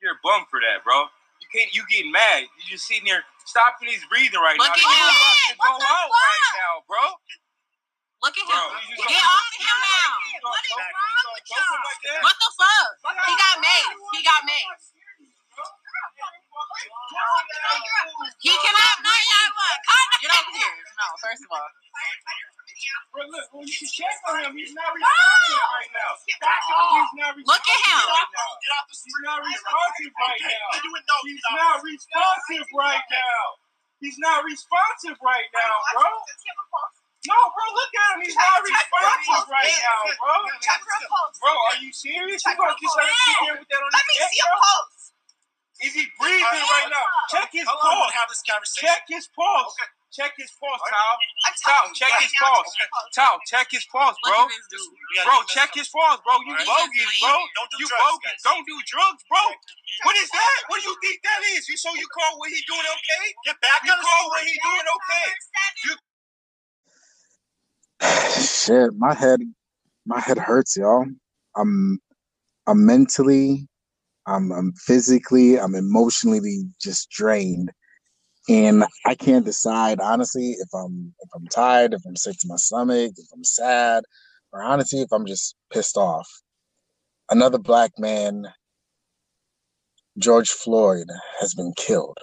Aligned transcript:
You're 0.00 0.16
a 0.16 0.22
bum 0.24 0.48
for 0.48 0.60
that, 0.64 0.80
bro. 0.84 1.08
You 1.44 1.48
can't. 1.52 1.68
You 1.76 1.84
getting 1.88 2.12
mad? 2.12 2.48
You 2.56 2.64
just 2.68 2.88
sitting 2.88 3.04
there 3.08 3.24
stopping 3.44 3.88
his 3.92 4.00
breathing 4.08 4.40
right 4.40 4.56
Look 4.56 4.68
now. 4.68 4.76
at 4.76 4.80
him. 4.80 5.56
go 5.60 5.72
out 5.76 5.80
fuck? 5.80 6.08
right 6.08 6.44
now, 6.56 6.72
bro. 6.88 7.04
Look 8.24 8.36
at 8.36 8.44
him. 8.48 8.68
just 8.96 9.08
Get 9.08 9.20
off 9.24 9.52
him 9.56 9.78
now. 9.80 10.12
What 10.44 10.60
is 10.64 10.72
wrong 10.76 11.28
with 11.36 11.46
y'all? 11.52 12.20
What 12.24 12.36
the 12.36 12.50
fuck? 12.56 12.88
He 13.28 13.32
got 13.36 13.56
made. 13.60 13.88
He 14.16 14.20
got 14.24 14.40
made. 14.44 14.68
He 18.40 18.52
cannot 18.52 18.94
breathe. 19.00 19.54
Get 20.20 20.32
over 20.36 20.52
here. 20.52 20.76
No, 21.00 21.06
first 21.24 21.42
of 21.44 21.50
all. 21.52 21.68
Bro, 23.12 23.26
look, 23.32 23.46
well, 23.52 23.64
you 23.66 23.86
check 23.88 24.16
on 24.30 24.44
him. 24.44 24.52
He's 24.54 24.72
not 24.76 24.92
responsive 24.92 25.64
right 25.64 25.92
now. 25.96 26.12
He's 26.24 26.40
not 26.40 27.32
responsive 27.36 27.50
Look 27.50 27.66
at 27.66 27.80
him. 27.88 28.04
Right 28.04 28.30
now. 28.36 28.50
He's 28.88 29.20
not 29.24 29.40
responsive 29.42 30.12
right 30.16 30.40
now. 30.44 30.68
He's 31.24 31.44
not 31.50 31.76
responsive 31.84 32.68
right 32.76 33.06
now. 33.10 33.42
He's 34.00 34.18
not 34.20 34.40
responsive 34.44 35.18
right 35.20 35.48
now, 35.52 35.74
bro. 35.92 36.08
No, 37.28 37.36
bro, 37.52 37.64
look 37.76 37.92
at 37.92 38.16
him. 38.16 38.24
He's 38.24 38.36
not 38.36 38.64
responsive 38.64 39.44
right 39.52 39.76
now, 39.84 40.00
bro. 40.16 40.36
Bro, 41.40 41.52
are 41.52 41.78
you 41.84 41.92
serious? 41.92 42.40
You 42.48 42.56
gonna 42.56 42.76
just 42.80 42.96
let 42.96 43.08
him 43.08 43.16
sit 43.28 43.36
there 43.44 43.56
with 43.60 43.68
that 43.68 43.80
on 43.84 43.90
Let 43.92 44.04
me 44.08 44.14
see 44.24 44.40
a 44.40 44.48
bro? 44.48 44.99
Pulse. 45.80 45.88
Is 45.88 45.94
he 45.96 46.04
breathing 46.20 46.44
right 46.44 46.90
now? 46.92 47.06
Check 47.32 47.50
his 47.56 47.64
How 47.66 47.76
pulse. 47.80 48.12
have 48.12 48.28
this 48.28 48.42
conversation? 48.44 48.84
Check 48.88 49.02
his 49.08 49.26
pulse. 49.32 49.74
Check 50.12 50.34
his 50.36 50.50
pulse, 50.58 50.82
Tal. 50.90 50.98
I'm 51.46 51.54
Tal, 51.54 51.70
telling 51.70 51.94
you, 51.94 51.94
check 51.96 52.10
right 52.10 52.22
his 52.26 52.34
now, 52.42 52.50
pulse. 52.50 52.70
check 52.74 52.90
his 52.90 52.90
pulse. 52.90 53.14
Tal, 53.14 53.34
check 53.46 53.66
his 53.70 53.84
pulse, 53.94 54.16
bro. 54.26 54.38
at 54.42 54.50
this 54.50 54.66
dude. 54.74 54.82
We 54.90 55.12
gotta 55.14 55.28
Bro, 55.30 55.36
check 55.54 55.70
his 55.78 55.88
pulse, 55.88 56.20
bro. 56.26 56.34
You 56.42 56.52
Alright. 56.58 56.66
bogus, 56.66 57.12
bro. 57.22 57.30
Don't 57.54 57.70
do 57.70 57.78
You 57.78 57.86
drugs, 57.86 58.02
bogus. 58.10 58.24
guys. 58.26 58.40
Don't 58.42 58.64
do 58.66 58.76
drugs, 58.90 59.22
bro. 59.30 59.44
What 60.04 60.16
is 60.18 60.28
that? 60.34 60.58
What 60.66 60.82
do 60.82 60.90
you 60.90 60.96
think 60.98 61.22
that 61.22 61.40
is? 61.54 61.70
You 61.70 61.78
so 61.78 61.94
you 61.94 62.08
call 62.10 62.38
what 62.42 62.50
he 62.50 62.58
doing 62.66 62.82
okay? 62.90 63.24
Get 63.46 63.56
back 63.62 63.86
You 63.86 63.94
on 63.94 63.98
the 64.02 64.04
call 64.04 64.24
what 64.34 64.42
he 64.42 64.54
doing 64.58 64.86
okay? 64.98 65.28
Shit, 68.42 68.90
my 68.98 69.14
head, 69.14 69.40
my 70.06 70.20
head 70.20 70.38
hurts, 70.38 70.76
y'all. 70.76 71.06
I'm, 71.56 71.98
I'm 72.66 72.86
mentally, 72.86 73.68
I'm, 74.30 74.52
I'm 74.52 74.72
physically, 74.72 75.58
I'm 75.58 75.74
emotionally 75.74 76.62
just 76.80 77.10
drained, 77.10 77.70
and 78.48 78.84
I 79.06 79.14
can't 79.14 79.44
decide 79.44 80.00
honestly 80.00 80.52
if 80.52 80.68
I'm, 80.74 81.14
if 81.20 81.28
I'm 81.34 81.46
tired, 81.48 81.94
if 81.94 82.02
I'm 82.06 82.16
sick 82.16 82.36
to 82.40 82.48
my 82.48 82.56
stomach, 82.56 83.12
if 83.16 83.26
I'm 83.34 83.44
sad, 83.44 84.04
or 84.52 84.62
honestly 84.62 85.00
if 85.00 85.12
I'm 85.12 85.26
just 85.26 85.56
pissed 85.72 85.96
off. 85.96 86.28
Another 87.30 87.58
black 87.58 87.92
man, 87.98 88.46
George 90.18 90.50
Floyd, 90.50 91.06
has 91.40 91.54
been 91.54 91.72
killed, 91.76 92.18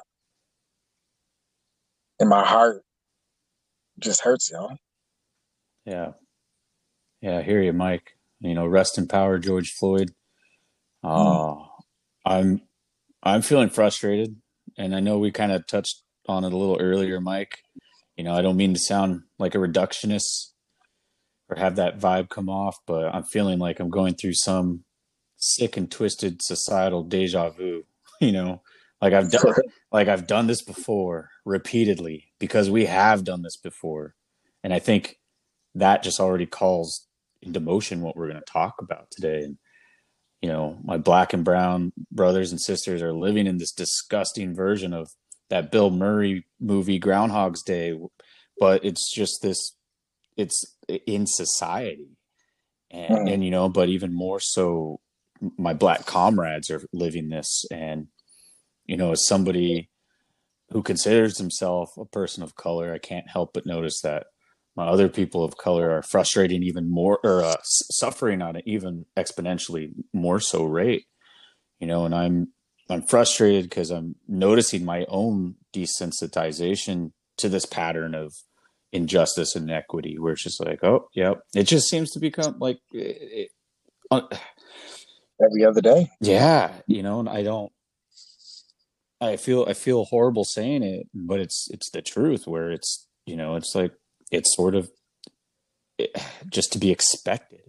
and 2.20 2.30
my 2.30 2.46
heart 2.46 2.84
just 4.00 4.22
hurts, 4.22 4.52
y'all. 4.52 4.76
Yeah. 5.86 6.12
Yeah, 7.22 7.40
I 7.40 7.42
hear 7.42 7.62
you, 7.62 7.74
Mike. 7.74 8.18
You 8.40 8.54
know, 8.54 8.68
rest 8.68 8.98
in 8.98 9.08
power, 9.08 9.40
George 9.40 9.72
Floyd. 9.72 10.12
Uh, 11.04 11.56
I'm 12.28 12.62
I'm 13.24 13.42
feeling 13.42 13.70
frustrated, 13.70 14.36
and 14.78 14.96
I 14.96 15.00
know 15.00 15.18
we 15.18 15.32
kind 15.32 15.52
of 15.52 15.66
touched 15.68 16.04
on 16.28 16.44
it 16.44 16.54
a 16.54 16.58
little 16.58 16.78
earlier, 16.80 17.20
Mike. 17.20 17.60
You 18.16 18.24
know, 18.24 18.34
I 18.34 18.42
don't 18.42 18.58
mean 18.58 18.74
to 18.74 18.80
sound 18.80 19.22
like 19.40 19.56
a 19.56 19.60
reductionist 19.60 20.52
or 21.50 21.58
have 21.58 21.78
that 21.78 22.00
vibe 22.00 22.30
come 22.30 22.50
off, 22.50 22.78
but 22.86 23.14
I'm 23.14 23.24
feeling 23.24 23.60
like 23.60 23.80
I'm 23.80 23.90
going 23.90 24.16
through 24.16 24.34
some 24.34 24.84
sick 25.38 25.78
and 25.78 25.90
twisted 25.90 26.42
societal 26.42 27.04
deja 27.04 27.50
vu. 27.50 27.84
You 28.20 28.32
know, 28.32 28.64
like 29.00 29.14
I've 29.14 29.30
done 29.30 29.54
like 29.92 30.08
I've 30.08 30.26
done 30.26 30.48
this 30.48 30.64
before 30.64 31.30
repeatedly 31.46 32.32
because 32.40 32.68
we 32.68 32.86
have 32.86 33.24
done 33.24 33.44
this 33.44 33.56
before, 33.56 34.16
and 34.64 34.74
I 34.74 34.80
think 34.80 35.20
that 35.76 36.02
just 36.02 36.20
already 36.20 36.48
calls 36.48 37.06
into 37.44 37.60
motion 37.60 38.02
what 38.02 38.16
we're 38.16 38.28
going 38.28 38.42
to 38.42 38.52
talk 38.52 38.76
about 38.80 39.12
today. 39.12 39.44
And 39.44 39.58
you 40.42 40.50
know, 40.50 40.78
my 40.84 40.98
black 40.98 41.34
and 41.34 41.44
brown 41.44 41.92
brothers 42.12 42.52
and 42.52 42.62
sisters 42.62 43.02
are 43.02 43.14
living 43.14 43.48
in 43.48 43.58
this 43.58 43.72
disgusting 43.72 44.56
version 44.56 44.94
of 44.94 45.10
that 45.50 45.72
Bill 45.72 45.90
Murray 45.90 46.46
movie 46.60 47.00
Groundhog's 47.00 47.64
Day, 47.64 47.98
but 48.60 48.84
it's 48.86 49.14
just 49.14 49.42
this 49.42 49.74
it's 50.36 50.78
in 51.06 51.26
society. 51.26 52.10
And, 52.92 53.28
Mm. 53.28 53.34
and 53.34 53.44
you 53.44 53.52
know, 53.52 53.68
but 53.68 53.90
even 53.90 54.14
more 54.14 54.40
so 54.40 55.00
my 55.58 55.74
black 55.74 56.06
comrades 56.06 56.70
are 56.70 56.82
living 56.94 57.30
this 57.30 57.66
and 57.72 58.08
you 58.86 58.96
know, 58.96 59.12
as 59.12 59.28
somebody 59.28 59.90
who 60.72 60.82
considers 60.82 61.38
himself 61.38 61.90
a 61.98 62.06
person 62.06 62.42
of 62.44 62.56
color, 62.56 62.94
I 62.94 62.98
can't 63.00 63.30
help 63.30 63.52
but 63.54 63.66
notice 63.66 64.00
that 64.02 64.28
other 64.86 65.10
people 65.10 65.44
of 65.44 65.58
color 65.58 65.90
are 65.92 66.04
frustrating 66.04 66.62
even 66.62 66.90
more 66.92 67.20
or 67.24 67.42
uh, 67.44 67.56
suffering 67.64 68.42
on 68.42 68.56
an 68.56 68.62
even 68.66 69.06
exponentially 69.18 69.92
more 70.14 70.40
so 70.40 70.64
rate 70.64 71.06
you 71.80 71.88
know 71.88 72.06
and 72.06 72.14
i'm 72.14 72.48
i'm 72.90 73.02
frustrated 73.02 73.64
because 73.64 73.90
i'm 73.90 74.16
noticing 74.28 74.86
my 74.86 75.06
own 75.10 75.56
desensitization 75.74 77.12
to 77.38 77.50
this 77.50 77.66
pattern 77.66 78.14
of 78.16 78.34
injustice 78.92 79.56
and 79.56 79.70
inequity 79.70 80.18
where 80.20 80.34
it's 80.34 80.44
just 80.44 80.64
like 80.64 80.84
oh 80.84 81.08
yep 81.14 81.40
it 81.56 81.64
just 81.64 81.90
seems 81.90 82.12
to 82.12 82.20
become 82.20 82.56
like 82.60 82.80
it, 82.92 83.18
it, 83.22 83.50
uh, 84.12 84.22
Every 85.44 85.66
other 85.66 85.82
day. 85.82 86.10
yeah 86.22 86.72
you 86.88 87.04
know 87.04 87.20
and 87.20 87.30
i 87.30 87.44
don't 87.44 87.72
i 89.22 89.36
feel 89.36 89.66
i 89.68 89.74
feel 89.74 90.06
horrible 90.06 90.44
saying 90.46 90.84
it 90.84 91.08
but 91.14 91.40
it's 91.40 91.68
it's 91.72 91.90
the 91.92 92.02
truth 92.02 92.48
where 92.48 92.72
it's 92.72 93.08
you 93.26 93.36
know 93.36 93.56
it's 93.56 93.76
like 93.76 93.92
it's 94.32 94.56
sort 94.56 94.76
of 94.76 94.90
eh, 96.00 96.08
just 96.50 96.72
to 96.74 96.80
be 96.80 96.92
expected. 96.92 97.62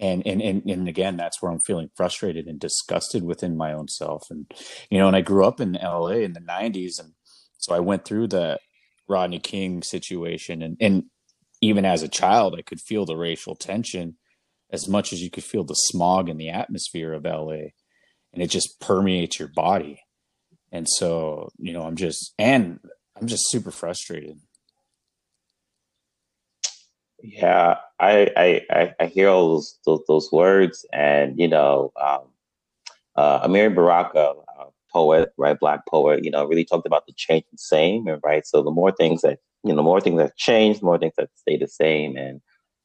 And 0.00 0.24
and 0.26 0.40
and, 0.40 0.62
and 0.70 0.88
again 0.88 1.16
that's 1.16 1.42
where 1.42 1.50
i'm 1.50 1.58
feeling 1.58 1.90
frustrated 1.96 2.46
and 2.46 2.60
disgusted 2.60 3.24
within 3.24 3.56
my 3.56 3.72
own 3.72 3.88
self. 3.88 4.30
And 4.30 4.46
you 4.90 4.98
know 4.98 5.08
and 5.08 5.16
i 5.16 5.20
grew 5.22 5.44
up 5.44 5.60
in 5.60 5.72
la 5.72 6.06
in 6.08 6.34
the 6.34 6.40
90s 6.40 7.00
and 7.00 7.14
so 7.56 7.74
i 7.74 7.80
went 7.80 8.04
through 8.04 8.28
the 8.28 8.60
rodney 9.08 9.40
king 9.40 9.82
situation 9.82 10.62
and 10.62 10.76
and 10.80 11.04
even 11.60 11.84
as 11.84 12.04
a 12.04 12.08
child 12.08 12.54
i 12.56 12.62
could 12.62 12.80
feel 12.80 13.06
the 13.06 13.16
racial 13.16 13.56
tension 13.56 14.16
as 14.70 14.86
much 14.86 15.12
as 15.12 15.20
you 15.20 15.30
could 15.30 15.42
feel 15.42 15.64
the 15.64 15.74
smog 15.74 16.28
in 16.28 16.36
the 16.36 16.50
atmosphere 16.50 17.12
of 17.12 17.24
la 17.24 17.56
and 18.32 18.42
it 18.42 18.50
just 18.50 18.78
permeates 18.80 19.38
your 19.38 19.48
body. 19.48 20.02
And 20.70 20.86
so 20.88 21.50
you 21.58 21.72
know 21.72 21.82
i'm 21.82 21.96
just 21.96 22.34
and 22.38 22.78
i'm 23.18 23.26
just 23.26 23.50
super 23.50 23.70
frustrated 23.70 24.38
Yeah, 27.22 27.76
I 27.98 28.30
I 28.70 28.94
I, 29.00 29.06
hear 29.06 29.28
all 29.28 29.48
those, 29.54 29.78
those 29.84 30.00
those 30.06 30.32
words, 30.32 30.86
and 30.92 31.38
you 31.38 31.48
know, 31.48 31.92
um, 32.00 32.20
uh, 33.16 33.46
Amiri 33.46 33.74
Baraka, 33.74 34.34
uh, 34.58 34.64
poet, 34.92 35.32
right, 35.38 35.58
black 35.58 35.86
poet, 35.88 36.24
you 36.24 36.30
know, 36.30 36.46
really 36.46 36.64
talked 36.64 36.86
about 36.86 37.06
the 37.06 37.12
change 37.14 37.44
and 37.50 37.60
same, 37.60 38.06
and 38.08 38.20
right. 38.24 38.46
So 38.46 38.62
the 38.62 38.70
more 38.70 38.92
things 38.92 39.22
that 39.22 39.40
you 39.64 39.70
know, 39.72 39.76
the 39.76 39.82
more 39.82 40.00
things 40.00 40.18
that 40.20 40.36
change, 40.36 40.80
the 40.80 40.86
more 40.86 40.98
things 40.98 41.14
that 41.18 41.30
stay 41.36 41.56
the 41.58 41.68
same, 41.68 42.16
and 42.16 42.40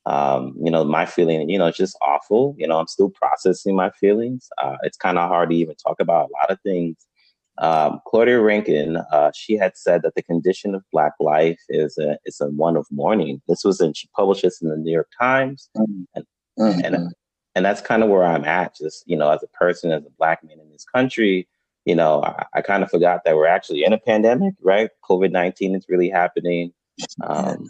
um, 0.05 0.55
you 0.63 0.71
know, 0.71 0.83
my 0.83 1.05
feeling, 1.05 1.50
you 1.50 1.57
know, 1.59 1.67
it's 1.67 1.77
just 1.77 1.97
awful. 2.01 2.55
You 2.57 2.67
know, 2.67 2.79
I'm 2.79 2.88
still 2.88 3.09
processing 3.11 3.75
my 3.75 3.91
feelings. 3.91 4.50
Uh, 4.61 4.77
it's 4.83 4.97
kind 4.97 5.17
of 5.19 5.29
hard 5.29 5.50
to 5.51 5.55
even 5.55 5.75
talk 5.75 6.00
about 6.01 6.29
a 6.29 6.33
lot 6.33 6.50
of 6.51 6.59
things. 6.61 6.97
Um, 7.59 8.02
Claudia 8.08 8.41
Rankine, 8.41 8.97
uh, 9.12 9.31
she 9.36 9.56
had 9.56 9.78
said 9.78 10.02
that 10.02 10.16
the 10.16 10.24
condition 10.24 10.74
of 10.74 10.84
Black 10.91 11.14
life 11.19 11.59
is 11.69 11.97
a 11.97 12.18
is 12.25 12.41
a 12.41 12.47
one 12.47 12.75
of 12.75 12.88
mourning. 12.91 13.41
This 13.47 13.64
was 13.64 13.80
in 13.80 13.94
she 13.94 14.09
published 14.16 14.41
this 14.41 14.62
in 14.62 14.69
the 14.69 14.78
New 14.78 14.91
York 14.91 15.09
Times, 15.19 15.69
and 15.75 16.08
and 16.58 17.13
and 17.56 17.66
that's 17.66 17.81
kind 17.81 18.03
of 18.03 18.09
where 18.09 18.24
I'm 18.24 18.46
at. 18.46 18.75
Just 18.75 19.03
you 19.08 19.16
know, 19.16 19.30
as 19.30 19.44
a 19.44 19.47
person, 19.47 19.92
as 19.92 20.03
a 20.06 20.09
Black 20.18 20.44
man 20.44 20.59
in 20.59 20.72
this 20.72 20.86
country, 20.86 21.48
you 21.86 21.95
know, 21.95 22.24
I, 22.24 22.45
I 22.56 22.62
kind 22.62 22.83
of 22.83 22.89
forgot 22.89 23.22
that 23.25 23.36
we're 23.36 23.45
actually 23.48 23.83
in 23.83 23.94
a 23.94 24.00
pandemic, 24.00 24.56
right? 24.62 24.89
COVID 25.07 25.31
nineteen 25.31 25.75
is 25.75 25.86
really 25.88 26.10
happening. 26.10 26.74
Um, 27.22 27.69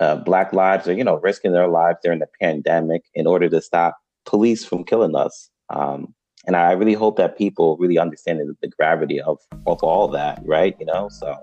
uh, 0.00 0.16
black 0.16 0.52
lives 0.52 0.86
are, 0.86 0.92
you 0.92 1.04
know, 1.04 1.16
risking 1.16 1.52
their 1.52 1.68
lives 1.68 1.98
during 2.02 2.20
the 2.20 2.28
pandemic 2.40 3.02
in 3.14 3.26
order 3.26 3.48
to 3.48 3.60
stop 3.60 3.98
police 4.26 4.64
from 4.64 4.84
killing 4.84 5.16
us. 5.16 5.50
Um, 5.70 6.14
and 6.48 6.56
I 6.56 6.72
really 6.72 6.94
hope 6.94 7.18
that 7.18 7.36
people 7.36 7.76
really 7.76 7.98
understand 7.98 8.40
the, 8.40 8.56
the 8.62 8.68
gravity 8.68 9.20
of 9.20 9.38
of 9.66 9.82
all 9.82 10.08
that, 10.08 10.40
right? 10.46 10.74
You 10.80 10.86
know, 10.86 11.10
so 11.10 11.36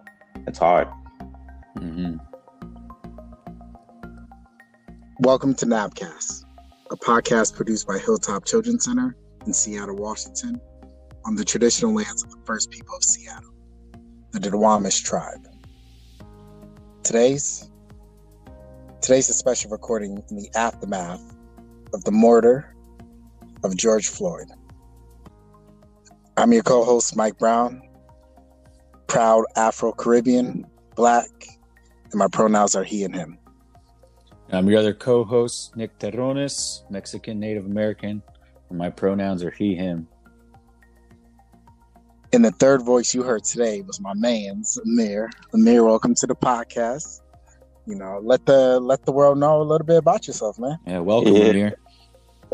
it's 0.47 0.57
hard. 0.57 0.87
mm-hmm. 1.77 2.15
Welcome 5.19 5.53
to 5.55 5.67
Napcast, 5.67 6.45
a 6.89 6.97
podcast 6.97 7.55
produced 7.55 7.87
by 7.87 7.99
Hilltop 7.99 8.45
Children's 8.45 8.85
Center 8.85 9.15
in 9.45 9.53
Seattle, 9.53 9.95
Washington, 9.95 10.59
on 11.23 11.35
the 11.35 11.45
traditional 11.45 11.93
lands 11.93 12.23
of 12.23 12.31
the 12.31 12.41
first 12.43 12.71
people 12.71 12.95
of 12.95 13.03
Seattle, 13.03 13.53
the 14.31 14.39
Duwamish 14.39 15.03
tribe. 15.03 15.47
Today's 17.03 17.69
today's 19.01 19.29
a 19.29 19.33
special 19.33 19.69
recording 19.69 20.23
in 20.31 20.35
the 20.35 20.49
aftermath 20.55 21.21
of 21.93 22.03
the 22.05 22.11
murder 22.11 22.75
of 23.63 23.77
George 23.77 24.07
Floyd. 24.07 24.47
I'm 26.37 26.51
your 26.51 26.63
co 26.63 26.83
host, 26.83 27.15
Mike 27.15 27.39
Browne, 27.39 27.81
proud 29.07 29.45
Afro 29.55 29.93
Caribbean, 29.93 30.65
black, 30.95 31.29
and 32.11 32.15
my 32.15 32.27
pronouns 32.27 32.75
are 32.75 32.83
he 32.83 33.05
and 33.05 33.15
him. 33.15 33.37
I'm 34.51 34.69
your 34.69 34.79
other 34.79 34.93
co 34.93 35.23
host, 35.23 35.77
Nick 35.77 35.97
Terrones, 35.97 36.83
Mexican 36.89 37.39
Native 37.39 37.65
American, 37.65 38.21
and 38.69 38.77
my 38.77 38.89
pronouns 38.89 39.43
are 39.43 39.51
he, 39.51 39.75
him. 39.75 40.09
And 42.33 42.43
the 42.43 42.51
third 42.51 42.81
voice 42.83 43.15
you 43.15 43.23
heard 43.23 43.45
today 43.45 43.79
was 43.81 44.01
my 44.01 44.13
man's 44.13 44.77
Amir. 44.85 45.31
Amir, 45.53 45.85
welcome 45.85 46.15
to 46.15 46.27
the 46.27 46.35
podcast. 46.35 47.21
You 47.87 47.95
know, 47.95 48.19
let 48.21 48.45
the 48.45 48.81
let 48.81 49.05
the 49.05 49.13
world 49.13 49.37
know 49.37 49.61
a 49.61 49.63
little 49.63 49.87
bit 49.87 49.97
about 49.97 50.27
yourself, 50.27 50.59
man. 50.59 50.79
Yeah, 50.85 50.99
welcome, 50.99 51.33
yeah. 51.33 51.43
Amir. 51.45 51.77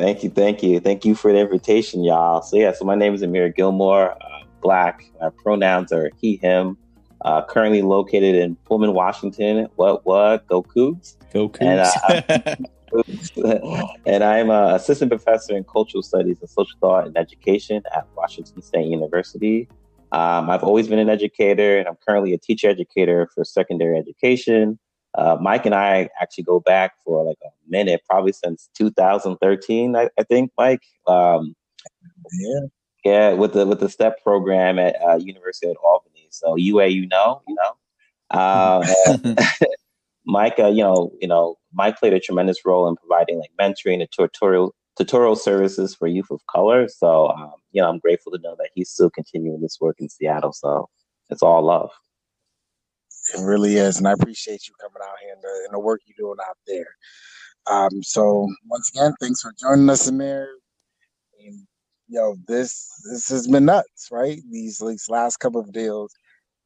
Thank 0.01 0.23
you, 0.23 0.31
thank 0.31 0.63
you, 0.63 0.79
thank 0.79 1.05
you 1.05 1.13
for 1.13 1.31
the 1.31 1.37
invitation, 1.37 2.03
y'all. 2.03 2.41
So 2.41 2.57
yeah, 2.57 2.71
so 2.73 2.85
my 2.85 2.95
name 2.95 3.13
is 3.13 3.21
Amir 3.21 3.49
Gilmore, 3.49 4.13
uh, 4.13 4.43
black. 4.59 5.05
My 5.21 5.29
pronouns 5.29 5.91
are 5.91 6.09
he, 6.19 6.37
him. 6.37 6.75
Uh, 7.23 7.45
currently 7.45 7.83
located 7.83 8.33
in 8.33 8.55
Pullman, 8.65 8.95
Washington. 8.95 9.67
What 9.75 10.03
what? 10.03 10.47
Go 10.47 10.63
Cougs! 10.63 11.17
Go 11.31 11.49
Cougs! 11.49 11.93
And, 12.17 12.31
uh, 12.33 13.87
and 14.07 14.23
I'm 14.23 14.49
an 14.49 14.73
assistant 14.73 15.11
professor 15.11 15.55
in 15.55 15.65
cultural 15.65 16.01
studies 16.01 16.39
and 16.41 16.49
social 16.49 16.79
thought 16.79 17.05
and 17.05 17.15
education 17.15 17.83
at 17.95 18.07
Washington 18.17 18.63
State 18.63 18.87
University. 18.87 19.69
Um, 20.11 20.49
I've 20.49 20.63
always 20.63 20.87
been 20.87 20.97
an 20.97 21.09
educator, 21.09 21.77
and 21.77 21.87
I'm 21.87 21.97
currently 22.07 22.33
a 22.33 22.39
teacher 22.39 22.69
educator 22.69 23.29
for 23.35 23.45
secondary 23.45 23.99
education. 23.99 24.79
Uh, 25.15 25.37
Mike 25.41 25.65
and 25.65 25.75
I 25.75 26.09
actually 26.21 26.45
go 26.45 26.59
back 26.59 26.93
for 27.03 27.23
like 27.23 27.37
a 27.43 27.49
minute, 27.67 28.01
probably 28.09 28.31
since 28.31 28.69
2013, 28.77 29.95
I, 29.95 30.09
I 30.17 30.23
think. 30.23 30.51
Mike, 30.57 30.83
um, 31.07 31.55
yeah, 32.39 32.59
yeah, 33.03 33.33
with 33.33 33.53
the 33.53 33.65
with 33.65 33.79
the 33.79 33.89
STEP 33.89 34.23
program 34.23 34.79
at 34.79 34.95
uh, 35.03 35.17
University 35.17 35.69
of 35.69 35.77
Albany. 35.83 36.27
So 36.29 36.55
UA, 36.55 36.87
you 36.87 37.07
know, 37.07 37.41
you 37.47 37.55
know. 37.55 37.75
Uh, 38.29 38.85
Mike, 40.25 40.59
uh, 40.59 40.67
you 40.67 40.83
know, 40.83 41.11
you 41.19 41.27
know, 41.27 41.57
Mike 41.73 41.99
played 41.99 42.13
a 42.13 42.19
tremendous 42.19 42.63
role 42.63 42.87
in 42.87 42.95
providing 42.95 43.39
like 43.39 43.51
mentoring 43.59 44.01
and 44.01 44.09
tutorial 44.11 44.73
tutorial 44.97 45.35
services 45.35 45.95
for 45.95 46.07
youth 46.07 46.29
of 46.31 46.39
color. 46.47 46.87
So, 46.87 47.29
um, 47.29 47.53
you 47.71 47.81
know, 47.81 47.89
I'm 47.89 47.99
grateful 47.99 48.31
to 48.33 48.39
know 48.39 48.55
that 48.57 48.69
he's 48.75 48.89
still 48.89 49.09
continuing 49.09 49.61
this 49.61 49.77
work 49.81 49.97
in 49.99 50.09
Seattle. 50.09 50.53
So, 50.53 50.89
it's 51.29 51.41
all 51.41 51.63
love. 51.63 51.91
It 53.33 53.41
really 53.41 53.75
is, 53.75 53.97
and 53.97 54.07
I 54.07 54.13
appreciate 54.13 54.67
you 54.67 54.73
coming 54.79 55.01
out 55.01 55.15
here 55.21 55.33
and 55.33 55.41
the, 55.41 55.61
and 55.65 55.73
the 55.73 55.79
work 55.79 56.01
you're 56.05 56.27
doing 56.27 56.37
out 56.47 56.57
there. 56.67 56.87
Um, 57.67 58.03
so 58.03 58.47
once 58.65 58.91
again, 58.93 59.13
thanks 59.19 59.41
for 59.41 59.53
joining 59.59 59.89
us, 59.89 60.07
Amir. 60.07 60.49
And 61.39 61.67
yo, 62.07 62.35
this 62.47 62.89
this 63.09 63.29
has 63.29 63.47
been 63.47 63.65
nuts, 63.65 64.09
right? 64.11 64.39
These 64.51 64.79
these 64.79 65.07
last 65.09 65.37
couple 65.37 65.61
of 65.61 65.71
deals, 65.71 66.11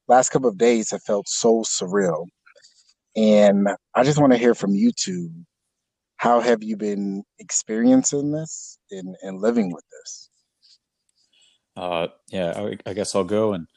last 0.08 0.30
couple 0.30 0.50
of 0.50 0.58
days 0.58 0.92
have 0.92 1.04
felt 1.04 1.28
so 1.28 1.62
surreal. 1.62 2.28
And 3.16 3.68
I 3.94 4.04
just 4.04 4.20
want 4.20 4.34
to 4.34 4.40
hear 4.40 4.56
from 4.56 4.76
you 4.76 4.92
two. 4.96 5.30
How 6.18 6.40
have 6.40 6.64
you 6.64 6.78
been 6.78 7.24
experiencing 7.40 8.32
this 8.32 8.80
and, 8.90 9.16
and 9.22 9.42
living 9.42 9.72
with 9.72 9.84
this? 9.92 10.30
Uh, 11.78 12.08
yeah, 12.30 12.54
I, 12.56 12.90
I 12.90 12.94
guess 12.94 13.16
I'll 13.16 13.26
go 13.26 13.54
and 13.54 13.68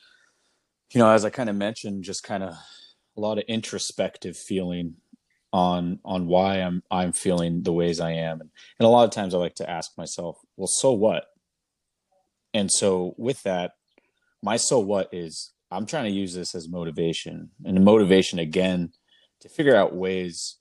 you 0.91 0.99
know, 0.99 1.11
as 1.11 1.25
I 1.25 1.31
kind 1.31 1.51
of 1.51 1.57
mentioned, 1.57 2.05
just 2.05 2.23
kind 2.23 2.43
of 2.43 2.55
a 3.17 3.21
lot 3.21 3.39
of 3.39 3.45
introspective 3.49 4.37
feeling 4.37 4.95
on 5.53 5.99
on 6.05 6.27
why 6.27 6.57
I'm 6.57 6.83
I'm 6.91 7.13
feeling 7.13 7.63
the 7.63 7.73
ways 7.73 8.01
I 8.01 8.13
am, 8.13 8.41
and, 8.41 8.51
and 8.79 8.87
a 8.87 8.91
lot 8.91 9.05
of 9.05 9.11
times 9.11 9.35
I 9.35 9.39
like 9.39 9.57
to 9.57 9.71
ask 9.71 9.93
myself, 9.97 10.39
well, 10.57 10.67
so 10.67 10.93
what? 10.93 11.25
And 12.55 12.71
so 12.71 13.15
with 13.17 13.43
that, 13.43 13.73
my 14.43 14.57
so 14.57 14.79
what 14.79 15.09
is 15.13 15.53
I'm 15.71 15.87
trying 15.87 16.05
to 16.05 16.11
use 16.11 16.35
this 16.35 16.55
as 16.55 16.69
motivation, 16.69 17.51
and 17.65 17.85
motivation 17.85 18.39
again 18.39 18.93
to 19.41 19.49
figure 19.49 19.77
out 19.77 19.95
ways 19.95 20.59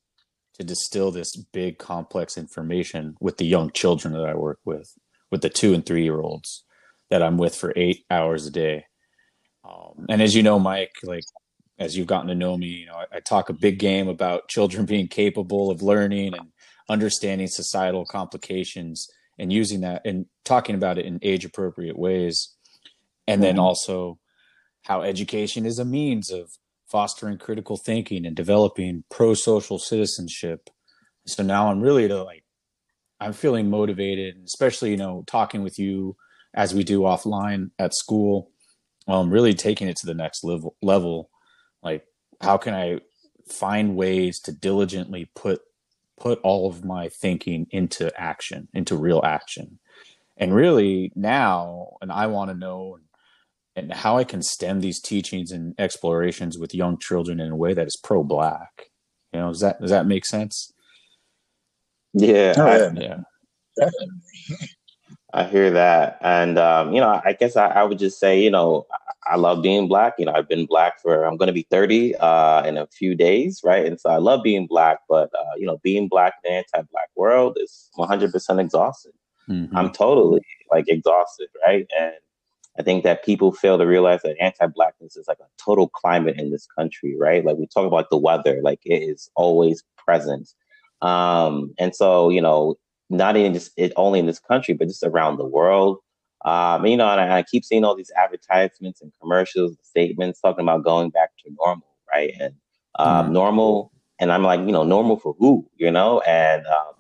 to 0.57 0.63
distill 0.63 1.11
this 1.11 1.35
big 1.35 1.77
complex 1.77 2.37
information 2.37 3.15
with 3.19 3.37
the 3.37 3.45
young 3.45 3.71
children 3.71 4.13
that 4.13 4.25
I 4.25 4.35
work 4.35 4.59
with, 4.65 4.93
with 5.31 5.41
the 5.41 5.49
two 5.49 5.73
and 5.73 5.85
three 5.85 6.03
year 6.03 6.19
olds 6.19 6.65
that 7.09 7.23
I'm 7.23 7.37
with 7.37 7.55
for 7.55 7.73
eight 7.75 8.05
hours 8.09 8.45
a 8.45 8.51
day 8.51 8.85
um, 9.67 10.05
and 10.09 10.21
as 10.21 10.35
you 10.35 10.43
know, 10.43 10.59
Mike, 10.59 10.95
like 11.03 11.23
as 11.79 11.97
you've 11.97 12.07
gotten 12.07 12.27
to 12.27 12.35
know 12.35 12.57
me, 12.57 12.67
you 12.67 12.85
know, 12.85 12.95
I, 12.95 13.17
I, 13.17 13.19
talk 13.19 13.49
a 13.49 13.53
big 13.53 13.79
game 13.79 14.07
about 14.07 14.47
children 14.47 14.85
being 14.93 15.07
capable 15.07 15.69
of 15.69 15.81
learning 15.81 16.33
and 16.33 16.51
understanding 16.89 17.47
societal 17.47 18.05
complications 18.05 19.07
and 19.37 19.53
using 19.53 19.81
that 19.81 20.01
and 20.05 20.25
talking 20.45 20.75
about 20.75 20.97
it 20.97 21.05
in 21.05 21.19
age 21.21 21.45
appropriate 21.45 21.97
ways. 21.97 22.55
And 23.27 23.43
then 23.43 23.55
mm-hmm. 23.55 23.61
also 23.61 24.19
how 24.83 25.01
education 25.01 25.65
is 25.65 25.79
a 25.79 25.85
means 25.85 26.31
of 26.31 26.49
fostering 26.89 27.37
critical 27.37 27.77
thinking 27.77 28.25
and 28.25 28.35
developing 28.35 29.03
pro 29.11 29.33
social 29.33 29.77
citizenship. 29.77 30.69
So 31.25 31.43
now 31.43 31.69
I'm 31.69 31.81
really 31.81 32.07
to 32.07 32.23
like, 32.23 32.45
I'm 33.19 33.33
feeling 33.33 33.69
motivated, 33.69 34.35
especially, 34.45 34.91
you 34.91 34.97
know, 34.97 35.23
talking 35.27 35.61
with 35.61 35.77
you 35.77 36.15
as 36.53 36.73
we 36.73 36.83
do 36.83 37.01
offline 37.01 37.71
at 37.77 37.93
school 37.93 38.51
um, 39.07 39.29
really 39.29 39.53
taking 39.53 39.87
it 39.87 39.97
to 39.97 40.05
the 40.05 40.13
next 40.13 40.43
level 40.43 40.75
level. 40.81 41.29
Like 41.83 42.05
how 42.41 42.57
can 42.57 42.73
i 42.73 42.99
find 43.49 43.95
ways 43.95 44.39
to 44.41 44.51
diligently 44.51 45.29
put 45.35 45.61
put 46.19 46.39
all 46.43 46.67
of 46.67 46.83
my 46.83 47.07
thinking 47.07 47.67
into 47.71 48.11
action 48.19 48.67
into 48.73 48.95
real 48.95 49.21
action? 49.23 49.79
And 50.39 50.53
really 50.53 51.11
now 51.15 51.97
and 52.01 52.11
i 52.11 52.27
want 52.27 52.51
to 52.51 52.55
know 52.55 52.99
and 53.75 53.91
how 53.91 54.17
i 54.17 54.23
can 54.23 54.43
stem 54.43 54.81
these 54.81 55.01
teachings 55.01 55.51
and 55.51 55.73
explorations 55.79 56.59
with 56.59 56.75
young 56.75 56.99
children 56.99 57.39
in 57.39 57.51
a 57.51 57.55
way 57.55 57.73
that 57.73 57.87
is 57.87 57.97
pro 58.03 58.23
black 58.23 58.91
you 59.33 59.39
know 59.39 59.47
does 59.49 59.61
that 59.61 59.81
does 59.81 59.89
that 59.89 60.05
make 60.05 60.25
sense? 60.25 60.71
Yeah. 62.13 62.53
Oh, 62.57 62.65
I, 62.65 62.99
yeah 62.99 63.17
I 65.37 65.43
hear 65.43 65.69
that, 65.69 66.17
and 66.21 66.57
um, 66.57 66.93
you 66.93 66.99
know, 66.99 67.21
I 67.23 67.33
guess 67.33 67.55
I, 67.55 67.67
I, 67.67 67.83
would 67.83 67.99
just 67.99 68.19
say, 68.19 68.41
you 68.41 68.49
know, 68.49 68.87
I 69.27 69.35
love 69.35 69.61
being 69.61 69.87
black. 69.87 70.15
You 70.17 70.25
know, 70.25 70.31
I've 70.33 70.49
been 70.49 70.65
black 70.65 70.99
for 70.99 71.25
I'm 71.25 71.37
going 71.37 71.45
to 71.45 71.53
be 71.53 71.67
30 71.69 72.15
uh, 72.15 72.63
in 72.63 72.75
a 72.75 72.87
few 72.87 73.13
days, 73.13 73.61
right? 73.63 73.85
And 73.85 74.01
so 74.01 74.09
I 74.09 74.17
love 74.17 74.41
being 74.41 74.65
black, 74.65 75.01
but 75.07 75.29
uh, 75.35 75.55
you 75.55 75.67
know, 75.67 75.77
being 75.83 76.07
black 76.07 76.33
in 76.43 76.51
an 76.51 76.63
anti-black 76.73 77.09
world 77.15 77.55
is 77.61 77.91
100% 77.99 78.59
exhausted. 78.59 79.11
Mm-hmm. 79.47 79.77
I'm 79.77 79.91
totally 79.91 80.41
like 80.71 80.85
exhausted, 80.87 81.49
right? 81.63 81.85
And 81.95 82.13
I 82.79 82.81
think 82.81 83.03
that 83.03 83.23
people 83.23 83.51
fail 83.51 83.77
to 83.77 83.85
realize 83.85 84.23
that 84.23 84.41
anti-blackness 84.41 85.17
is 85.17 85.27
like 85.27 85.39
a 85.39 85.63
total 85.63 85.87
climate 85.87 86.39
in 86.39 86.49
this 86.49 86.65
country, 86.65 87.15
right? 87.15 87.45
Like 87.45 87.57
we 87.57 87.67
talk 87.67 87.85
about 87.85 88.09
the 88.09 88.17
weather, 88.17 88.59
like 88.63 88.79
it 88.85 89.03
is 89.03 89.29
always 89.35 89.83
present. 90.03 90.49
Um, 91.03 91.75
and 91.77 91.95
so, 91.95 92.29
you 92.29 92.41
know, 92.41 92.75
not 93.09 93.37
even 93.37 93.53
just 93.53 93.71
it 93.77 93.93
only 93.95 94.19
in 94.19 94.25
this 94.25 94.39
country, 94.39 94.73
but 94.73 94.87
just 94.87 95.03
around 95.03 95.37
the 95.37 95.45
world. 95.45 95.99
Um, 96.45 96.85
you 96.85 96.97
know, 96.97 97.09
and 97.09 97.19
I, 97.19 97.39
I, 97.39 97.43
keep 97.43 97.65
seeing 97.65 97.83
all 97.83 97.95
these 97.95 98.11
advertisements 98.15 99.01
and 99.01 99.11
commercials, 99.19 99.75
statements 99.81 100.39
talking 100.39 100.63
about 100.63 100.83
going 100.83 101.09
back 101.09 101.31
to 101.43 101.51
normal, 101.59 101.87
right? 102.13 102.31
And 102.39 102.53
um, 102.99 103.25
mm-hmm. 103.25 103.33
normal, 103.33 103.91
and 104.19 104.31
I'm 104.31 104.43
like, 104.43 104.59
you 104.59 104.71
know, 104.71 104.83
normal 104.83 105.17
for 105.17 105.35
who, 105.39 105.67
you 105.77 105.89
know? 105.89 106.21
And 106.21 106.65
um, 106.67 106.93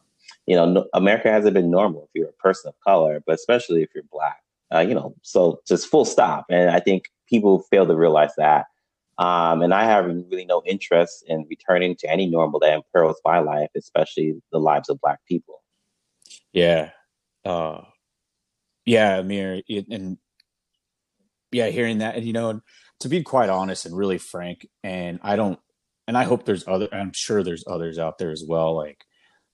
you 0.47 0.55
know, 0.55 0.65
no, 0.65 0.85
America 0.93 1.29
hasn't 1.29 1.53
been 1.53 1.69
normal 1.69 2.03
if 2.03 2.09
you're 2.15 2.29
a 2.29 2.33
person 2.33 2.69
of 2.69 2.79
color, 2.79 3.21
but 3.25 3.35
especially 3.35 3.83
if 3.83 3.89
you're 3.93 4.03
black, 4.11 4.41
uh, 4.73 4.79
you 4.79 4.95
know. 4.95 5.13
So 5.21 5.61
just 5.67 5.87
full 5.87 6.05
stop. 6.05 6.45
And 6.49 6.71
I 6.71 6.79
think 6.79 7.05
people 7.27 7.59
fail 7.69 7.85
to 7.85 7.95
realize 7.95 8.31
that. 8.37 8.65
Um, 9.19 9.61
and 9.61 9.73
I 9.73 9.83
have 9.83 10.05
really 10.05 10.45
no 10.45 10.61
interest 10.65 11.23
in 11.27 11.45
returning 11.49 11.95
to 11.97 12.09
any 12.09 12.27
normal 12.27 12.59
that 12.61 12.73
imperils 12.73 13.19
my 13.25 13.39
life, 13.39 13.69
especially 13.75 14.41
the 14.51 14.59
lives 14.59 14.89
of 14.89 15.01
Black 15.01 15.19
people. 15.27 15.61
Yeah. 16.57 16.89
Uh, 17.45 17.81
yeah, 18.83 19.19
Amir, 19.19 19.61
and 19.69 20.17
yeah, 21.51 21.67
hearing 21.67 21.99
that, 21.99 22.15
and 22.15 22.25
you 22.25 22.33
know, 22.33 22.61
to 23.01 23.09
be 23.09 23.21
quite 23.21 23.49
honest 23.49 23.85
and 23.85 23.95
really 23.95 24.17
frank, 24.17 24.67
and 24.83 25.19
I 25.21 25.35
don't, 25.35 25.59
and 26.07 26.17
I 26.17 26.23
hope 26.23 26.45
there's 26.45 26.67
other, 26.67 26.87
I'm 26.91 27.11
sure 27.13 27.43
there's 27.43 27.65
others 27.67 27.99
out 27.99 28.17
there 28.17 28.31
as 28.31 28.43
well, 28.47 28.75
like 28.75 29.03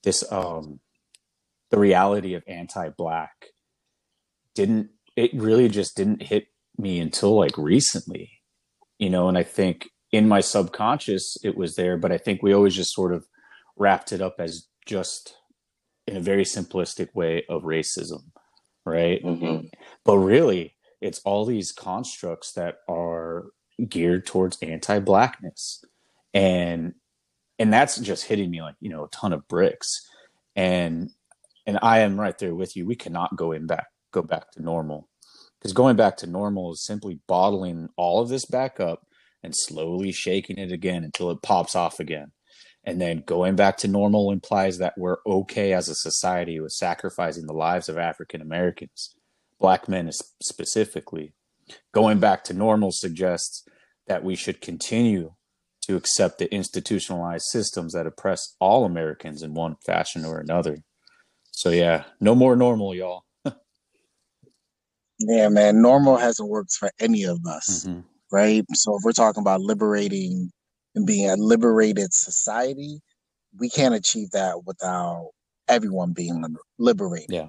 this, 0.04 0.24
um, 0.32 0.80
the 1.72 1.78
reality 1.78 2.36
of 2.36 2.44
anti-black 2.48 3.48
didn't, 4.56 4.92
it 5.18 5.34
really 5.34 5.68
just 5.68 5.98
didn't 5.98 6.24
hit 6.24 6.46
me 6.78 7.02
until 7.02 7.38
like 7.38 7.58
recently, 7.58 8.32
you 8.98 9.10
know, 9.10 9.28
and 9.28 9.38
I 9.38 9.44
think 9.44 9.90
in 10.14 10.30
my 10.30 10.40
subconscious 10.40 11.36
it 11.44 11.58
was 11.58 11.76
there, 11.76 11.98
but 11.98 12.14
I 12.14 12.18
think 12.18 12.42
we 12.42 12.54
always 12.54 12.76
just 12.76 12.94
sort 12.94 13.14
of 13.14 13.26
wrapped 13.76 14.14
it 14.14 14.22
up 14.22 14.36
as 14.40 14.68
just 14.86 15.36
in 16.08 16.18
a 16.18 16.22
very 16.22 16.44
simplistic 16.44 17.14
way 17.14 17.46
of 17.50 17.64
racism, 17.64 18.24
right? 18.86 19.24
Mm-hmm. 19.24 19.68
But 20.04 20.18
really, 20.18 20.76
it's 21.02 21.20
all 21.26 21.46
these 21.46 21.72
constructs 21.72 22.54
that 22.54 22.78
are 22.88 23.48
geared 23.88 24.26
towards 24.26 24.58
anti-blackness, 24.62 25.84
and 26.34 26.94
and 27.60 27.74
that's 27.74 27.98
just 28.00 28.26
hitting 28.26 28.52
me 28.52 28.62
like 28.62 28.76
you 28.80 28.90
know 28.90 29.06
a 29.06 29.10
ton 29.10 29.34
of 29.34 29.48
bricks, 29.48 30.08
and 30.56 31.10
and 31.66 31.80
I 31.82 32.00
am 32.00 32.20
right 32.20 32.38
there 32.38 32.56
with 32.56 32.76
you. 32.76 32.86
We 32.86 32.96
cannot 32.96 33.36
go 33.36 33.52
in 33.52 33.68
back 33.68 33.88
go 34.14 34.22
back 34.22 34.52
to 34.52 34.62
normal, 34.62 35.10
Because 35.60 35.74
going 35.74 35.96
back 35.98 36.18
to 36.18 36.28
normal 36.28 36.72
is 36.74 36.86
simply 36.86 37.20
bottling 37.28 37.90
all 37.98 38.22
of 38.22 38.30
this 38.30 38.46
back 38.46 38.80
up 38.80 39.06
and 39.44 39.54
slowly 39.56 40.12
shaking 40.14 40.58
it 40.58 40.72
again 40.72 41.04
until 41.04 41.32
it 41.32 41.42
pops 41.42 41.76
off 41.76 42.00
again. 42.00 42.32
And 42.86 43.00
then 43.00 43.24
going 43.26 43.56
back 43.56 43.78
to 43.78 43.88
normal 43.88 44.32
implies 44.32 44.78
that 44.80 44.98
we're 44.98 45.18
okay 45.26 45.74
as 45.74 45.88
a 45.88 45.96
society 45.96 46.60
with 46.60 46.74
sacrificing 46.74 47.48
the 47.48 47.54
lives 47.54 47.88
of 47.88 47.98
African 47.98 48.42
Americans, 48.42 49.16
black 49.60 49.88
men 49.88 50.12
specifically. 50.42 51.34
Going 51.94 52.20
back 52.20 52.44
to 52.46 52.54
normal 52.54 52.92
suggests 52.92 53.66
that 54.08 54.24
we 54.24 54.36
should 54.36 54.60
continue 54.60 55.34
to 55.84 55.96
accept 55.96 56.40
the 56.40 56.54
institutionalized 56.54 57.46
systems 57.46 57.94
that 57.94 58.08
oppress 58.08 58.56
all 58.60 58.86
Americans 58.86 59.42
in 59.42 59.54
one 59.54 59.76
fashion 59.86 60.26
or 60.26 60.40
another. 60.40 60.78
So 61.52 61.70
yeah, 61.70 62.04
no 62.20 62.36
more 62.36 62.56
normal, 62.56 62.96
y'all. 62.96 63.24
yeah, 65.20 65.50
man, 65.50 65.82
normal 65.82 66.18
hasn't 66.18 66.50
worked 66.50 66.74
for 66.74 66.92
any 67.00 67.24
of 67.24 67.40
us, 67.48 67.86
mm-hmm. 67.86 68.02
right? 68.32 68.64
So 68.74 68.96
if 68.96 69.02
we're 69.04 69.12
talking 69.12 69.42
about 69.42 69.62
liberating 69.62 70.52
and 70.96 71.06
being 71.06 71.30
a 71.30 71.36
liberated 71.36 72.14
society, 72.14 73.02
we 73.58 73.70
can't 73.70 73.96
achieve 73.96 74.32
that 74.32 74.66
without 74.66 75.32
everyone 75.68 76.14
being 76.14 76.44
liberated. 76.78 77.30
Yeah. 77.30 77.48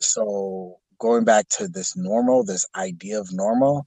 So 0.00 0.78
going 0.98 1.24
back 1.24 1.48
to 1.48 1.68
this 1.68 1.96
normal, 1.96 2.44
this 2.44 2.66
idea 2.76 3.20
of 3.20 3.32
normal, 3.32 3.86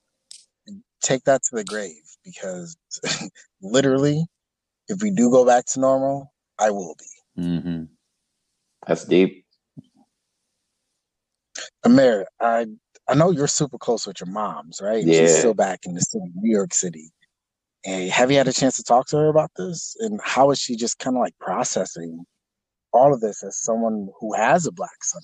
take 1.01 1.23
that 1.23 1.43
to 1.43 1.55
the 1.55 1.63
grave 1.63 2.03
because 2.23 2.77
literally, 3.61 4.25
if 4.87 5.01
we 5.01 5.11
do 5.11 5.29
go 5.29 5.45
back 5.45 5.65
to 5.67 5.79
normal, 5.79 6.31
I 6.59 6.71
will 6.71 6.95
be. 6.97 7.41
Mm-hmm. 7.41 7.83
That's 8.87 9.05
deep. 9.05 9.45
Amir, 11.83 12.27
I 12.39 12.67
I 13.07 13.15
know 13.15 13.31
you're 13.31 13.47
super 13.47 13.77
close 13.77 14.07
with 14.07 14.19
your 14.19 14.29
mom's, 14.29 14.79
right? 14.81 15.03
Yeah. 15.03 15.21
She's 15.21 15.37
still 15.37 15.53
back 15.53 15.81
in 15.85 15.95
the 15.95 16.01
city, 16.01 16.25
New 16.35 16.51
York 16.51 16.73
City. 16.73 17.11
And 17.85 18.09
have 18.11 18.31
you 18.31 18.37
had 18.37 18.47
a 18.47 18.53
chance 18.53 18.77
to 18.77 18.83
talk 18.83 19.07
to 19.07 19.17
her 19.17 19.27
about 19.27 19.51
this? 19.57 19.95
And 19.99 20.19
how 20.23 20.51
is 20.51 20.59
she 20.59 20.75
just 20.75 20.99
kind 20.99 21.15
of 21.15 21.21
like 21.21 21.37
processing 21.39 22.25
all 22.93 23.13
of 23.13 23.21
this 23.21 23.43
as 23.43 23.57
someone 23.57 24.09
who 24.19 24.33
has 24.33 24.65
a 24.65 24.71
black 24.71 25.03
son? 25.03 25.21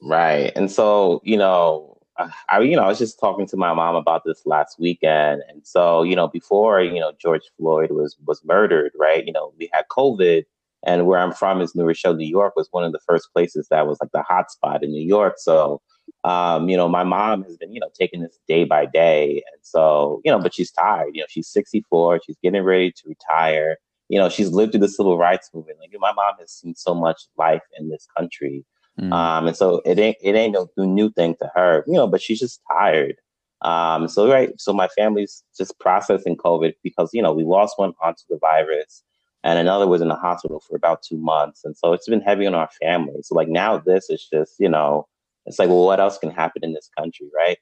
Right. 0.00 0.52
And 0.56 0.70
so, 0.70 1.20
you 1.24 1.36
know, 1.36 1.98
uh, 2.16 2.28
I, 2.48 2.60
you 2.60 2.76
know, 2.76 2.82
I 2.82 2.88
was 2.88 2.98
just 2.98 3.18
talking 3.18 3.46
to 3.46 3.56
my 3.56 3.72
mom 3.72 3.94
about 3.94 4.22
this 4.24 4.42
last 4.44 4.78
weekend, 4.78 5.42
and 5.48 5.66
so, 5.66 6.02
you 6.02 6.14
know, 6.14 6.28
before 6.28 6.82
you 6.82 7.00
know 7.00 7.12
George 7.18 7.42
Floyd 7.56 7.90
was 7.90 8.16
was 8.26 8.44
murdered, 8.44 8.92
right? 8.98 9.24
You 9.26 9.32
know, 9.32 9.54
we 9.58 9.70
had 9.72 9.86
COVID, 9.90 10.44
and 10.84 11.06
where 11.06 11.18
I'm 11.18 11.32
from 11.32 11.60
is 11.60 11.74
New 11.74 11.84
Rochelle, 11.84 12.14
New 12.14 12.26
York, 12.26 12.54
was 12.56 12.68
one 12.70 12.84
of 12.84 12.92
the 12.92 13.00
first 13.06 13.32
places 13.32 13.68
that 13.70 13.86
was 13.86 13.98
like 14.00 14.10
the 14.12 14.24
hotspot 14.30 14.82
in 14.82 14.90
New 14.90 15.02
York. 15.02 15.34
So, 15.38 15.80
um, 16.24 16.68
you 16.68 16.76
know, 16.76 16.88
my 16.88 17.04
mom 17.04 17.42
has 17.44 17.56
been, 17.56 17.72
you 17.72 17.80
know, 17.80 17.90
taking 17.98 18.22
this 18.22 18.38
day 18.46 18.64
by 18.64 18.86
day, 18.86 19.42
and 19.52 19.62
so, 19.62 20.20
you 20.24 20.30
know, 20.30 20.38
but 20.38 20.54
she's 20.54 20.70
tired. 20.70 21.10
You 21.14 21.22
know, 21.22 21.26
she's 21.28 21.48
64, 21.48 22.20
she's 22.24 22.36
getting 22.42 22.62
ready 22.62 22.92
to 22.92 23.02
retire. 23.08 23.76
You 24.08 24.18
know, 24.18 24.28
she's 24.28 24.50
lived 24.50 24.72
through 24.72 24.80
the 24.82 24.88
civil 24.88 25.16
rights 25.16 25.50
movement. 25.54 25.78
Like 25.80 25.90
my 25.98 26.12
mom 26.12 26.34
has 26.38 26.52
seen 26.52 26.74
so 26.74 26.94
much 26.94 27.22
life 27.36 27.62
in 27.78 27.88
this 27.88 28.06
country 28.16 28.64
Mm. 29.00 29.12
Um, 29.12 29.46
and 29.46 29.56
so 29.56 29.80
it 29.84 29.98
ain't 29.98 30.16
it 30.20 30.34
ain't 30.34 30.52
no 30.52 30.68
new 30.76 31.10
thing 31.10 31.34
to 31.40 31.50
her, 31.54 31.84
you 31.86 31.94
know, 31.94 32.06
but 32.06 32.20
she's 32.20 32.40
just 32.40 32.60
tired. 32.70 33.16
Um, 33.62 34.08
so 34.08 34.28
right, 34.28 34.50
so 34.60 34.72
my 34.72 34.88
family's 34.88 35.44
just 35.56 35.78
processing 35.78 36.36
COVID 36.36 36.74
because 36.82 37.10
you 37.12 37.22
know 37.22 37.32
we 37.32 37.44
lost 37.44 37.78
one 37.78 37.94
onto 38.02 38.22
the 38.28 38.38
virus, 38.38 39.02
and 39.44 39.58
another 39.58 39.86
was 39.86 40.02
in 40.02 40.08
the 40.08 40.14
hospital 40.14 40.60
for 40.60 40.76
about 40.76 41.02
two 41.02 41.16
months, 41.16 41.64
and 41.64 41.76
so 41.76 41.92
it's 41.92 42.08
been 42.08 42.20
heavy 42.20 42.46
on 42.46 42.54
our 42.54 42.68
family. 42.82 43.22
So 43.22 43.34
like 43.34 43.48
now 43.48 43.78
this 43.78 44.10
is 44.10 44.28
just 44.30 44.56
you 44.58 44.68
know, 44.68 45.06
it's 45.46 45.58
like 45.58 45.68
well, 45.68 45.84
what 45.84 46.00
else 46.00 46.18
can 46.18 46.30
happen 46.30 46.64
in 46.64 46.72
this 46.72 46.90
country, 46.96 47.28
right? 47.36 47.58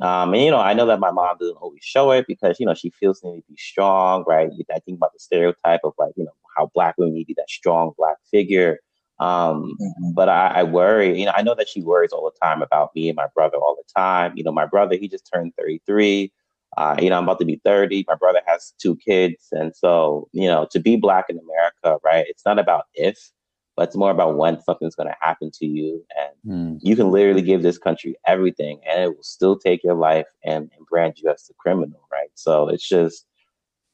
Um, 0.00 0.34
and 0.34 0.42
you 0.42 0.50
know, 0.50 0.58
I 0.58 0.74
know 0.74 0.86
that 0.86 1.00
my 1.00 1.12
mom 1.12 1.36
doesn't 1.38 1.56
always 1.56 1.82
show 1.82 2.10
it 2.10 2.26
because 2.26 2.58
you 2.58 2.66
know 2.66 2.74
she 2.74 2.90
feels 2.90 3.22
need 3.22 3.40
to 3.40 3.46
be 3.48 3.56
strong, 3.56 4.24
right? 4.26 4.50
I 4.72 4.78
think 4.80 4.96
about 4.96 5.12
the 5.12 5.20
stereotype 5.20 5.80
of 5.84 5.92
like 5.98 6.12
you 6.16 6.24
know 6.24 6.32
how 6.56 6.70
black 6.74 6.96
women 6.98 7.14
need 7.14 7.24
to 7.24 7.28
be 7.28 7.34
that 7.36 7.50
strong 7.50 7.92
black 7.96 8.16
figure. 8.30 8.78
Um, 9.20 9.76
mm-hmm. 9.80 10.12
But 10.12 10.28
I, 10.28 10.48
I, 10.48 10.62
worry, 10.64 11.18
you 11.18 11.26
know, 11.26 11.32
I 11.36 11.42
know 11.42 11.54
that 11.54 11.68
she 11.68 11.80
worries 11.80 12.12
all 12.12 12.24
the 12.24 12.46
time 12.46 12.62
about 12.62 12.90
me 12.96 13.08
and 13.08 13.16
my 13.16 13.28
brother 13.34 13.58
all 13.58 13.76
the 13.76 14.00
time. 14.00 14.32
You 14.36 14.42
know, 14.42 14.52
my 14.52 14.66
brother, 14.66 14.96
he 14.96 15.08
just 15.08 15.30
turned 15.32 15.52
33. 15.56 16.32
Uh, 16.76 16.96
you 17.00 17.10
know, 17.10 17.18
I'm 17.18 17.24
about 17.24 17.38
to 17.38 17.44
be 17.44 17.60
30. 17.64 18.04
My 18.08 18.16
brother 18.16 18.40
has 18.46 18.74
two 18.80 18.96
kids. 18.96 19.48
And 19.52 19.74
so, 19.74 20.28
you 20.32 20.48
know, 20.48 20.66
to 20.72 20.80
be 20.80 20.96
black 20.96 21.26
in 21.28 21.38
America, 21.38 22.00
right, 22.04 22.26
it's 22.28 22.44
not 22.44 22.58
about 22.58 22.86
if, 22.94 23.30
but 23.76 23.88
it's 23.88 23.96
more 23.96 24.10
about 24.10 24.36
when 24.36 24.60
something's 24.62 24.94
going 24.94 25.08
to 25.08 25.16
happen 25.20 25.50
to 25.52 25.66
you. 25.66 26.04
And 26.16 26.52
mm. 26.52 26.78
you 26.82 26.96
can 26.96 27.10
literally 27.10 27.42
give 27.42 27.62
this 27.62 27.78
country 27.78 28.16
everything 28.26 28.80
and 28.88 29.02
it 29.02 29.16
will 29.16 29.22
still 29.22 29.58
take 29.58 29.82
your 29.82 29.94
life 29.94 30.26
and, 30.44 30.70
and 30.76 30.86
brand 30.86 31.14
you 31.16 31.30
as 31.30 31.48
a 31.50 31.54
criminal, 31.54 32.06
right? 32.12 32.30
So 32.34 32.68
it's 32.68 32.86
just, 32.86 33.26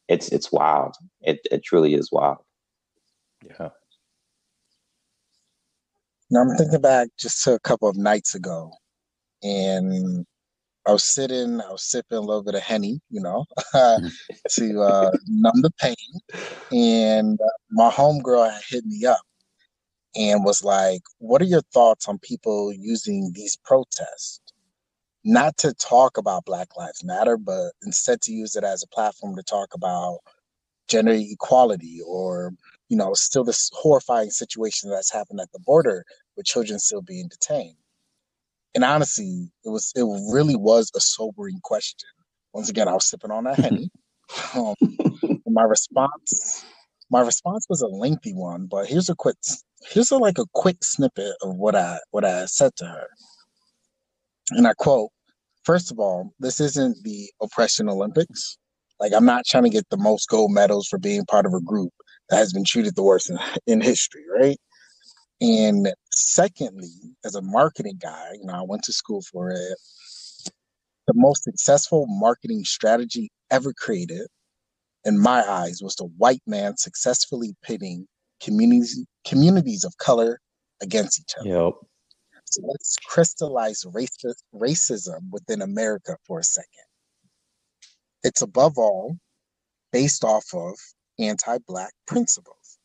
it's, 0.08 0.28
it's 0.28 0.52
wild. 0.52 0.96
It, 1.22 1.40
it 1.50 1.62
truly 1.64 1.94
is 1.94 2.12
wild. 2.12 2.38
Yeah. 3.42 3.70
Now 6.30 6.42
I'm 6.42 6.56
thinking 6.56 6.80
back 6.80 7.08
just 7.18 7.42
to 7.44 7.54
a 7.54 7.60
couple 7.60 7.88
of 7.88 7.96
nights 7.96 8.36
ago, 8.36 8.72
and 9.42 10.24
I 10.86 10.92
was 10.92 11.04
sitting, 11.04 11.60
I 11.60 11.72
was 11.72 11.82
sipping 11.82 12.18
a 12.18 12.20
little 12.20 12.44
bit 12.44 12.54
of 12.54 12.62
henny, 12.62 13.00
you 13.10 13.20
know, 13.20 13.46
to 13.74 14.80
uh, 14.80 15.10
numb 15.26 15.62
the 15.62 15.72
pain. 15.80 15.96
And 16.70 17.40
uh, 17.40 17.46
my 17.70 17.90
homegirl 17.90 18.52
had 18.52 18.62
hit 18.68 18.86
me 18.86 19.04
up 19.06 19.20
and 20.16 20.44
was 20.44 20.64
like, 20.64 21.02
"What 21.18 21.42
are 21.42 21.46
your 21.46 21.62
thoughts 21.72 22.08
on 22.08 22.18
people 22.18 22.72
using 22.72 23.32
these 23.34 23.56
protests?" 23.64 24.40
Not 25.24 25.56
to 25.58 25.74
talk 25.74 26.16
about 26.16 26.46
Black 26.46 26.76
Lives 26.76 27.04
Matter, 27.04 27.36
but 27.36 27.72
instead 27.82 28.22
to 28.22 28.32
use 28.32 28.56
it 28.56 28.64
as 28.64 28.82
a 28.82 28.88
platform 28.88 29.36
to 29.36 29.42
talk 29.42 29.74
about 29.74 30.20
gender 30.88 31.12
equality 31.12 32.00
or 32.06 32.52
you 32.90 32.96
know, 32.96 33.14
still 33.14 33.44
this 33.44 33.70
horrifying 33.72 34.30
situation 34.30 34.90
that's 34.90 35.12
happened 35.12 35.40
at 35.40 35.50
the 35.52 35.60
border 35.60 36.04
with 36.36 36.44
children 36.44 36.78
still 36.78 37.00
being 37.00 37.28
detained. 37.28 37.76
And 38.74 38.84
honestly, 38.84 39.50
it 39.64 39.70
was 39.70 39.92
it 39.96 40.02
really 40.32 40.56
was 40.56 40.90
a 40.94 41.00
sobering 41.00 41.60
question. 41.62 42.08
Once 42.52 42.68
again, 42.68 42.88
I 42.88 42.92
was 42.92 43.08
sipping 43.08 43.30
on 43.30 43.44
that 43.44 43.56
henny. 43.60 43.90
Um, 44.54 44.74
my 45.46 45.62
response, 45.62 46.64
my 47.10 47.20
response 47.20 47.66
was 47.68 47.82
a 47.82 47.88
lengthy 47.88 48.32
one, 48.32 48.66
but 48.66 48.86
here's 48.86 49.08
a 49.08 49.14
quick, 49.14 49.36
here's 49.90 50.10
a 50.10 50.16
like 50.16 50.38
a 50.38 50.46
quick 50.54 50.82
snippet 50.82 51.34
of 51.42 51.56
what 51.56 51.74
I 51.74 51.98
what 52.10 52.24
I 52.24 52.46
said 52.46 52.74
to 52.76 52.86
her. 52.86 53.06
And 54.52 54.66
I 54.66 54.72
quote: 54.74 55.10
First 55.64 55.90
of 55.90 55.98
all, 55.98 56.32
this 56.38 56.60
isn't 56.60 57.02
the 57.02 57.30
oppression 57.42 57.88
Olympics. 57.88 58.56
Like 59.00 59.12
I'm 59.14 59.24
not 59.24 59.44
trying 59.46 59.64
to 59.64 59.70
get 59.70 59.88
the 59.90 59.96
most 59.96 60.28
gold 60.28 60.52
medals 60.52 60.86
for 60.88 60.98
being 60.98 61.24
part 61.26 61.46
of 61.46 61.54
a 61.54 61.60
group 61.60 61.92
that 62.28 62.36
has 62.36 62.52
been 62.52 62.64
treated 62.64 62.94
the 62.94 63.02
worst 63.02 63.30
in, 63.30 63.38
in 63.66 63.80
history, 63.80 64.24
right? 64.32 64.58
And 65.40 65.88
secondly, 66.12 66.92
as 67.24 67.34
a 67.34 67.42
marketing 67.42 67.98
guy, 68.00 68.32
you 68.34 68.44
know, 68.44 68.54
I 68.54 68.62
went 68.62 68.82
to 68.84 68.92
school 68.92 69.22
for 69.22 69.50
it. 69.50 69.78
The 71.06 71.14
most 71.14 71.44
successful 71.44 72.06
marketing 72.06 72.64
strategy 72.64 73.30
ever 73.50 73.72
created, 73.72 74.28
in 75.04 75.18
my 75.18 75.42
eyes, 75.48 75.80
was 75.82 75.94
the 75.96 76.04
white 76.18 76.42
man 76.46 76.76
successfully 76.76 77.54
pitting 77.62 78.06
communities 78.40 79.04
communities 79.26 79.84
of 79.84 79.96
color 79.98 80.40
against 80.82 81.20
each 81.20 81.34
other. 81.38 81.48
Yep. 81.48 81.74
So 82.44 82.62
let's 82.66 82.96
crystallize 83.06 83.84
racist, 83.84 84.42
racism 84.54 85.30
within 85.30 85.62
America 85.62 86.16
for 86.26 86.40
a 86.40 86.44
second. 86.44 86.68
It's 88.24 88.42
above 88.42 88.76
all 88.76 89.16
based 89.92 90.24
off 90.24 90.46
of 90.52 90.76
anti 91.18 91.58
black 91.66 91.92
principles. 92.06 92.78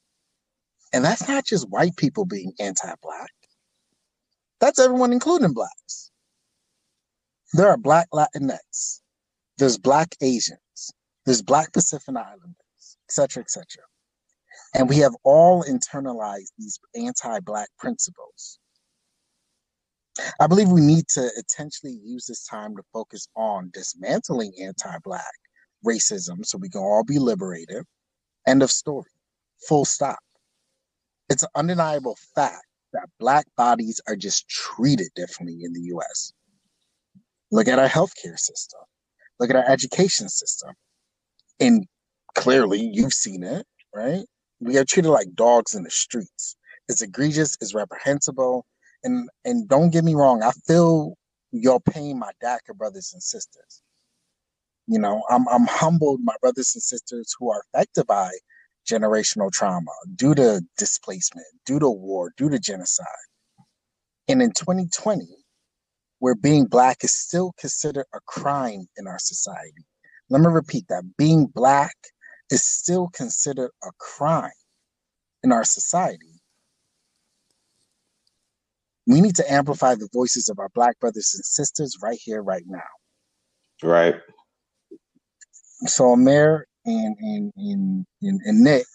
And 0.93 1.03
that's 1.03 1.27
not 1.27 1.45
just 1.45 1.69
white 1.69 1.95
people 1.97 2.25
being 2.25 2.53
anti 2.59 2.93
black, 3.01 3.31
that's 4.59 4.79
everyone, 4.79 5.11
including 5.11 5.53
blacks. 5.53 6.11
There 7.53 7.69
are 7.69 7.77
black 7.77 8.07
Latinx, 8.13 9.01
there's 9.57 9.77
black 9.77 10.15
Asians, 10.21 10.59
there's 11.25 11.41
black 11.41 11.73
Pacific 11.73 12.15
Islanders, 12.15 12.55
et 13.09 13.11
cetera, 13.11 13.41
et 13.41 13.51
cetera. 13.51 13.83
And 14.75 14.89
we 14.89 14.97
have 14.99 15.13
all 15.23 15.63
internalized 15.63 16.51
these 16.57 16.79
anti 16.95 17.39
black 17.41 17.69
principles. 17.79 18.59
I 20.39 20.47
believe 20.47 20.69
we 20.69 20.81
need 20.81 21.07
to 21.09 21.29
intentionally 21.37 21.97
use 22.03 22.25
this 22.27 22.45
time 22.45 22.75
to 22.77 22.83
focus 22.93 23.27
on 23.35 23.71
dismantling 23.73 24.53
anti 24.61 24.97
black 25.03 25.23
racism 25.85 26.45
so 26.45 26.57
we 26.59 26.69
can 26.69 26.81
all 26.81 27.03
be 27.05 27.19
liberated 27.19 27.83
End 28.47 28.63
of 28.63 28.71
story. 28.71 29.09
Full 29.69 29.85
stop. 29.85 30.19
It's 31.29 31.43
an 31.43 31.49
undeniable 31.55 32.17
fact 32.35 32.65
that 32.93 33.09
Black 33.19 33.47
bodies 33.57 34.01
are 34.07 34.17
just 34.17 34.49
treated 34.49 35.09
differently 35.15 35.63
in 35.63 35.73
the 35.73 35.81
US. 35.95 36.33
Look 37.51 37.69
at 37.69 37.79
our 37.79 37.89
healthcare 37.89 38.39
system, 38.39 38.81
look 39.39 39.49
at 39.51 39.57
our 39.57 39.69
education 39.69 40.29
system. 40.29 40.73
And 41.59 41.85
clearly, 42.35 42.89
you've 42.93 43.13
seen 43.13 43.43
it, 43.43 43.65
right? 43.93 44.25
We 44.59 44.77
are 44.77 44.85
treated 44.85 45.09
like 45.11 45.33
dogs 45.35 45.75
in 45.75 45.83
the 45.83 45.91
streets. 45.91 46.57
It's 46.89 47.01
egregious, 47.01 47.57
it's 47.61 47.73
reprehensible. 47.73 48.65
And, 49.03 49.29
and 49.45 49.67
don't 49.67 49.91
get 49.91 50.03
me 50.03 50.15
wrong, 50.15 50.43
I 50.43 50.51
feel 50.67 51.15
your 51.51 51.79
pain, 51.79 52.19
my 52.19 52.31
DACA 52.43 52.75
brothers 52.75 53.11
and 53.13 53.21
sisters. 53.23 53.81
You 54.87 54.99
know, 54.99 55.23
I'm 55.29 55.47
I'm 55.47 55.65
humbled, 55.65 56.19
my 56.23 56.35
brothers 56.41 56.73
and 56.75 56.83
sisters 56.83 57.33
who 57.39 57.51
are 57.51 57.63
affected 57.73 58.05
by 58.05 58.29
generational 58.89 59.51
trauma 59.51 59.91
due 60.15 60.35
to 60.35 60.61
displacement, 60.77 61.47
due 61.65 61.79
to 61.79 61.89
war, 61.89 62.33
due 62.37 62.49
to 62.49 62.59
genocide. 62.59 63.07
And 64.27 64.41
in 64.41 64.51
2020, 64.51 65.25
where 66.19 66.35
being 66.35 66.65
black 66.65 67.03
is 67.03 67.15
still 67.15 67.53
considered 67.59 68.05
a 68.13 68.19
crime 68.27 68.87
in 68.97 69.07
our 69.07 69.19
society. 69.19 69.85
Let 70.29 70.41
me 70.41 70.47
repeat 70.47 70.87
that 70.89 71.03
being 71.17 71.45
black 71.47 71.95
is 72.51 72.63
still 72.63 73.09
considered 73.13 73.71
a 73.83 73.89
crime 73.99 74.51
in 75.43 75.51
our 75.51 75.63
society. 75.63 76.41
We 79.07 79.21
need 79.21 79.35
to 79.35 79.51
amplify 79.51 79.95
the 79.95 80.09
voices 80.11 80.49
of 80.49 80.57
our 80.57 80.69
black 80.73 80.99
brothers 80.99 81.33
and 81.35 81.45
sisters 81.45 81.97
right 82.01 82.17
here, 82.19 82.41
right 82.41 82.63
now. 82.65 82.79
Right. 83.83 84.15
So, 85.85 86.13
Amir 86.13 86.65
and, 86.85 87.15
and, 87.19 87.53
and, 87.55 88.05
and, 88.21 88.41
and 88.45 88.63
Nick, 88.63 88.85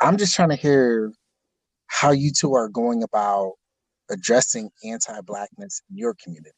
I'm 0.00 0.16
just 0.16 0.36
trying 0.36 0.50
to 0.50 0.56
hear 0.56 1.12
how 1.88 2.12
you 2.12 2.30
two 2.30 2.54
are 2.54 2.68
going 2.68 3.02
about 3.02 3.54
addressing 4.10 4.70
anti-blackness 4.84 5.82
in 5.90 5.98
your 5.98 6.14
communities. 6.22 6.52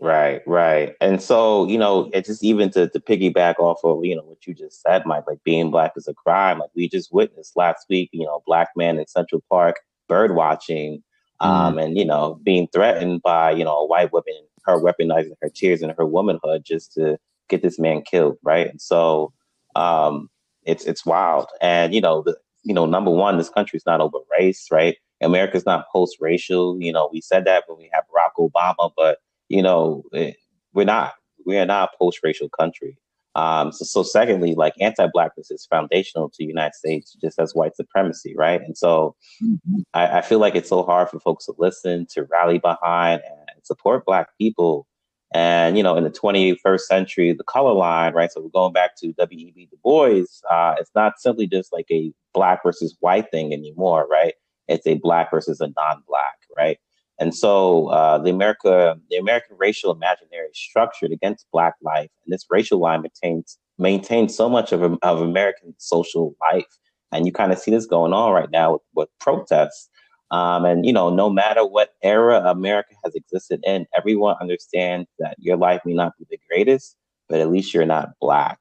Right, 0.00 0.42
right. 0.46 0.94
And 1.00 1.20
so, 1.20 1.66
you 1.66 1.76
know, 1.76 2.08
it's 2.12 2.28
just 2.28 2.44
even 2.44 2.70
to, 2.70 2.88
to 2.88 3.00
piggyback 3.00 3.58
off 3.58 3.80
of, 3.82 4.04
you 4.04 4.14
know, 4.14 4.22
what 4.22 4.46
you 4.46 4.54
just 4.54 4.80
said, 4.80 5.04
Mike, 5.04 5.24
like 5.26 5.42
being 5.42 5.72
black 5.72 5.92
is 5.96 6.06
a 6.06 6.14
crime. 6.14 6.60
Like 6.60 6.70
we 6.76 6.88
just 6.88 7.12
witnessed 7.12 7.56
last 7.56 7.86
week, 7.88 8.10
you 8.12 8.24
know, 8.24 8.40
black 8.46 8.68
man 8.76 8.98
in 8.98 9.08
Central 9.08 9.42
Park 9.50 9.80
bird 10.08 10.36
watching, 10.36 11.02
um, 11.40 11.74
mm. 11.74 11.84
and, 11.84 11.98
you 11.98 12.04
know, 12.04 12.38
being 12.44 12.68
threatened 12.68 13.22
by, 13.22 13.50
you 13.50 13.64
know, 13.64 13.76
a 13.76 13.86
white 13.86 14.12
woman, 14.12 14.40
her 14.64 14.80
weaponizing 14.80 15.32
her 15.42 15.50
tears 15.50 15.82
and 15.82 15.92
her 15.98 16.06
womanhood 16.06 16.64
just 16.64 16.92
to 16.94 17.18
get 17.48 17.62
this 17.62 17.78
man 17.78 18.02
killed. 18.02 18.38
Right. 18.42 18.68
And 18.68 18.80
so 18.80 19.32
um 19.74 20.30
it's 20.64 20.84
it's 20.84 21.04
wild. 21.04 21.48
And, 21.60 21.92
you 21.92 22.00
know, 22.00 22.22
the 22.22 22.36
you 22.62 22.74
know, 22.74 22.86
number 22.86 23.10
one, 23.10 23.36
this 23.36 23.48
country 23.48 23.78
is 23.78 23.86
not 23.86 24.00
over 24.00 24.18
race, 24.38 24.68
right? 24.70 24.96
America's 25.20 25.66
not 25.66 25.86
post-racial. 25.92 26.80
You 26.80 26.92
know, 26.92 27.08
we 27.12 27.20
said 27.20 27.44
that 27.46 27.64
when 27.66 27.78
we 27.78 27.90
have 27.92 28.04
Barack 28.04 28.38
Obama, 28.38 28.92
but 28.96 29.18
you 29.48 29.62
know, 29.62 30.04
it, 30.12 30.36
we're 30.72 30.84
not. 30.84 31.14
We 31.46 31.56
are 31.58 31.66
not 31.66 31.90
a 31.94 31.96
post-racial 31.98 32.48
country. 32.50 32.98
Um, 33.34 33.72
so, 33.72 33.84
so 33.84 34.02
secondly, 34.02 34.54
like 34.54 34.74
anti-blackness 34.80 35.50
is 35.50 35.66
foundational 35.66 36.28
to 36.28 36.36
the 36.38 36.44
United 36.44 36.74
States, 36.74 37.16
just 37.20 37.38
as 37.38 37.54
white 37.54 37.76
supremacy, 37.76 38.34
right? 38.36 38.60
And 38.60 38.76
so, 38.76 39.14
mm-hmm. 39.42 39.80
I, 39.94 40.18
I, 40.18 40.20
feel 40.22 40.40
like 40.40 40.56
it's 40.56 40.68
so 40.68 40.82
hard 40.82 41.08
for 41.08 41.20
folks 41.20 41.46
to 41.46 41.54
listen, 41.56 42.06
to 42.14 42.24
rally 42.24 42.58
behind, 42.58 43.22
and 43.24 43.64
support 43.64 44.04
Black 44.04 44.28
people. 44.38 44.86
And 45.32 45.76
you 45.76 45.82
know, 45.82 45.94
in 45.96 46.04
the 46.04 46.10
21st 46.10 46.80
century, 46.80 47.32
the 47.32 47.44
color 47.44 47.74
line, 47.74 48.14
right? 48.14 48.32
So 48.32 48.40
we're 48.40 48.48
going 48.48 48.72
back 48.72 48.96
to 49.02 49.12
W.E.B. 49.12 49.68
Du 49.70 49.76
Bois. 49.84 50.24
Uh, 50.50 50.74
it's 50.78 50.90
not 50.94 51.20
simply 51.20 51.46
just 51.46 51.72
like 51.72 51.86
a 51.90 52.12
black 52.34 52.62
versus 52.64 52.96
white 53.00 53.30
thing 53.30 53.52
anymore, 53.52 54.06
right? 54.10 54.34
it's 54.68 54.86
a 54.86 54.94
black 54.94 55.30
versus 55.30 55.60
a 55.60 55.72
non-black, 55.76 56.36
right? 56.56 56.78
And 57.18 57.34
so 57.34 57.88
uh, 57.88 58.18
the 58.18 58.30
America, 58.30 58.96
the 59.10 59.16
American 59.16 59.56
racial 59.58 59.90
imaginary 59.90 60.48
is 60.48 60.58
structured 60.58 61.10
against 61.10 61.46
black 61.52 61.74
life, 61.82 62.10
and 62.24 62.32
this 62.32 62.46
racial 62.50 62.78
line 62.78 63.02
maintains 63.02 63.58
maintains 63.78 64.34
so 64.36 64.48
much 64.48 64.72
of, 64.72 64.98
of 65.02 65.20
American 65.20 65.74
social 65.78 66.34
life. 66.40 66.66
And 67.12 67.26
you 67.26 67.32
kind 67.32 67.52
of 67.52 67.58
see 67.58 67.70
this 67.70 67.86
going 67.86 68.12
on 68.12 68.32
right 68.32 68.50
now 68.50 68.72
with, 68.74 68.82
with 68.94 69.08
protests. 69.20 69.88
Um, 70.30 70.64
and 70.64 70.84
you 70.84 70.92
know, 70.92 71.08
no 71.08 71.30
matter 71.30 71.64
what 71.64 71.94
era 72.02 72.42
America 72.44 72.94
has 73.04 73.14
existed 73.14 73.60
in, 73.64 73.86
everyone 73.96 74.36
understands 74.40 75.08
that 75.18 75.36
your 75.38 75.56
life 75.56 75.80
may 75.86 75.94
not 75.94 76.12
be 76.18 76.26
the 76.28 76.38
greatest, 76.48 76.96
but 77.28 77.40
at 77.40 77.50
least 77.50 77.72
you're 77.72 77.86
not 77.86 78.10
black. 78.20 78.58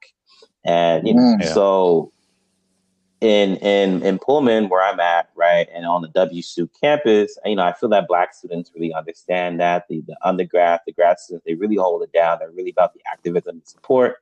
And 0.64 1.08
you 1.08 1.14
know, 1.14 1.22
mm, 1.22 1.42
yeah. 1.42 1.54
so 1.54 2.12
in 3.22 3.58
in 3.58 4.04
in 4.04 4.20
Pullman, 4.20 4.70
where 4.70 4.84
I'm 4.84 5.00
at, 5.00 5.30
right, 5.36 5.68
and 5.74 5.86
on 5.86 6.02
the 6.04 6.10
WSU 6.10 6.70
campus, 6.80 7.38
you 7.46 7.56
know, 7.56 7.64
I 7.64 7.74
feel 7.74 7.90
that 7.90 8.08
Black 8.08 8.34
students 8.34 8.72
really 8.76 8.94
understand 8.94 9.60
that 9.60 9.86
the 9.90 10.02
the 10.02 10.16
undergrad, 10.24 10.82
the 10.86 10.94
grad 10.94 11.20
students, 11.20 11.46
they 11.46 11.56
really 11.56 11.76
hold 11.76 12.04
it 12.04 12.12
down. 12.12 12.38
They're 12.40 12.52
really 12.52 12.72
about 12.72 12.94
the 12.94 13.02
activism 13.12 13.56
and 13.56 13.68
support. 13.68 14.18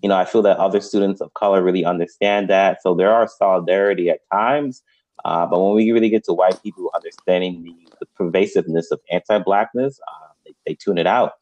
You 0.00 0.08
know, 0.08 0.16
I 0.16 0.24
feel 0.24 0.42
that 0.42 0.58
other 0.58 0.80
students 0.80 1.20
of 1.20 1.34
color 1.34 1.62
really 1.62 1.84
understand 1.84 2.48
that. 2.48 2.82
So 2.82 2.94
there 2.94 3.12
are 3.12 3.28
solidarity 3.28 4.10
at 4.10 4.20
times, 4.32 4.82
uh, 5.24 5.46
but 5.46 5.60
when 5.60 5.74
we 5.74 5.90
really 5.90 6.08
get 6.08 6.24
to 6.24 6.32
white 6.32 6.62
people 6.62 6.90
understanding 6.94 7.62
the, 7.64 7.74
the 8.00 8.06
pervasiveness 8.16 8.90
of 8.90 9.00
anti-blackness, 9.10 9.98
uh, 10.06 10.28
they, 10.44 10.54
they 10.66 10.74
tune 10.74 10.98
it 10.98 11.06
out. 11.06 11.32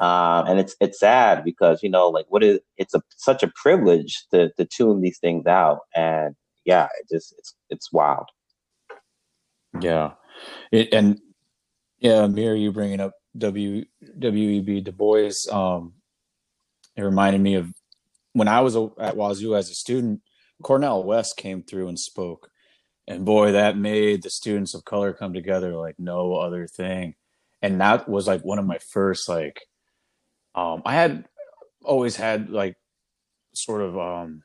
Um, 0.00 0.46
and 0.46 0.58
it's 0.58 0.74
it's 0.80 0.98
sad 0.98 1.44
because 1.44 1.82
you 1.82 1.90
know 1.90 2.08
like 2.08 2.24
what 2.28 2.42
is 2.42 2.58
it's 2.78 2.94
a 2.94 3.02
such 3.16 3.42
a 3.42 3.52
privilege 3.54 4.24
to 4.32 4.50
to 4.54 4.64
tune 4.64 5.02
these 5.02 5.18
things 5.18 5.46
out 5.46 5.80
and 5.94 6.34
yeah 6.64 6.84
it 6.84 7.06
just 7.12 7.34
it's 7.38 7.54
it's 7.68 7.92
wild. 7.92 8.28
Yeah. 9.80 10.12
It, 10.72 10.92
and 10.92 11.20
yeah 11.98 12.24
Amir 12.24 12.54
you 12.54 12.72
bringing 12.72 13.00
up 13.00 13.12
W 13.36 13.84
W.E.B. 14.18 14.80
Du 14.80 14.92
Bois 14.92 15.32
um 15.50 15.94
it 16.96 17.02
reminded 17.02 17.40
me 17.40 17.54
of 17.54 17.72
when 18.32 18.48
I 18.48 18.60
was 18.60 18.76
at 18.76 19.16
Wazoo 19.16 19.54
as 19.54 19.70
a 19.70 19.74
student 19.74 20.20
Cornel 20.62 21.04
West 21.04 21.36
came 21.36 21.62
through 21.62 21.88
and 21.88 21.98
spoke. 21.98 22.50
And 23.08 23.24
boy 23.24 23.52
that 23.52 23.76
made 23.76 24.22
the 24.22 24.30
students 24.30 24.74
of 24.74 24.84
color 24.84 25.12
come 25.12 25.32
together 25.32 25.74
like 25.74 25.96
no 25.98 26.34
other 26.36 26.66
thing. 26.66 27.14
And 27.62 27.80
that 27.80 28.08
was 28.08 28.26
like 28.26 28.42
one 28.42 28.58
of 28.58 28.66
my 28.66 28.78
first 28.78 29.28
like 29.28 29.60
um, 30.54 30.82
I 30.84 30.94
had 30.94 31.26
always 31.84 32.16
had 32.16 32.50
like 32.50 32.76
sort 33.54 33.82
of 33.82 33.98
um, 33.98 34.42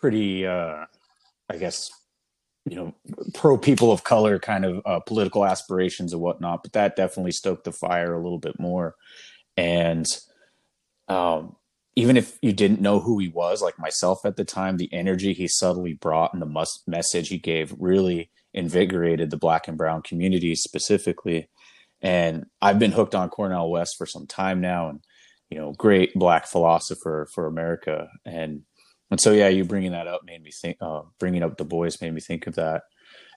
pretty, 0.00 0.46
uh, 0.46 0.84
I 1.48 1.56
guess, 1.58 1.90
you 2.64 2.76
know, 2.76 2.94
pro 3.34 3.56
people 3.56 3.90
of 3.90 4.04
color 4.04 4.38
kind 4.38 4.64
of 4.64 4.82
uh, 4.84 5.00
political 5.00 5.44
aspirations 5.44 6.12
and 6.12 6.20
whatnot, 6.20 6.62
but 6.62 6.72
that 6.72 6.96
definitely 6.96 7.32
stoked 7.32 7.64
the 7.64 7.72
fire 7.72 8.14
a 8.14 8.22
little 8.22 8.38
bit 8.38 8.58
more. 8.60 8.94
And 9.56 10.06
um, 11.08 11.56
even 11.96 12.16
if 12.16 12.38
you 12.42 12.52
didn't 12.52 12.80
know 12.80 13.00
who 13.00 13.18
he 13.18 13.28
was, 13.28 13.62
like 13.62 13.78
myself 13.78 14.24
at 14.24 14.36
the 14.36 14.44
time, 14.44 14.76
the 14.76 14.92
energy 14.92 15.32
he 15.32 15.48
subtly 15.48 15.94
brought 15.94 16.32
and 16.32 16.42
the 16.42 16.46
mus- 16.46 16.82
message 16.86 17.28
he 17.28 17.38
gave 17.38 17.74
really 17.78 18.30
invigorated 18.54 19.30
the 19.30 19.36
black 19.36 19.66
and 19.66 19.76
brown 19.76 20.02
community 20.02 20.54
specifically. 20.54 21.48
And 22.00 22.46
I've 22.62 22.78
been 22.78 22.92
hooked 22.92 23.14
on 23.14 23.30
Cornel 23.30 23.70
West 23.70 23.96
for 23.98 24.06
some 24.06 24.26
time 24.26 24.60
now, 24.60 24.90
and 24.90 25.00
you 25.50 25.58
know, 25.58 25.72
great 25.72 26.14
black 26.14 26.46
philosopher 26.46 27.26
for 27.34 27.46
America. 27.46 28.08
And 28.24 28.62
and 29.10 29.20
so 29.20 29.32
yeah, 29.32 29.48
you 29.48 29.64
bringing 29.64 29.92
that 29.92 30.06
up 30.06 30.22
made 30.24 30.42
me 30.42 30.50
think. 30.50 30.76
Uh, 30.80 31.02
bringing 31.18 31.42
up 31.42 31.56
Du 31.56 31.64
Bois 31.64 31.90
made 32.00 32.14
me 32.14 32.20
think 32.20 32.46
of 32.46 32.54
that. 32.56 32.82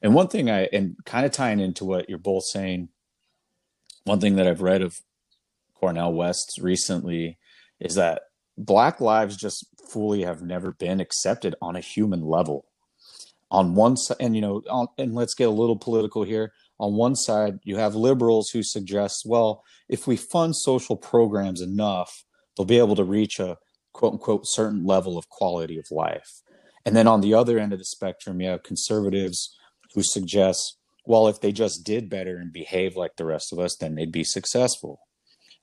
And 0.01 0.13
one 0.13 0.27
thing 0.27 0.49
I 0.49 0.67
and 0.73 0.95
kind 1.05 1.25
of 1.25 1.31
tying 1.31 1.59
into 1.59 1.85
what 1.85 2.09
you're 2.09 2.17
both 2.17 2.43
saying. 2.45 2.89
One 4.03 4.19
thing 4.19 4.35
that 4.37 4.47
I've 4.47 4.63
read 4.63 4.81
of 4.81 4.99
Cornel 5.75 6.13
West 6.13 6.59
recently 6.59 7.37
is 7.79 7.95
that 7.95 8.23
black 8.57 8.99
lives 8.99 9.37
just 9.37 9.65
fully 9.91 10.23
have 10.23 10.41
never 10.41 10.71
been 10.71 10.99
accepted 10.99 11.53
on 11.61 11.75
a 11.75 11.81
human 11.81 12.21
level 12.25 12.65
on 13.51 13.75
one 13.75 13.97
side 13.97 14.17
and 14.19 14.33
you 14.35 14.41
know 14.41 14.63
on, 14.69 14.87
and 14.97 15.13
let's 15.13 15.35
get 15.35 15.49
a 15.49 15.51
little 15.51 15.75
political 15.75 16.23
here 16.23 16.51
on 16.81 16.95
one 16.95 17.15
side, 17.15 17.59
you 17.63 17.77
have 17.77 17.93
liberals 17.93 18.49
who 18.49 18.63
suggest, 18.63 19.21
well, 19.23 19.63
if 19.87 20.07
we 20.07 20.17
fund 20.17 20.55
social 20.55 20.97
programs 20.97 21.61
enough, 21.61 22.25
they'll 22.57 22.65
be 22.65 22.79
able 22.79 22.95
to 22.95 23.03
reach 23.03 23.39
a 23.39 23.59
quote 23.93 24.13
unquote 24.13 24.47
certain 24.47 24.85
level 24.85 25.17
of 25.17 25.29
quality 25.29 25.77
of 25.77 25.85
life. 25.91 26.41
And 26.85 26.95
then 26.95 27.07
on 27.07 27.21
the 27.21 27.33
other 27.33 27.59
end 27.59 27.73
of 27.73 27.79
the 27.79 27.85
spectrum, 27.85 28.41
you 28.41 28.49
have 28.49 28.63
conservatives 28.63 29.55
who 29.93 30.03
suggest, 30.03 30.77
well, 31.05 31.27
if 31.27 31.41
they 31.41 31.51
just 31.51 31.83
did 31.83 32.09
better 32.09 32.37
and 32.37 32.51
behave 32.51 32.95
like 32.95 33.15
the 33.17 33.25
rest 33.25 33.53
of 33.53 33.59
us, 33.59 33.75
then 33.75 33.95
they'd 33.95 34.11
be 34.11 34.23
successful. 34.23 34.99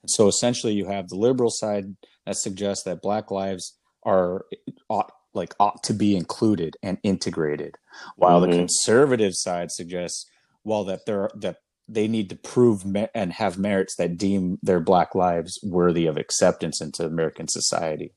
And 0.01 0.09
so 0.09 0.27
essentially, 0.27 0.73
you 0.73 0.85
have 0.85 1.09
the 1.09 1.15
liberal 1.15 1.49
side 1.49 1.95
that 2.25 2.37
suggests 2.37 2.83
that 2.85 3.01
Black 3.01 3.31
lives 3.31 3.77
are 4.03 4.45
ought, 4.87 5.11
like 5.33 5.53
ought 5.59 5.83
to 5.83 5.93
be 5.93 6.15
included 6.15 6.77
and 6.81 6.97
integrated, 7.03 7.75
while 8.15 8.41
mm-hmm. 8.41 8.51
the 8.51 8.57
conservative 8.57 9.33
side 9.35 9.71
suggests 9.71 10.25
well 10.63 10.85
that 10.85 11.05
they're 11.05 11.29
that 11.35 11.57
they 11.89 12.07
need 12.07 12.29
to 12.29 12.35
prove 12.35 12.85
me- 12.85 13.07
and 13.15 13.33
have 13.33 13.57
merits 13.57 13.95
that 13.95 14.17
deem 14.17 14.59
their 14.61 14.79
black 14.79 15.15
lives 15.15 15.59
worthy 15.63 16.05
of 16.05 16.17
acceptance 16.17 16.79
into 16.81 17.03
American 17.05 17.47
society. 17.47 18.13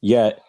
Yet, 0.00 0.42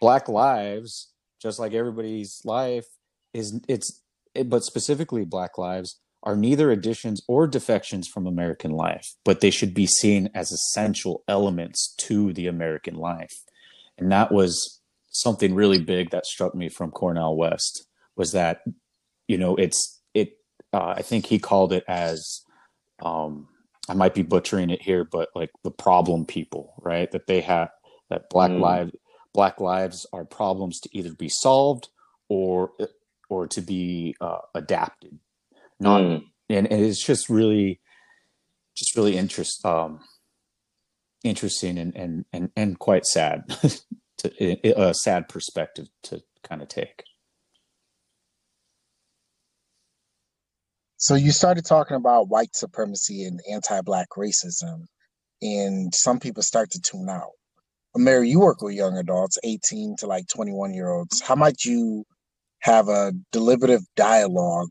black 0.00 0.28
lives, 0.28 1.08
just 1.40 1.58
like 1.58 1.72
everybody's 1.72 2.40
life, 2.44 2.86
is 3.32 3.60
it's 3.68 4.02
it, 4.34 4.48
but 4.48 4.64
specifically 4.64 5.24
black 5.24 5.58
lives 5.58 6.00
are 6.22 6.36
neither 6.36 6.70
additions 6.70 7.22
or 7.28 7.46
defections 7.46 8.08
from 8.08 8.26
American 8.26 8.72
life, 8.72 9.14
but 9.24 9.40
they 9.40 9.50
should 9.50 9.72
be 9.72 9.86
seen 9.86 10.28
as 10.34 10.50
essential 10.50 11.22
elements 11.28 11.94
to 11.96 12.32
the 12.32 12.46
American 12.46 12.96
life. 12.96 13.42
And 13.96 14.10
that 14.10 14.32
was 14.32 14.80
something 15.10 15.54
really 15.54 15.78
big 15.78 16.10
that 16.10 16.26
struck 16.26 16.54
me 16.54 16.68
from 16.68 16.90
Cornel 16.90 17.36
West 17.36 17.86
was 18.16 18.32
that 18.32 18.62
you 19.28 19.38
know 19.38 19.54
it's 19.56 19.98
uh, 20.72 20.94
I 20.96 21.02
think 21.02 21.26
he 21.26 21.38
called 21.38 21.72
it 21.72 21.84
as 21.88 22.42
um, 23.02 23.48
I 23.88 23.94
might 23.94 24.14
be 24.14 24.22
butchering 24.22 24.70
it 24.70 24.82
here, 24.82 25.04
but 25.04 25.30
like 25.34 25.50
the 25.64 25.70
problem 25.70 26.26
people, 26.26 26.74
right? 26.82 27.10
That 27.10 27.26
they 27.26 27.40
have 27.42 27.70
that 28.10 28.30
Black 28.30 28.50
mm. 28.50 28.60
lives 28.60 28.92
Black 29.34 29.60
lives 29.60 30.06
are 30.12 30.24
problems 30.24 30.80
to 30.80 30.88
either 30.92 31.14
be 31.14 31.28
solved 31.28 31.88
or 32.28 32.72
or 33.28 33.46
to 33.46 33.60
be 33.60 34.16
uh, 34.20 34.38
adapted. 34.54 35.18
Not 35.78 36.00
mm. 36.00 36.24
and, 36.48 36.66
and 36.66 36.84
it's 36.84 37.04
just 37.04 37.28
really 37.28 37.80
just 38.74 38.96
really 38.96 39.16
interest 39.16 39.64
um 39.64 40.00
interesting 41.22 41.78
and 41.78 41.94
and 41.96 42.24
and, 42.32 42.50
and 42.56 42.78
quite 42.78 43.04
sad 43.04 43.44
to 44.18 44.80
a 44.80 44.94
sad 44.94 45.28
perspective 45.28 45.88
to 46.04 46.22
kind 46.42 46.62
of 46.62 46.68
take. 46.68 47.04
So 50.96 51.14
you 51.14 51.30
started 51.30 51.64
talking 51.64 51.96
about 51.96 52.28
white 52.28 52.56
supremacy 52.56 53.24
and 53.24 53.40
anti-black 53.48 54.08
racism, 54.16 54.88
and 55.40 55.94
some 55.94 56.18
people 56.18 56.42
start 56.42 56.72
to 56.72 56.80
tune 56.80 57.08
out. 57.08 57.37
Amir, 57.94 58.22
you 58.22 58.40
work 58.40 58.62
with 58.62 58.74
young 58.74 58.96
adults, 58.96 59.38
18 59.44 59.96
to 59.98 60.06
like 60.06 60.26
21 60.28 60.74
year 60.74 60.90
olds. 60.90 61.20
How 61.20 61.34
might 61.34 61.64
you 61.64 62.04
have 62.60 62.88
a 62.88 63.12
deliberative 63.32 63.82
dialogue 63.96 64.68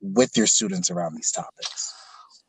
with 0.00 0.36
your 0.36 0.46
students 0.46 0.90
around 0.90 1.14
these 1.14 1.32
topics? 1.32 1.92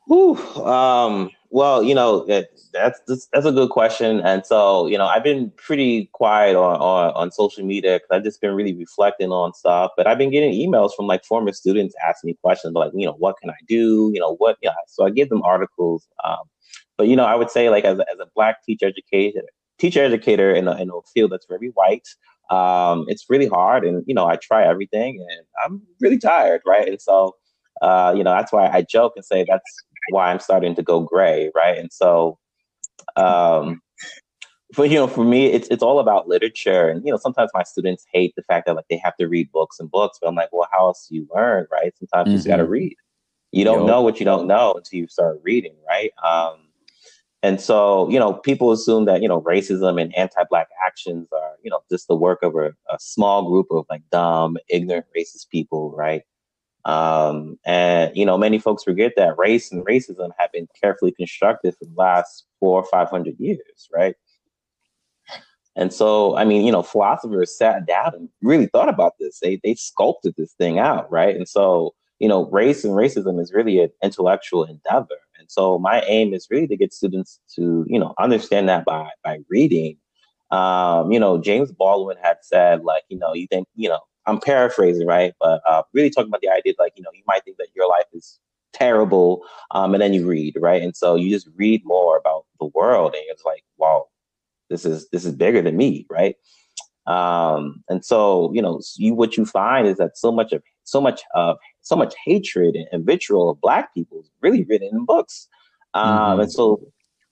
Whew, 0.06 0.36
um, 0.64 1.30
well, 1.50 1.82
you 1.82 1.94
know, 1.94 2.24
that, 2.26 2.48
that's, 2.72 3.00
that's, 3.06 3.28
that's 3.32 3.46
a 3.46 3.52
good 3.52 3.70
question. 3.70 4.20
And 4.20 4.44
so, 4.44 4.86
you 4.86 4.98
know, 4.98 5.06
I've 5.06 5.22
been 5.22 5.52
pretty 5.56 6.10
quiet 6.12 6.56
on, 6.56 6.76
on, 6.76 7.12
on 7.14 7.30
social 7.30 7.64
media 7.64 7.96
because 7.96 8.08
I've 8.10 8.24
just 8.24 8.40
been 8.40 8.54
really 8.54 8.74
reflecting 8.74 9.30
on 9.30 9.52
stuff. 9.54 9.92
But 9.96 10.06
I've 10.06 10.18
been 10.18 10.30
getting 10.30 10.52
emails 10.52 10.90
from 10.96 11.06
like 11.06 11.24
former 11.24 11.52
students 11.52 11.94
asking 12.06 12.28
me 12.28 12.38
questions 12.42 12.74
like, 12.74 12.92
you 12.94 13.06
know, 13.06 13.12
what 13.12 13.36
can 13.40 13.50
I 13.50 13.56
do? 13.68 14.10
You 14.12 14.20
know, 14.20 14.34
what, 14.36 14.56
yeah. 14.60 14.70
So 14.88 15.04
I 15.04 15.10
give 15.10 15.28
them 15.28 15.42
articles. 15.42 16.08
Um, 16.24 16.44
but, 16.96 17.06
you 17.06 17.14
know, 17.14 17.24
I 17.24 17.36
would 17.36 17.50
say 17.50 17.70
like 17.70 17.84
as 17.84 17.98
a, 17.98 18.06
as 18.12 18.18
a 18.18 18.26
black 18.34 18.64
teacher 18.64 18.86
educator, 18.86 19.44
teacher 19.82 20.02
educator 20.02 20.54
in 20.54 20.68
a, 20.68 20.76
in 20.76 20.88
a 20.88 21.00
field 21.12 21.32
that's 21.32 21.46
very 21.46 21.70
white, 21.70 22.08
um, 22.50 23.04
it's 23.08 23.26
really 23.28 23.48
hard. 23.48 23.84
And, 23.84 24.04
you 24.06 24.14
know, 24.14 24.26
I 24.26 24.36
try 24.36 24.64
everything 24.64 25.24
and 25.28 25.40
I'm 25.64 25.82
really 26.00 26.18
tired. 26.18 26.62
Right. 26.66 26.88
And 26.88 27.00
so, 27.00 27.34
uh, 27.82 28.14
you 28.16 28.22
know, 28.22 28.30
that's 28.30 28.52
why 28.52 28.68
I 28.68 28.82
joke 28.82 29.14
and 29.16 29.24
say 29.24 29.44
that's 29.48 29.70
why 30.10 30.30
I'm 30.30 30.40
starting 30.40 30.74
to 30.76 30.82
go 30.82 31.00
gray, 31.00 31.50
right? 31.54 31.76
And 31.76 31.92
so, 31.92 32.38
um, 33.16 33.80
for 34.74 34.86
you 34.86 34.94
know, 34.94 35.06
for 35.06 35.24
me, 35.24 35.46
it's 35.46 35.68
it's 35.68 35.82
all 35.82 35.98
about 35.98 36.28
literature, 36.28 36.88
and 36.88 37.04
you 37.04 37.10
know, 37.10 37.18
sometimes 37.18 37.50
my 37.52 37.62
students 37.62 38.06
hate 38.10 38.32
the 38.36 38.42
fact 38.42 38.66
that 38.66 38.74
like 38.74 38.86
they 38.88 38.96
have 39.04 39.14
to 39.16 39.26
read 39.26 39.52
books 39.52 39.78
and 39.78 39.90
books, 39.90 40.18
but 40.20 40.28
I'm 40.28 40.34
like, 40.34 40.48
well, 40.50 40.66
how 40.72 40.86
else 40.86 41.08
do 41.08 41.14
you 41.14 41.28
learn, 41.34 41.66
right? 41.70 41.92
Sometimes 41.98 42.24
mm-hmm. 42.24 42.30
you 42.30 42.36
just 42.38 42.48
got 42.48 42.56
to 42.56 42.64
read. 42.64 42.96
You 43.50 43.64
don't 43.64 43.86
know 43.86 44.00
what 44.00 44.18
you 44.18 44.24
don't 44.24 44.46
know 44.46 44.72
until 44.72 44.98
you 44.98 45.08
start 45.08 45.38
reading, 45.42 45.74
right? 45.86 46.10
Um, 46.24 46.71
and 47.42 47.60
so, 47.60 48.08
you 48.08 48.18
know, 48.20 48.34
people 48.34 48.70
assume 48.70 49.04
that 49.06 49.20
you 49.22 49.28
know 49.28 49.40
racism 49.42 50.00
and 50.00 50.14
anti-black 50.16 50.68
actions 50.86 51.28
are 51.32 51.56
you 51.62 51.70
know 51.70 51.80
just 51.90 52.08
the 52.08 52.16
work 52.16 52.42
of 52.42 52.54
a, 52.54 52.68
a 52.90 52.98
small 52.98 53.48
group 53.50 53.66
of 53.70 53.84
like 53.90 54.02
dumb, 54.10 54.56
ignorant, 54.68 55.06
racist 55.16 55.48
people, 55.50 55.92
right? 55.96 56.22
Um, 56.84 57.58
and 57.64 58.16
you 58.16 58.24
know, 58.26 58.38
many 58.38 58.58
folks 58.58 58.84
forget 58.84 59.12
that 59.16 59.38
race 59.38 59.72
and 59.72 59.84
racism 59.84 60.30
have 60.38 60.52
been 60.52 60.68
carefully 60.80 61.12
constructed 61.12 61.74
for 61.78 61.84
the 61.84 61.94
last 61.96 62.44
four 62.60 62.80
or 62.80 62.84
five 62.90 63.08
hundred 63.08 63.36
years, 63.38 63.88
right? 63.92 64.14
And 65.74 65.92
so, 65.92 66.36
I 66.36 66.44
mean, 66.44 66.66
you 66.66 66.72
know, 66.72 66.82
philosophers 66.82 67.56
sat 67.56 67.86
down 67.86 68.14
and 68.14 68.28
really 68.42 68.66
thought 68.66 68.88
about 68.88 69.14
this. 69.18 69.40
They 69.40 69.60
they 69.64 69.74
sculpted 69.74 70.34
this 70.36 70.52
thing 70.54 70.78
out, 70.78 71.10
right? 71.10 71.34
And 71.34 71.48
so, 71.48 71.94
you 72.18 72.28
know, 72.28 72.48
race 72.50 72.84
and 72.84 72.94
racism 72.94 73.40
is 73.40 73.52
really 73.52 73.80
an 73.80 73.90
intellectual 74.02 74.64
endeavor. 74.64 75.16
So, 75.52 75.78
my 75.78 76.00
aim 76.02 76.32
is 76.32 76.46
really 76.50 76.66
to 76.68 76.76
get 76.76 76.92
students 76.92 77.40
to, 77.56 77.84
you 77.88 77.98
know, 77.98 78.14
understand 78.18 78.68
that 78.68 78.84
by 78.84 79.10
by 79.22 79.40
reading. 79.50 79.98
Um, 80.50 81.12
you 81.12 81.18
know, 81.18 81.38
James 81.38 81.72
Baldwin 81.72 82.18
had 82.22 82.38
said, 82.42 82.84
like, 82.84 83.04
you 83.08 83.18
know, 83.18 83.32
you 83.32 83.46
think, 83.46 83.66
you 83.74 83.88
know, 83.88 84.00
I'm 84.26 84.40
paraphrasing, 84.40 85.06
right? 85.06 85.34
But 85.40 85.62
uh, 85.68 85.82
really 85.92 86.10
talking 86.10 86.28
about 86.28 86.40
the 86.40 86.48
idea, 86.48 86.74
like 86.78 86.92
you 86.96 87.02
know, 87.02 87.10
you 87.12 87.22
might 87.26 87.44
think 87.44 87.56
that 87.58 87.68
your 87.74 87.88
life 87.88 88.06
is 88.12 88.38
terrible, 88.72 89.44
um, 89.72 89.94
and 89.94 90.02
then 90.02 90.14
you 90.14 90.26
read, 90.26 90.56
right? 90.60 90.82
And 90.82 90.96
so 90.96 91.16
you 91.16 91.30
just 91.30 91.48
read 91.56 91.82
more 91.84 92.16
about 92.16 92.46
the 92.60 92.66
world, 92.66 93.14
and 93.14 93.24
it's 93.28 93.44
like, 93.44 93.64
wow, 93.78 94.06
this 94.70 94.84
is 94.84 95.08
this 95.10 95.24
is 95.24 95.34
bigger 95.34 95.62
than 95.62 95.76
me, 95.76 96.06
right? 96.10 96.36
Um, 97.06 97.82
and 97.88 98.04
so 98.04 98.52
you 98.54 98.62
know, 98.62 98.80
you 98.96 99.14
what 99.14 99.36
you 99.36 99.44
find 99.44 99.86
is 99.86 99.98
that 99.98 100.16
so 100.16 100.30
much 100.30 100.52
of 100.52 100.62
so 100.84 101.00
much 101.00 101.22
so 101.80 101.96
much 101.96 102.14
hatred 102.24 102.74
and, 102.74 102.86
and 102.92 103.04
vitriol 103.04 103.50
of 103.50 103.60
Black 103.60 103.92
people 103.94 104.20
is 104.20 104.30
really 104.40 104.64
written 104.64 104.88
in 104.92 105.04
books, 105.04 105.48
um, 105.94 106.08
mm-hmm. 106.08 106.40
and 106.40 106.52
so. 106.52 106.80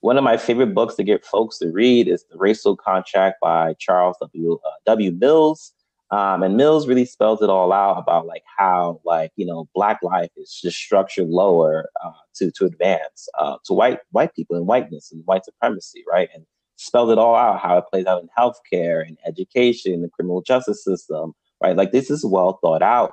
One 0.03 0.17
of 0.17 0.25
my 0.25 0.39
favorite 0.39 0.75
books 0.75 0.95
to 0.95 1.05
get 1.05 1.27
folks 1.27 1.59
to 1.59 1.71
read 1.71 2.09
is 2.09 2.25
The 2.31 2.39
Racial 2.39 2.75
Contract 2.75 3.37
by 3.43 3.75
Charles 3.79 4.17
W. 4.23 4.55
Uh, 4.55 4.71
w. 4.87 5.13
Mills. 5.13 5.75
Um, 6.11 6.43
and 6.43 6.57
Mills 6.57 6.89
really 6.89 7.05
spells 7.05 7.41
it 7.41 7.51
all 7.51 7.73
out 7.73 7.99
about 7.99 8.27
like 8.27 8.43
how 8.59 9.01
like 9.05 9.31
you 9.37 9.47
know 9.47 9.69
black 9.75 9.99
life 10.03 10.31
is 10.37 10.59
just 10.61 10.77
structured 10.77 11.29
lower 11.29 11.89
uh, 12.05 12.13
to 12.37 12.51
to 12.53 12.65
advance 12.65 13.29
uh, 13.39 13.59
to 13.67 13.73
white 13.73 13.99
white 14.11 14.35
people 14.35 14.57
and 14.57 14.67
whiteness 14.67 15.13
and 15.13 15.23
white 15.27 15.45
supremacy, 15.45 16.03
right? 16.11 16.29
And 16.35 16.45
spelled 16.77 17.11
it 17.11 17.19
all 17.19 17.37
out 17.37 17.61
how 17.61 17.79
it 17.79 17.85
plays 17.91 18.07
out 18.07 18.23
in 18.23 18.29
healthcare 18.37 19.07
and 19.07 19.19
education, 19.27 20.03
the 20.03 20.09
criminal 20.09 20.41
justice 20.41 20.83
system, 20.83 21.35
right? 21.63 21.77
Like 21.77 21.93
this 21.93 22.11
is 22.11 22.25
well 22.25 22.59
thought 22.61 22.83
out. 22.83 23.13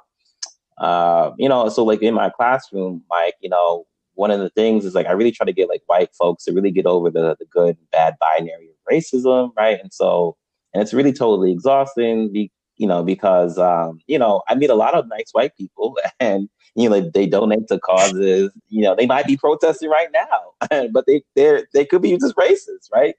Uh, 0.77 1.31
you 1.37 1.49
know, 1.49 1.69
so 1.69 1.83
like 1.83 2.01
in 2.01 2.13
my 2.13 2.29
classroom, 2.29 3.03
like, 3.09 3.35
you 3.41 3.49
know, 3.49 3.85
one 4.13 4.31
of 4.31 4.39
the 4.39 4.49
things 4.49 4.85
is 4.85 4.95
like 4.95 5.07
I 5.07 5.11
really 5.11 5.31
try 5.31 5.45
to 5.45 5.53
get 5.53 5.69
like 5.69 5.83
white 5.87 6.13
folks 6.15 6.45
to 6.45 6.51
really 6.51 6.71
get 6.71 6.85
over 6.85 7.09
the 7.09 7.35
the 7.39 7.45
good 7.45 7.77
and 7.77 7.91
bad 7.91 8.15
binary 8.19 8.69
of 8.69 8.93
racism, 8.93 9.51
right? 9.55 9.79
And 9.79 9.93
so 9.93 10.35
and 10.73 10.81
it's 10.81 10.93
really 10.93 11.13
totally 11.13 11.51
exhausting 11.51 12.49
you 12.77 12.87
know, 12.87 13.03
because 13.03 13.57
um, 13.57 13.99
you 14.07 14.19
know, 14.19 14.43
I 14.47 14.55
meet 14.55 14.69
a 14.69 14.75
lot 14.75 14.93
of 14.93 15.07
nice 15.07 15.31
white 15.31 15.55
people 15.57 15.97
and 16.19 16.49
you 16.75 16.89
know, 16.89 17.09
they 17.09 17.25
donate 17.25 17.67
to 17.69 17.79
causes, 17.79 18.51
you 18.69 18.83
know, 18.83 18.95
they 18.95 19.07
might 19.07 19.25
be 19.25 19.35
protesting 19.35 19.89
right 19.89 20.09
now, 20.13 20.87
but 20.91 21.05
they 21.07 21.23
they 21.35 21.63
they 21.73 21.85
could 21.85 22.01
be 22.01 22.15
just 22.17 22.35
racist, 22.35 22.91
right? 22.93 23.15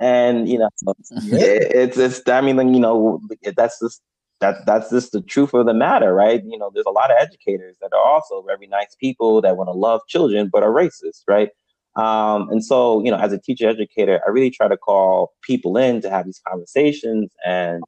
And 0.00 0.48
you 0.48 0.58
know, 0.58 0.70
it's 1.10 1.98
it's 1.98 2.28
I 2.28 2.40
mean, 2.40 2.74
you 2.74 2.80
know, 2.80 3.20
that's 3.54 3.78
just 3.80 4.00
that 4.42 4.66
that's 4.66 4.90
just 4.90 5.12
the 5.12 5.22
truth 5.22 5.54
of 5.54 5.66
the 5.66 5.72
matter, 5.72 6.12
right? 6.12 6.42
You 6.44 6.58
know, 6.58 6.70
there's 6.74 6.86
a 6.86 6.90
lot 6.90 7.10
of 7.10 7.16
educators 7.18 7.76
that 7.80 7.92
are 7.92 8.04
also 8.04 8.42
very 8.42 8.66
nice 8.66 8.94
people 9.00 9.40
that 9.40 9.56
want 9.56 9.68
to 9.68 9.72
love 9.72 10.02
children 10.08 10.50
but 10.52 10.62
are 10.62 10.72
racist, 10.72 11.22
right? 11.26 11.48
Um, 11.96 12.48
and 12.50 12.64
so, 12.64 13.02
you 13.04 13.10
know, 13.10 13.18
as 13.18 13.32
a 13.32 13.38
teacher 13.38 13.68
educator, 13.68 14.20
I 14.26 14.30
really 14.30 14.50
try 14.50 14.68
to 14.68 14.76
call 14.76 15.32
people 15.42 15.76
in 15.76 16.00
to 16.02 16.10
have 16.10 16.26
these 16.26 16.40
conversations 16.46 17.30
and 17.46 17.82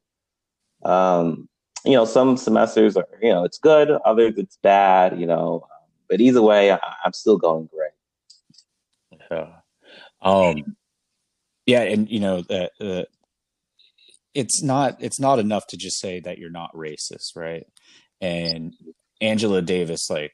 um, 0.83 1.49
you 1.83 1.93
know, 1.93 2.05
some 2.05 2.37
semesters 2.37 2.97
are, 2.97 3.07
you 3.21 3.29
know, 3.29 3.43
it's 3.43 3.59
good, 3.59 3.89
others 4.05 4.33
it's 4.37 4.57
bad, 4.63 5.19
you 5.19 5.27
know, 5.27 5.67
but 6.09 6.21
either 6.21 6.41
way, 6.41 6.71
I, 6.71 6.79
am 7.05 7.13
still 7.13 7.37
going 7.37 7.69
great. 7.73 9.19
Yeah. 9.31 9.47
Um, 10.21 10.75
yeah. 11.65 11.81
And, 11.81 12.09
you 12.09 12.19
know, 12.19 12.43
uh, 12.49 13.03
it's 14.35 14.61
not, 14.61 14.97
it's 14.99 15.19
not 15.19 15.39
enough 15.39 15.65
to 15.67 15.77
just 15.77 15.99
say 15.99 16.19
that 16.19 16.37
you're 16.37 16.51
not 16.51 16.73
racist. 16.73 17.35
Right. 17.35 17.65
And 18.21 18.73
Angela 19.21 19.61
Davis, 19.61 20.09
like, 20.09 20.33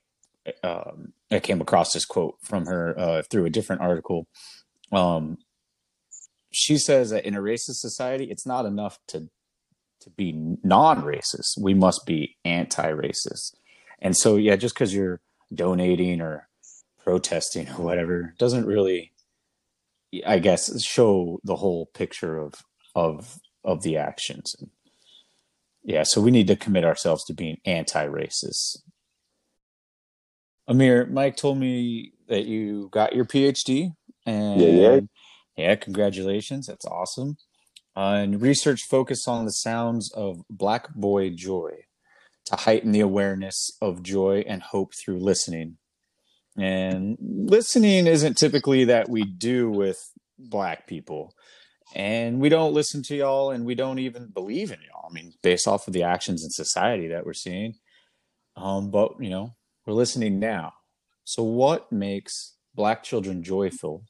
um, 0.63 1.13
I 1.31 1.39
came 1.39 1.61
across 1.61 1.93
this 1.93 2.05
quote 2.05 2.35
from 2.43 2.65
her 2.65 2.97
uh, 2.97 3.21
through 3.29 3.45
a 3.45 3.51
different 3.51 3.81
article. 3.81 4.27
Um, 4.91 5.37
she 6.51 6.77
says 6.77 7.11
that 7.11 7.25
in 7.25 7.35
a 7.35 7.41
racist 7.41 7.75
society, 7.75 8.25
it's 8.25 8.45
not 8.45 8.65
enough 8.65 8.97
to 9.09 9.29
to 10.01 10.09
be 10.09 10.33
non-racist 10.63 11.57
we 11.59 11.73
must 11.73 12.05
be 12.05 12.35
anti-racist 12.43 13.55
and 13.99 14.17
so 14.17 14.35
yeah 14.35 14.55
just 14.55 14.75
because 14.75 14.93
you're 14.93 15.21
donating 15.53 16.21
or 16.21 16.47
protesting 17.03 17.69
or 17.69 17.85
whatever 17.85 18.33
doesn't 18.37 18.65
really 18.65 19.11
i 20.25 20.39
guess 20.39 20.81
show 20.83 21.39
the 21.43 21.55
whole 21.55 21.85
picture 21.93 22.37
of 22.37 22.55
of 22.95 23.39
of 23.63 23.83
the 23.83 23.97
actions 23.97 24.55
yeah 25.83 26.03
so 26.03 26.21
we 26.21 26.31
need 26.31 26.47
to 26.47 26.55
commit 26.55 26.85
ourselves 26.85 27.23
to 27.25 27.33
being 27.33 27.57
anti-racist 27.65 28.77
amir 30.67 31.05
mike 31.07 31.35
told 31.35 31.57
me 31.57 32.13
that 32.27 32.45
you 32.45 32.89
got 32.91 33.15
your 33.15 33.25
phd 33.25 33.93
and 34.25 34.61
yeah, 34.61 34.67
yeah. 34.67 34.99
yeah 35.57 35.75
congratulations 35.75 36.67
that's 36.67 36.85
awesome 36.85 37.37
uh, 37.95 38.19
and 38.23 38.41
research 38.41 38.83
focused 38.83 39.27
on 39.27 39.45
the 39.45 39.51
sounds 39.51 40.11
of 40.13 40.43
Black 40.49 40.93
Boy 40.93 41.29
Joy 41.29 41.85
to 42.45 42.55
heighten 42.55 42.91
the 42.91 43.01
awareness 43.01 43.71
of 43.81 44.01
joy 44.01 44.43
and 44.47 44.61
hope 44.61 44.93
through 44.95 45.19
listening. 45.19 45.77
And 46.57 47.17
listening 47.19 48.07
isn't 48.07 48.37
typically 48.37 48.85
that 48.85 49.09
we 49.09 49.23
do 49.23 49.69
with 49.69 49.97
Black 50.39 50.87
people. 50.87 51.33
And 51.93 52.39
we 52.39 52.49
don't 52.49 52.73
listen 52.73 53.03
to 53.03 53.15
y'all 53.15 53.51
and 53.51 53.65
we 53.65 53.75
don't 53.75 53.99
even 53.99 54.27
believe 54.27 54.71
in 54.71 54.79
y'all. 54.81 55.07
I 55.09 55.13
mean, 55.13 55.33
based 55.43 55.67
off 55.67 55.87
of 55.87 55.93
the 55.93 56.03
actions 56.03 56.43
in 56.43 56.49
society 56.49 57.07
that 57.09 57.25
we're 57.25 57.33
seeing. 57.33 57.75
Um, 58.55 58.91
but, 58.91 59.13
you 59.19 59.29
know, 59.29 59.55
we're 59.85 59.93
listening 59.93 60.39
now. 60.39 60.73
So, 61.23 61.43
what 61.43 61.91
makes 61.91 62.55
black 62.75 63.03
children 63.03 63.43
joyful? 63.43 64.03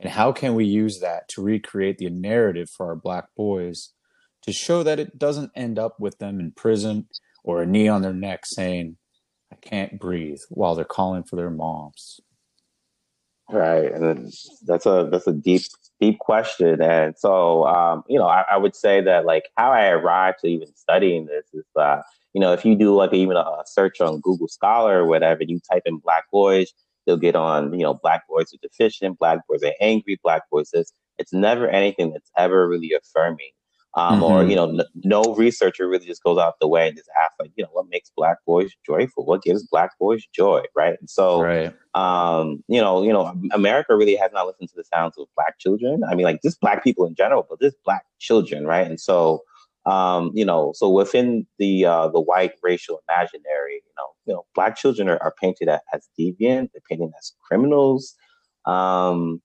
And 0.00 0.10
how 0.10 0.32
can 0.32 0.54
we 0.54 0.64
use 0.64 1.00
that 1.00 1.28
to 1.30 1.42
recreate 1.42 1.98
the 1.98 2.10
narrative 2.10 2.68
for 2.70 2.86
our 2.86 2.96
black 2.96 3.26
boys 3.36 3.90
to 4.42 4.52
show 4.52 4.82
that 4.82 5.00
it 5.00 5.18
doesn't 5.18 5.52
end 5.54 5.78
up 5.78 5.98
with 5.98 6.18
them 6.18 6.40
in 6.40 6.52
prison 6.52 7.08
or 7.42 7.62
a 7.62 7.66
knee 7.66 7.88
on 7.88 8.02
their 8.02 8.12
neck 8.12 8.44
saying, 8.44 8.96
I 9.52 9.56
can't 9.56 9.98
breathe 9.98 10.40
while 10.50 10.74
they're 10.74 10.84
calling 10.84 11.22
for 11.22 11.36
their 11.36 11.50
moms? 11.50 12.20
Right, 13.50 13.92
and 13.92 14.32
that's 14.64 14.86
a 14.86 15.08
that's 15.10 15.26
a 15.26 15.32
deep 15.32 15.62
deep 16.00 16.18
question. 16.18 16.82
And 16.82 17.14
so, 17.16 17.64
um, 17.66 18.02
you 18.08 18.18
know, 18.18 18.26
I, 18.26 18.44
I, 18.50 18.56
would 18.56 18.74
say 18.74 19.00
that 19.02 19.24
like 19.24 19.48
how 19.56 19.70
I 19.70 19.88
arrived 19.88 20.40
to 20.40 20.48
even 20.48 20.74
studying 20.74 21.26
this 21.26 21.46
is, 21.52 21.64
uh, 21.76 22.02
you 22.32 22.40
know, 22.40 22.52
if 22.52 22.64
you 22.64 22.74
do 22.74 22.94
like 22.94 23.12
even 23.12 23.36
a 23.36 23.62
search 23.64 24.00
on 24.00 24.20
Google 24.20 24.48
Scholar 24.48 25.02
or 25.02 25.06
whatever, 25.06 25.44
you 25.44 25.60
type 25.70 25.82
in 25.86 25.98
Black 25.98 26.24
boys, 26.32 26.72
you'll 27.06 27.16
get 27.16 27.36
on, 27.36 27.72
you 27.72 27.84
know, 27.84 27.94
Black 27.94 28.26
boys 28.28 28.52
are 28.52 28.58
deficient, 28.60 29.18
Black 29.18 29.40
boys 29.48 29.62
are 29.62 29.74
angry, 29.80 30.18
Black 30.22 30.42
boys 30.50 30.70
this. 30.72 30.92
It's 31.18 31.32
never 31.32 31.68
anything 31.68 32.12
that's 32.12 32.30
ever 32.36 32.68
really 32.68 32.92
affirming 32.92 33.52
um, 33.96 34.14
mm-hmm. 34.14 34.22
or 34.24 34.44
you 34.44 34.56
know, 34.56 34.70
n- 34.70 34.86
no 35.04 35.34
researcher 35.34 35.88
really 35.88 36.06
just 36.06 36.22
goes 36.22 36.38
out 36.38 36.54
the 36.60 36.66
way 36.66 36.88
and 36.88 36.96
just 36.96 37.08
asks 37.22 37.36
like, 37.38 37.52
you 37.56 37.62
know, 37.62 37.70
what 37.72 37.86
makes 37.88 38.10
black 38.16 38.38
boys 38.46 38.72
joyful? 38.84 39.24
What 39.24 39.42
gives 39.42 39.62
black 39.66 39.96
boys 39.98 40.24
joy, 40.34 40.62
right? 40.74 40.96
And 40.98 41.08
so, 41.08 41.40
right. 41.40 41.72
um, 41.94 42.62
you 42.68 42.80
know, 42.80 43.02
you 43.02 43.12
know, 43.12 43.32
America 43.52 43.94
really 43.96 44.16
has 44.16 44.32
not 44.32 44.46
listened 44.46 44.68
to 44.70 44.76
the 44.76 44.84
sounds 44.84 45.16
of 45.16 45.28
black 45.36 45.58
children. 45.58 46.02
I 46.08 46.14
mean, 46.14 46.24
like 46.24 46.42
just 46.42 46.60
black 46.60 46.82
people 46.82 47.06
in 47.06 47.14
general, 47.14 47.46
but 47.48 47.60
just 47.60 47.76
black 47.84 48.04
children, 48.18 48.66
right? 48.66 48.86
And 48.86 49.00
so, 49.00 49.42
um, 49.86 50.32
you 50.34 50.44
know, 50.44 50.72
so 50.74 50.88
within 50.88 51.46
the 51.58 51.84
uh, 51.84 52.08
the 52.08 52.20
white 52.20 52.52
racial 52.62 53.00
imaginary, 53.08 53.74
you 53.74 53.92
know, 53.96 54.06
you 54.26 54.34
know, 54.34 54.44
black 54.54 54.76
children 54.76 55.08
are, 55.08 55.22
are 55.22 55.34
painted 55.40 55.68
as 55.68 56.08
deviant, 56.18 56.70
they're 56.72 56.82
painted 56.88 57.10
as 57.18 57.32
criminals, 57.46 58.14
um, 58.66 59.40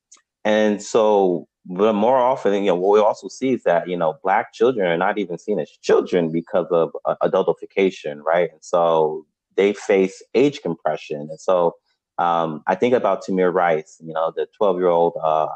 and 0.45 0.81
so 0.81 1.47
but 1.69 1.93
more 1.93 2.17
often, 2.17 2.53
you 2.55 2.71
know, 2.71 2.75
what 2.75 2.93
we 2.93 2.99
also 2.99 3.27
see 3.27 3.51
is 3.53 3.63
that 3.63 3.87
you 3.87 3.95
know 3.95 4.17
black 4.23 4.53
children 4.53 4.87
are 4.87 4.97
not 4.97 5.19
even 5.19 5.37
seen 5.37 5.59
as 5.59 5.69
children 5.69 6.31
because 6.31 6.65
of 6.71 6.91
uh, 7.05 7.15
adultification, 7.21 8.21
right? 8.25 8.51
And 8.51 8.63
so 8.63 9.25
they 9.55 9.73
face 9.73 10.23
age 10.33 10.61
compression, 10.63 11.27
and 11.29 11.39
so 11.39 11.75
um, 12.17 12.63
I 12.65 12.73
think 12.73 12.95
about 12.95 13.23
Tamir 13.23 13.53
Rice, 13.53 14.01
you 14.03 14.13
know, 14.13 14.33
the 14.35 14.47
12 14.57 14.77
year 14.77 14.87
old 14.87 15.13
uh, 15.23 15.47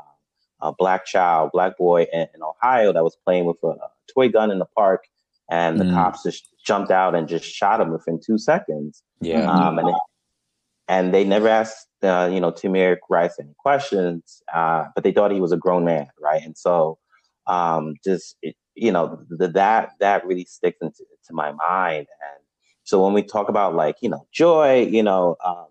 uh, 0.61 0.71
black 0.77 1.05
child, 1.05 1.49
black 1.51 1.77
boy 1.77 2.05
in, 2.13 2.27
in, 2.33 2.43
Ohio 2.43 2.93
that 2.93 3.03
was 3.03 3.17
playing 3.25 3.45
with 3.45 3.57
a 3.63 3.75
toy 4.13 4.29
gun 4.29 4.51
in 4.51 4.59
the 4.59 4.65
park, 4.65 5.05
and 5.49 5.79
the 5.79 5.83
mm. 5.83 5.93
cops 5.93 6.23
just 6.23 6.47
jumped 6.63 6.91
out 6.91 7.15
and 7.15 7.27
just 7.27 7.45
shot 7.45 7.81
him 7.81 7.91
within 7.91 8.19
two 8.23 8.37
seconds. 8.37 9.01
Yeah, 9.19 9.51
um, 9.51 9.79
and 9.79 9.91
and 10.87 11.13
they 11.13 11.23
never 11.23 11.47
asked 11.47 11.87
uh, 12.03 12.29
you 12.31 12.39
know 12.39 12.51
Tamir 12.51 12.97
Rice 13.09 13.35
any 13.39 13.53
questions, 13.57 14.41
uh, 14.53 14.85
but 14.95 15.03
they 15.03 15.11
thought 15.11 15.31
he 15.31 15.41
was 15.41 15.51
a 15.51 15.57
grown 15.57 15.85
man, 15.85 16.07
right? 16.19 16.41
And 16.43 16.57
so 16.57 16.97
um, 17.47 17.95
just 18.03 18.37
it, 18.41 18.55
you 18.75 18.91
know 18.91 19.19
the, 19.29 19.47
that 19.49 19.91
that 19.99 20.25
really 20.25 20.45
sticks 20.45 20.79
into 20.81 21.03
to 21.27 21.33
my 21.33 21.51
mind. 21.51 22.07
And 22.07 22.43
so 22.83 23.03
when 23.03 23.13
we 23.13 23.23
talk 23.23 23.49
about 23.49 23.75
like 23.75 23.97
you 24.01 24.09
know 24.09 24.27
joy, 24.33 24.85
you 24.85 25.03
know, 25.03 25.37
um, 25.45 25.67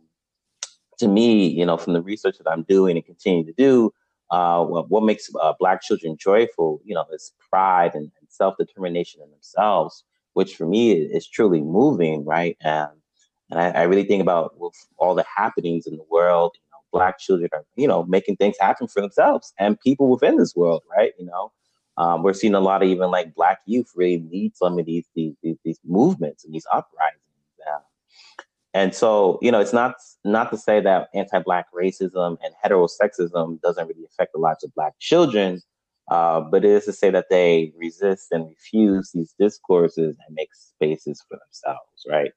to 0.99 1.09
me, 1.09 1.49
you 1.49 1.67
know, 1.67 1.77
from 1.77 1.93
the 1.95 2.03
research 2.03 2.39
that 2.39 2.51
I'm 2.51 2.63
doing 2.65 2.97
and 2.97 3.05
continue 3.05 3.45
to 3.45 3.53
do, 3.53 3.93
uh, 4.31 4.65
what, 4.65 4.91
what 4.91 5.03
makes 5.05 5.29
uh, 5.41 5.53
Black 5.59 5.83
children 5.83 6.17
joyful, 6.19 6.81
you 6.85 6.95
know, 6.95 7.05
is 7.13 7.33
pride 7.51 7.95
and, 7.95 8.11
and 8.21 8.29
self 8.29 8.55
determination 8.59 9.21
in 9.23 9.31
themselves, 9.31 10.05
which 10.33 10.57
for 10.57 10.67
me 10.67 10.93
is, 10.93 11.11
is 11.11 11.29
truly 11.29 11.61
moving, 11.61 12.25
right? 12.25 12.57
And 12.63 12.91
and 13.51 13.61
I, 13.61 13.69
I, 13.71 13.83
really 13.83 14.05
think 14.05 14.23
about 14.23 14.55
all 14.97 15.15
the 15.15 15.25
happenings 15.37 15.87
in 15.87 15.97
the 15.97 16.05
world, 16.11 16.53
you 16.55 16.71
know, 16.73 16.99
black 16.99 17.19
children 17.19 17.51
are, 17.53 17.65
you 17.77 17.87
know, 17.87 18.05
making 18.05 18.37
things 18.37 18.57
happen 18.61 18.89
for 18.89 19.01
themselves 19.01 19.53
and 19.59 19.79
people 19.81 20.09
within 20.09 20.37
this 20.37 20.57
world, 20.57 20.83
right? 20.97 21.13
You 21.19 21.27
know, 21.27 21.53
um, 21.97 22.23
we're 22.23 22.33
seeing 22.33 22.55
a 22.55 22.61
lot 22.61 22.83
of 22.83 22.89
even 22.89 23.11
like 23.11 23.35
black 23.35 23.59
youth 23.67 23.91
really 23.95 24.19
need 24.19 24.57
some 24.57 24.79
of 24.79 24.87
these 24.87 25.05
these, 25.15 25.35
these, 25.43 25.57
these 25.65 25.81
movements 25.85 26.45
and 26.45 26.55
these 26.55 26.67
uprisings. 26.73 27.19
and 28.75 28.95
so, 28.95 29.39
you 29.43 29.53
know, 29.53 29.61
it's 29.61 29.73
not 29.73 29.97
not 30.25 30.51
to 30.51 30.57
say 30.57 30.81
that 30.81 31.09
anti-black 31.15 31.67
racism 31.75 32.39
and 32.43 32.55
heterosexism 32.65 33.61
doesn't 33.61 33.87
really 33.89 34.05
affect 34.05 34.33
the 34.33 34.41
lives 34.41 34.65
of 34.65 34.75
black 34.75 34.99
children, 34.99 35.61
uh, 36.11 36.41
but 36.41 36.65
it 36.65 36.71
is 36.71 36.87
to 36.87 36.93
say 36.93 37.11
that 37.11 37.27
they 37.29 37.73
resist 37.77 38.29
and 38.33 38.49
refuse 38.49 39.11
these 39.13 39.35
discourses 39.39 40.17
and 40.27 40.35
make 40.35 40.49
spaces 40.55 41.23
for 41.29 41.39
themselves, 41.39 42.07
right? 42.09 42.33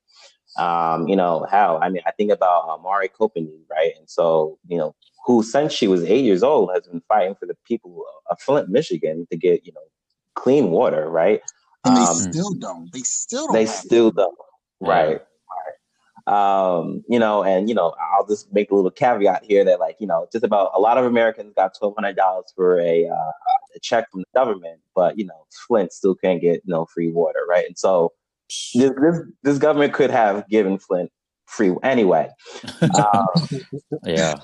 Um, 0.58 1.08
you 1.08 1.16
know, 1.16 1.46
how 1.50 1.78
I 1.80 1.90
mean, 1.90 2.02
I 2.06 2.12
think 2.12 2.32
about 2.32 2.70
uh, 2.70 2.78
Mari 2.82 3.10
Copeny, 3.10 3.60
right? 3.70 3.92
And 3.98 4.10
so, 4.10 4.58
you 4.68 4.78
know, 4.78 4.96
who 5.26 5.44
since 5.44 5.74
she 5.74 5.88
was 5.88 6.04
eight 6.04 6.24
years 6.24 6.44
old 6.44 6.72
has 6.74 6.88
been 6.88 7.02
fighting 7.08 7.36
for 7.36 7.46
the 7.46 7.58
people 7.66 8.06
of 8.30 8.40
Flint, 8.40 8.70
Michigan, 8.70 9.28
to 9.32 9.38
get 9.38 9.66
you 9.66 9.74
know 9.74 9.82
clean 10.36 10.72
water, 10.72 11.10
right? 11.10 11.42
And 11.84 11.98
um, 11.98 12.06
they 12.06 12.32
still 12.32 12.54
don't. 12.54 12.92
They 12.94 13.02
still 13.02 13.48
don't. 13.48 13.54
They 13.54 13.66
still 13.66 14.12
don't. 14.12 14.38
Right. 14.82 15.22
Um, 16.28 17.04
you 17.08 17.20
know, 17.20 17.44
and 17.44 17.70
you 17.70 17.76
know, 17.76 17.94
I'll 18.14 18.26
just 18.26 18.52
make 18.52 18.72
a 18.72 18.76
little 18.76 18.90
caveat 18.90 19.44
here 19.46 19.64
that, 19.64 19.80
like, 19.80 19.98
you 20.00 20.08
know, 20.08 20.28
just 20.32 20.44
about 20.44 20.72
a 20.74 20.80
lot 20.80 20.98
of 20.98 21.06
Americans 21.06 21.54
got 21.56 21.78
twelve 21.78 21.94
hundred 21.96 22.16
dollars 22.16 22.52
for 22.56 22.80
a, 22.80 23.08
uh, 23.08 23.32
a 23.76 23.80
check 23.82 24.10
from 24.10 24.22
the 24.22 24.40
government, 24.40 24.80
but 24.96 25.20
you 25.20 25.26
know, 25.26 25.46
Flint 25.68 25.94
still 25.94 26.16
can't 26.16 26.42
get 26.42 26.64
no 26.66 26.86
free 26.86 27.12
water, 27.12 27.42
right? 27.48 27.66
And 27.66 27.78
so, 27.78 28.12
this, 28.50 28.72
this, 28.74 29.22
this 29.44 29.58
government 29.58 29.94
could 29.94 30.12
have 30.12 30.48
given 30.50 30.78
Flint 30.78 31.12
free 31.46 31.74
anyway. 31.84 32.30
Um, 32.82 33.62
yeah. 34.04 34.36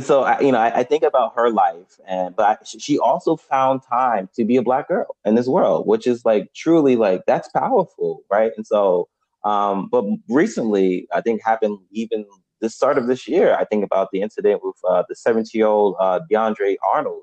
So 0.00 0.22
I, 0.22 0.38
you 0.40 0.52
know, 0.52 0.58
I, 0.58 0.80
I, 0.80 0.82
think 0.82 1.02
about 1.02 1.32
her 1.34 1.50
life, 1.50 1.98
and 2.06 2.36
but 2.36 2.44
I, 2.44 2.56
she 2.64 2.98
also 2.98 3.36
found 3.36 3.80
time 3.88 4.28
to 4.36 4.44
be 4.44 4.56
a 4.56 4.62
black 4.62 4.88
girl 4.88 5.16
in 5.24 5.34
this 5.34 5.46
world, 5.46 5.86
which 5.86 6.06
is 6.06 6.26
like 6.26 6.52
truly 6.54 6.96
like 6.96 7.22
that's 7.26 7.48
powerful, 7.48 8.20
right? 8.30 8.52
And 8.56 8.66
so, 8.66 9.08
um, 9.44 9.88
but 9.90 10.04
recently, 10.28 11.08
I 11.14 11.22
think 11.22 11.42
happened 11.42 11.78
even 11.90 12.26
the 12.60 12.68
start 12.68 12.98
of 12.98 13.06
this 13.06 13.26
year. 13.26 13.54
I 13.54 13.64
think 13.64 13.82
about 13.82 14.10
the 14.12 14.20
incident 14.20 14.60
with 14.62 14.76
uh, 14.88 15.04
the 15.08 15.16
17 15.16 15.58
year 15.58 15.68
old 15.68 15.96
uh, 15.98 16.20
DeAndre 16.30 16.76
Arnold, 16.92 17.22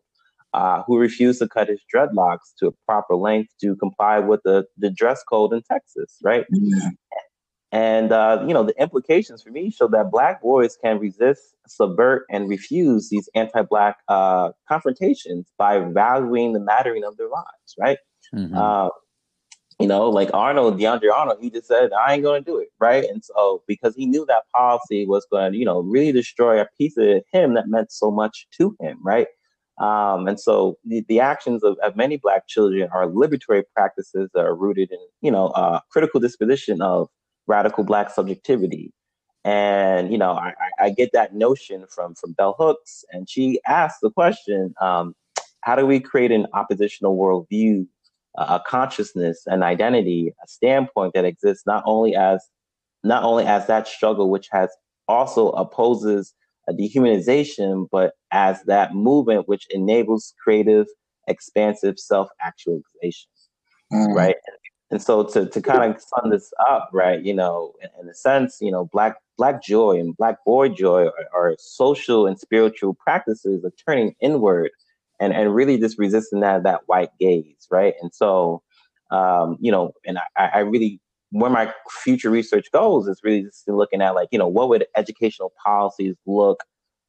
uh, 0.55 0.83
who 0.87 0.97
refused 0.97 1.39
to 1.39 1.49
cut 1.49 1.67
his 1.67 1.81
dreadlocks 1.93 2.55
to 2.57 2.67
a 2.67 2.71
proper 2.85 3.13
length 3.15 3.51
to 3.59 3.75
comply 3.75 4.19
with 4.19 4.39
the, 4.45 4.65
the 4.77 4.89
dress 4.89 5.21
code 5.23 5.51
in 5.51 5.61
Texas, 5.63 6.17
right? 6.23 6.45
And, 7.73 8.13
uh, 8.13 8.41
you 8.47 8.53
know, 8.53 8.63
the 8.63 8.79
implications 8.81 9.43
for 9.43 9.49
me 9.49 9.69
show 9.69 9.89
that 9.89 10.09
Black 10.11 10.41
boys 10.41 10.77
can 10.81 10.97
resist, 10.97 11.41
subvert, 11.67 12.25
and 12.29 12.47
refuse 12.47 13.09
these 13.09 13.27
anti 13.35 13.63
Black 13.63 13.97
uh, 14.07 14.51
confrontations 14.69 15.51
by 15.57 15.79
valuing 15.79 16.53
the 16.53 16.61
mattering 16.61 17.03
of 17.03 17.17
their 17.17 17.27
lives, 17.27 17.75
right? 17.77 17.97
Mm-hmm. 18.33 18.55
Uh, 18.55 18.89
you 19.77 19.87
know, 19.87 20.09
like 20.09 20.29
Arnold, 20.33 20.79
DeAndre 20.79 21.11
Arnold, 21.13 21.39
he 21.41 21.49
just 21.49 21.67
said, 21.67 21.89
I 21.91 22.13
ain't 22.13 22.23
going 22.23 22.41
to 22.41 22.49
do 22.49 22.57
it, 22.59 22.69
right? 22.79 23.03
And 23.03 23.21
so, 23.25 23.61
because 23.67 23.93
he 23.93 24.05
knew 24.05 24.25
that 24.27 24.43
policy 24.55 25.05
was 25.05 25.27
going 25.29 25.51
to, 25.51 25.57
you 25.57 25.65
know, 25.65 25.81
really 25.81 26.13
destroy 26.13 26.61
a 26.61 26.67
piece 26.77 26.95
of 26.95 27.23
him 27.33 27.55
that 27.55 27.67
meant 27.67 27.91
so 27.91 28.09
much 28.09 28.47
to 28.57 28.73
him, 28.79 28.99
right? 29.03 29.27
Um, 29.77 30.27
and 30.27 30.39
so 30.39 30.77
the, 30.85 31.03
the 31.09 31.19
actions 31.19 31.63
of, 31.63 31.77
of, 31.83 31.97
many 31.97 32.15
black 32.15 32.47
children 32.47 32.87
are 32.93 33.07
liberatory 33.07 33.63
practices 33.75 34.29
that 34.33 34.45
are 34.45 34.55
rooted 34.55 34.89
in, 34.89 34.99
you 35.21 35.29
know, 35.29 35.47
uh, 35.47 35.81
critical 35.91 36.21
disposition 36.21 36.81
of 36.81 37.09
radical 37.45 37.83
black 37.83 38.09
subjectivity. 38.09 38.93
And, 39.43 40.11
you 40.11 40.17
know, 40.17 40.31
I, 40.31 40.53
I 40.79 40.89
get 40.91 41.11
that 41.11 41.35
notion 41.35 41.85
from, 41.93 42.15
from 42.15 42.31
Bell 42.31 42.55
Hooks 42.57 43.03
and 43.11 43.29
she 43.29 43.59
asked 43.67 43.99
the 44.01 44.11
question, 44.11 44.73
um, 44.81 45.13
how 45.61 45.75
do 45.75 45.85
we 45.85 45.99
create 45.99 46.31
an 46.31 46.47
oppositional 46.53 47.17
worldview, 47.17 47.85
uh, 48.37 48.59
a 48.59 48.63
consciousness, 48.65 49.43
an 49.45 49.61
identity, 49.61 50.33
a 50.43 50.47
standpoint 50.47 51.13
that 51.15 51.25
exists 51.25 51.65
not 51.67 51.83
only 51.85 52.15
as, 52.15 52.47
not 53.03 53.23
only 53.23 53.45
as 53.45 53.67
that 53.67 53.87
struggle, 53.87 54.29
which 54.29 54.47
has 54.51 54.69
also 55.07 55.49
opposes 55.49 56.33
a 56.67 56.73
dehumanization, 56.73 57.87
but 57.91 58.13
as 58.31 58.63
that 58.63 58.93
movement 58.93 59.47
which 59.47 59.67
enables 59.69 60.33
creative, 60.43 60.87
expansive 61.27 61.99
self 61.99 62.29
actualization. 62.41 63.29
Mm. 63.93 64.15
Right. 64.15 64.35
And 64.91 65.01
so 65.01 65.23
to, 65.23 65.47
to 65.47 65.61
kind 65.61 65.95
of 65.95 66.01
sum 66.01 66.29
this 66.29 66.53
up, 66.69 66.89
right, 66.93 67.23
you 67.23 67.33
know, 67.33 67.73
in, 67.81 67.89
in, 68.01 68.09
a 68.09 68.13
sense, 68.13 68.57
you 68.61 68.71
know, 68.71 68.85
black 68.91 69.15
black 69.37 69.63
joy 69.63 69.99
and 69.99 70.15
black 70.15 70.37
boy 70.45 70.69
joy 70.69 71.07
are, 71.07 71.27
are, 71.33 71.55
social 71.59 72.27
and 72.27 72.39
spiritual 72.39 72.93
practices 72.93 73.63
of 73.63 73.73
turning 73.85 74.15
inward 74.21 74.71
and, 75.19 75.33
and 75.33 75.53
really 75.53 75.77
just 75.79 75.97
resisting 75.97 76.39
that 76.41 76.63
that 76.63 76.81
white 76.85 77.09
gaze, 77.19 77.67
right? 77.71 77.95
And 78.01 78.13
so 78.13 78.61
um, 79.11 79.57
you 79.59 79.71
know, 79.71 79.93
and 80.05 80.17
I, 80.35 80.49
I 80.53 80.59
really 80.59 80.99
where 81.35 81.51
my 81.51 81.69
future 81.89 82.29
research 82.29 82.71
goes 82.71 83.07
is 83.09 83.19
really 83.21 83.43
just 83.43 83.67
looking 83.67 84.01
at 84.01 84.15
like, 84.15 84.29
you 84.31 84.39
know, 84.39 84.47
what 84.47 84.69
would 84.69 84.85
educational 84.95 85.51
policies 85.61 86.15
look, 86.25 86.63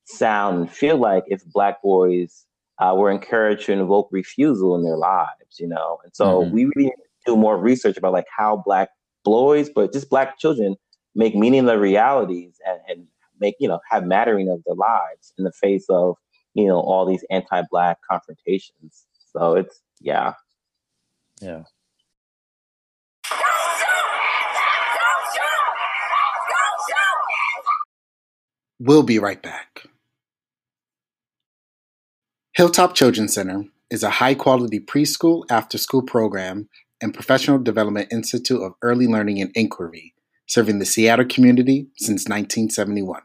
sound, 0.05 0.59
and 0.59 0.71
feel 0.71 0.97
like 0.97 1.23
if 1.29 1.45
black 1.47 1.81
boys 1.81 2.45
uh, 2.81 2.93
were 2.97 3.09
encouraged 3.09 3.67
to 3.67 3.73
invoke 3.73 4.09
refusal 4.11 4.75
in 4.75 4.83
their 4.83 4.97
lives, 4.97 5.61
you 5.61 5.69
know? 5.69 5.99
And 6.03 6.13
so 6.13 6.43
mm-hmm. 6.43 6.53
we 6.53 6.71
really 6.75 6.93
do 7.25 7.37
more 7.37 7.57
research 7.57 7.97
about 7.97 8.13
like 8.13 8.27
how 8.37 8.63
black 8.67 8.89
boys, 9.25 9.71
but 9.71 9.93
just 9.93 10.11
black 10.11 10.41
children 10.41 10.75
make 11.15 11.37
meaning 11.37 11.69
of 11.69 11.81
realities 11.81 12.57
and, 12.67 12.81
and 12.89 13.07
make 13.41 13.55
you 13.61 13.69
know 13.69 13.79
have 13.91 14.05
mattering 14.05 14.49
of 14.49 14.61
their 14.67 14.75
lives 14.75 15.33
in 15.39 15.45
the 15.45 15.53
face 15.53 15.87
of 15.89 16.17
you 16.55 16.67
know 16.67 16.81
all 16.81 17.07
these 17.07 17.25
anti-black 17.31 17.99
confrontations. 18.11 19.07
So 19.33 19.55
it's 19.55 19.81
yeah, 20.01 20.35
yeah. 21.41 21.63
We'll 28.79 29.03
be 29.03 29.19
right 29.19 29.43
back. 29.43 29.85
Hilltop 32.55 32.95
Children's 32.95 33.35
Center 33.35 33.65
is 33.91 34.03
a 34.03 34.11
high 34.11 34.35
quality 34.35 34.81
preschool, 34.81 35.45
after 35.51 35.79
school 35.79 36.03
program, 36.03 36.69
and 37.01 37.15
professional 37.15 37.59
development 37.59 38.13
institute 38.13 38.61
of 38.61 38.75
early 38.83 39.07
learning 39.07 39.41
and 39.41 39.51
inquiry, 39.55 40.15
serving 40.47 40.79
the 40.79 40.85
Seattle 40.85 41.27
community 41.27 41.89
since 41.97 42.25
1971. 42.29 43.23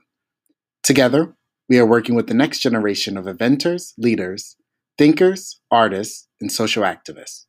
Together, 0.84 1.36
we 1.68 1.80
are 1.80 1.86
working 1.86 2.16
with 2.16 2.28
the 2.28 2.34
next 2.34 2.60
generation 2.60 3.18
of 3.18 3.28
inventors, 3.28 3.94
leaders, 3.98 4.56
thinkers, 4.98 5.60
artists, 5.70 6.28
and 6.40 6.52
social 6.52 6.84
activists. 6.84 7.46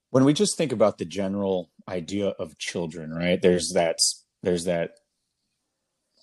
when 0.10 0.26
we 0.26 0.34
just 0.34 0.58
think 0.58 0.72
about 0.72 0.98
the 0.98 1.06
general 1.06 1.72
idea 1.88 2.30
of 2.40 2.58
children, 2.58 3.12
right? 3.12 3.42
There's 3.42 3.72
that 3.74 3.98
there's 4.42 4.66
that 4.66 4.92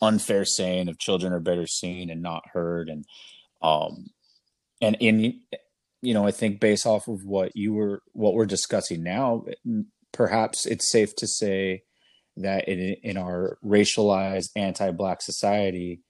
unfair 0.03 0.45
saying 0.45 0.89
of 0.89 0.99
children 0.99 1.33
are 1.33 1.41
better 1.41 1.67
seen 1.67 2.11
and 2.11 2.23
not 2.23 2.43
heard, 2.53 2.89
and 2.89 3.05
um, 3.63 4.07
and 4.81 4.97
in 5.01 5.41
you 6.03 6.15
know, 6.15 6.27
I 6.27 6.31
think 6.31 6.61
based 6.61 6.87
off 6.87 7.09
of 7.09 7.25
what 7.25 7.53
you 7.55 7.75
were 7.75 8.03
what 8.13 8.35
we're 8.35 8.47
discussing 8.47 9.03
now, 9.03 9.45
perhaps 10.13 10.67
it's 10.67 10.91
safe 10.91 11.15
to 11.17 11.27
say 11.27 11.83
that 12.43 12.69
in, 12.69 12.97
in 13.03 13.17
our 13.17 13.59
racialized 13.65 14.51
anti-black 14.57 15.23
society 15.23 16.01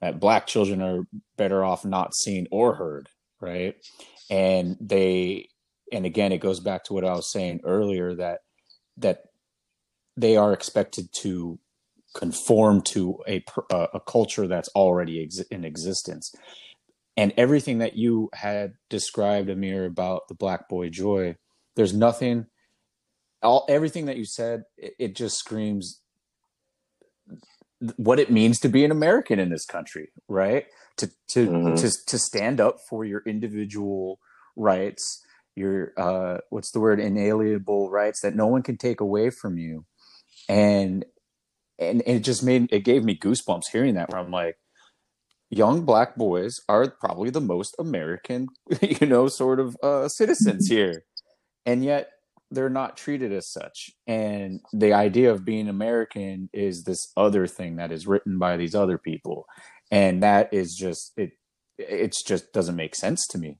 that 0.00 0.20
black 0.20 0.46
children 0.46 0.82
are 0.82 1.04
better 1.36 1.64
off 1.64 1.84
not 1.84 2.14
seen 2.14 2.46
or 2.50 2.74
heard 2.74 3.08
right? 3.44 3.76
And 4.30 4.76
they 4.80 5.48
and 5.92 6.06
again 6.06 6.32
it 6.32 6.38
goes 6.38 6.60
back 6.60 6.82
to 6.84 6.94
what 6.94 7.04
i 7.04 7.12
was 7.12 7.30
saying 7.30 7.60
earlier 7.62 8.14
that 8.14 8.40
that 8.96 9.24
they 10.16 10.36
are 10.36 10.52
expected 10.52 11.08
to 11.12 11.58
conform 12.14 12.80
to 12.80 13.18
a 13.28 13.44
a 13.70 14.00
culture 14.00 14.46
that's 14.46 14.68
already 14.70 15.22
ex- 15.22 15.40
in 15.50 15.64
existence. 15.64 16.34
And 17.16 17.32
everything 17.36 17.78
that 17.78 17.96
you 17.96 18.30
had 18.34 18.72
described 18.90 19.50
amir 19.50 19.84
about 19.84 20.22
the 20.28 20.34
black 20.34 20.68
boy 20.68 20.88
joy 20.88 21.36
there's 21.76 21.92
nothing 21.92 22.46
all 23.44 23.66
everything 23.68 24.06
that 24.06 24.16
you 24.16 24.24
said 24.24 24.64
it, 24.76 24.94
it 24.98 25.16
just 25.16 25.38
screams 25.38 26.00
what 27.96 28.18
it 28.18 28.30
means 28.30 28.60
to 28.60 28.68
be 28.68 28.84
an 28.84 28.90
American 28.90 29.38
in 29.38 29.50
this 29.50 29.66
country, 29.66 30.10
right? 30.28 30.66
To 30.98 31.10
to 31.28 31.46
mm-hmm. 31.46 31.74
to 31.76 31.90
to 32.06 32.18
stand 32.18 32.60
up 32.60 32.78
for 32.88 33.04
your 33.04 33.22
individual 33.26 34.18
rights, 34.56 35.24
your 35.54 35.92
uh 35.96 36.38
what's 36.50 36.70
the 36.70 36.80
word 36.80 37.00
inalienable 37.00 37.90
rights 37.90 38.20
that 38.22 38.34
no 38.34 38.46
one 38.46 38.62
can 38.62 38.76
take 38.76 39.00
away 39.00 39.30
from 39.30 39.58
you. 39.58 39.84
And 40.48 41.04
and, 41.78 42.02
and 42.06 42.16
it 42.16 42.24
just 42.24 42.42
made 42.42 42.72
it 42.72 42.80
gave 42.80 43.04
me 43.04 43.18
goosebumps 43.18 43.70
hearing 43.72 43.94
that 43.94 44.10
where 44.10 44.20
I'm 44.20 44.30
like 44.30 44.56
young 45.50 45.84
black 45.84 46.16
boys 46.16 46.60
are 46.68 46.90
probably 46.90 47.30
the 47.30 47.40
most 47.40 47.76
American, 47.78 48.48
you 48.80 49.06
know, 49.06 49.28
sort 49.28 49.60
of 49.60 49.76
uh 49.82 50.08
citizens 50.08 50.68
here. 50.68 51.04
And 51.66 51.84
yet 51.84 52.10
they're 52.54 52.70
not 52.70 52.96
treated 52.96 53.32
as 53.32 53.50
such. 53.50 53.90
And 54.06 54.60
the 54.72 54.92
idea 54.92 55.30
of 55.32 55.44
being 55.44 55.68
american 55.68 56.48
is 56.52 56.84
this 56.84 57.12
other 57.16 57.46
thing 57.46 57.76
that 57.76 57.92
is 57.92 58.06
written 58.06 58.38
by 58.38 58.56
these 58.56 58.74
other 58.74 58.98
people. 58.98 59.46
And 59.90 60.22
that 60.22 60.52
is 60.52 60.74
just 60.74 61.12
it 61.16 61.32
it's 61.78 62.22
just 62.22 62.52
doesn't 62.52 62.76
make 62.76 62.94
sense 62.94 63.26
to 63.28 63.38
me. 63.38 63.58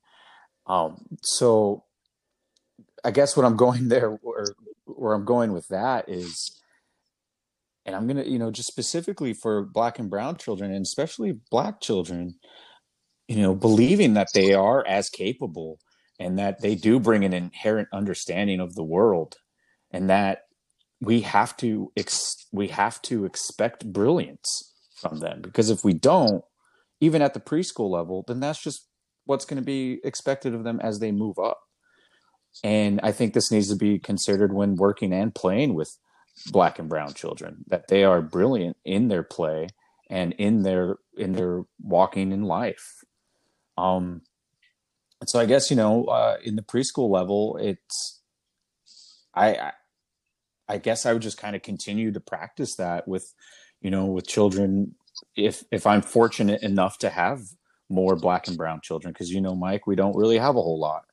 Um 0.66 1.04
so 1.22 1.85
i 3.04 3.11
guess 3.11 3.37
what 3.37 3.46
i'm 3.46 3.57
going 3.64 3.88
there 3.88 4.18
or 4.22 4.44
where 4.87 5.14
i'm 5.14 5.24
going 5.24 5.52
with 5.52 5.68
that 5.68 6.09
is 6.09 6.61
and 7.87 7.94
i'm 7.94 8.07
gonna 8.07 8.24
you 8.24 8.38
know 8.38 8.50
just 8.50 8.68
specifically 8.68 9.35
for 9.35 9.62
black 9.62 9.98
and 9.98 10.11
brown 10.11 10.37
children 10.37 10.72
and 10.72 10.85
especially 10.85 11.40
black 11.50 11.80
children 11.80 12.35
you 13.28 13.37
know 13.37 13.54
believing 13.54 14.14
that 14.14 14.28
they 14.35 14.54
are 14.54 14.85
as 14.87 15.09
capable 15.09 15.78
and 16.18 16.38
that 16.38 16.61
they 16.61 16.74
do 16.74 17.00
bring 17.00 17.24
an 17.24 17.33
inherent 17.33 17.88
understanding 17.92 18.61
of 18.61 18.74
the 18.74 18.85
world 18.85 19.37
and 19.90 20.09
that 20.11 20.42
we 21.00 21.20
have 21.20 21.57
to 21.57 21.92
ex- 21.96 22.46
we 22.53 22.68
have 22.68 23.00
to 23.03 23.24
expect 23.24 23.92
brilliance 23.92 24.72
from 24.96 25.18
them 25.18 25.40
because 25.42 25.70
if 25.70 25.85
we 25.85 25.92
don't 25.92 26.44
even 27.00 27.20
at 27.20 27.35
the 27.35 27.40
preschool 27.40 27.90
level 27.90 28.24
then 28.27 28.40
that's 28.40 28.62
just 28.62 28.87
what's 29.27 29.44
going 29.44 29.61
to 29.61 29.64
be 29.64 30.00
expected 30.05 30.55
of 30.55 30.64
them 30.64 30.81
as 30.81 30.98
they 30.98 31.11
move 31.11 31.38
up. 31.38 31.61
And 32.62 33.00
i 33.03 33.11
think 33.12 33.35
this 33.35 33.50
needs 33.50 33.68
to 33.68 33.77
be 33.77 33.98
considered 33.98 34.53
when 34.53 34.77
working 34.77 35.12
and 35.12 35.35
playing 35.35 35.74
with 35.74 35.90
black 36.50 36.79
and 36.79 36.88
brown 36.88 37.14
children 37.14 37.64
that 37.68 37.88
they 37.88 38.05
are 38.05 38.20
brilliant 38.20 38.77
in 38.85 39.09
their 39.09 39.22
play 39.22 39.68
and 40.11 40.33
in 40.35 40.62
their 40.62 40.96
in 41.16 41.33
their 41.33 41.62
walking 41.81 42.33
in 42.33 42.42
life. 42.42 43.05
Um 43.77 44.22
and 45.25 45.31
so 45.31 45.41
I 45.41 45.47
guess 45.47 45.71
you 45.71 45.77
know, 45.77 46.05
uh, 46.05 46.37
in 46.45 46.55
the 46.55 46.61
preschool 46.61 47.09
level, 47.09 47.57
it's 47.59 48.21
I, 49.35 49.73
I 50.69 50.77
guess 50.77 51.07
I 51.07 51.15
would 51.15 51.23
just 51.23 51.39
kind 51.39 51.57
of 51.57 51.63
continue 51.63 52.13
to 52.13 52.21
practice 52.21 52.77
that 52.77 53.09
with, 53.09 53.33
you 53.81 53.91
know, 53.91 54.05
with 54.05 54.27
children. 54.27 54.97
If 55.35 55.65
if 55.71 55.87
I'm 55.87 56.03
fortunate 56.03 56.63
enough 56.63 56.99
to 56.99 57.09
have 57.09 57.41
more 57.89 58.17
black 58.17 58.49
and 58.49 58.59
brown 58.59 58.83
children, 58.83 59.15
because 59.15 59.33
you 59.33 59.41
know, 59.41 59.55
Mike, 59.55 59.87
we 59.87 59.97
don't 59.97 60.15
really 60.15 60.37
have 60.37 60.57
a 60.57 60.61
whole 60.61 60.79
lot. 60.79 61.07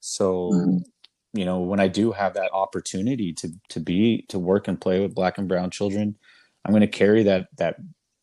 So, 0.00 0.50
mm-hmm. 0.54 0.78
you 1.34 1.44
know, 1.44 1.60
when 1.60 1.78
I 1.78 1.88
do 1.88 2.12
have 2.12 2.32
that 2.34 2.50
opportunity 2.54 3.34
to 3.34 3.50
to 3.68 3.80
be 3.80 4.24
to 4.30 4.38
work 4.38 4.66
and 4.66 4.80
play 4.80 4.98
with 5.02 5.14
black 5.14 5.36
and 5.36 5.46
brown 5.46 5.68
children, 5.68 6.16
I'm 6.64 6.72
going 6.72 6.80
to 6.80 6.86
carry 6.86 7.22
that 7.24 7.48
that 7.58 7.76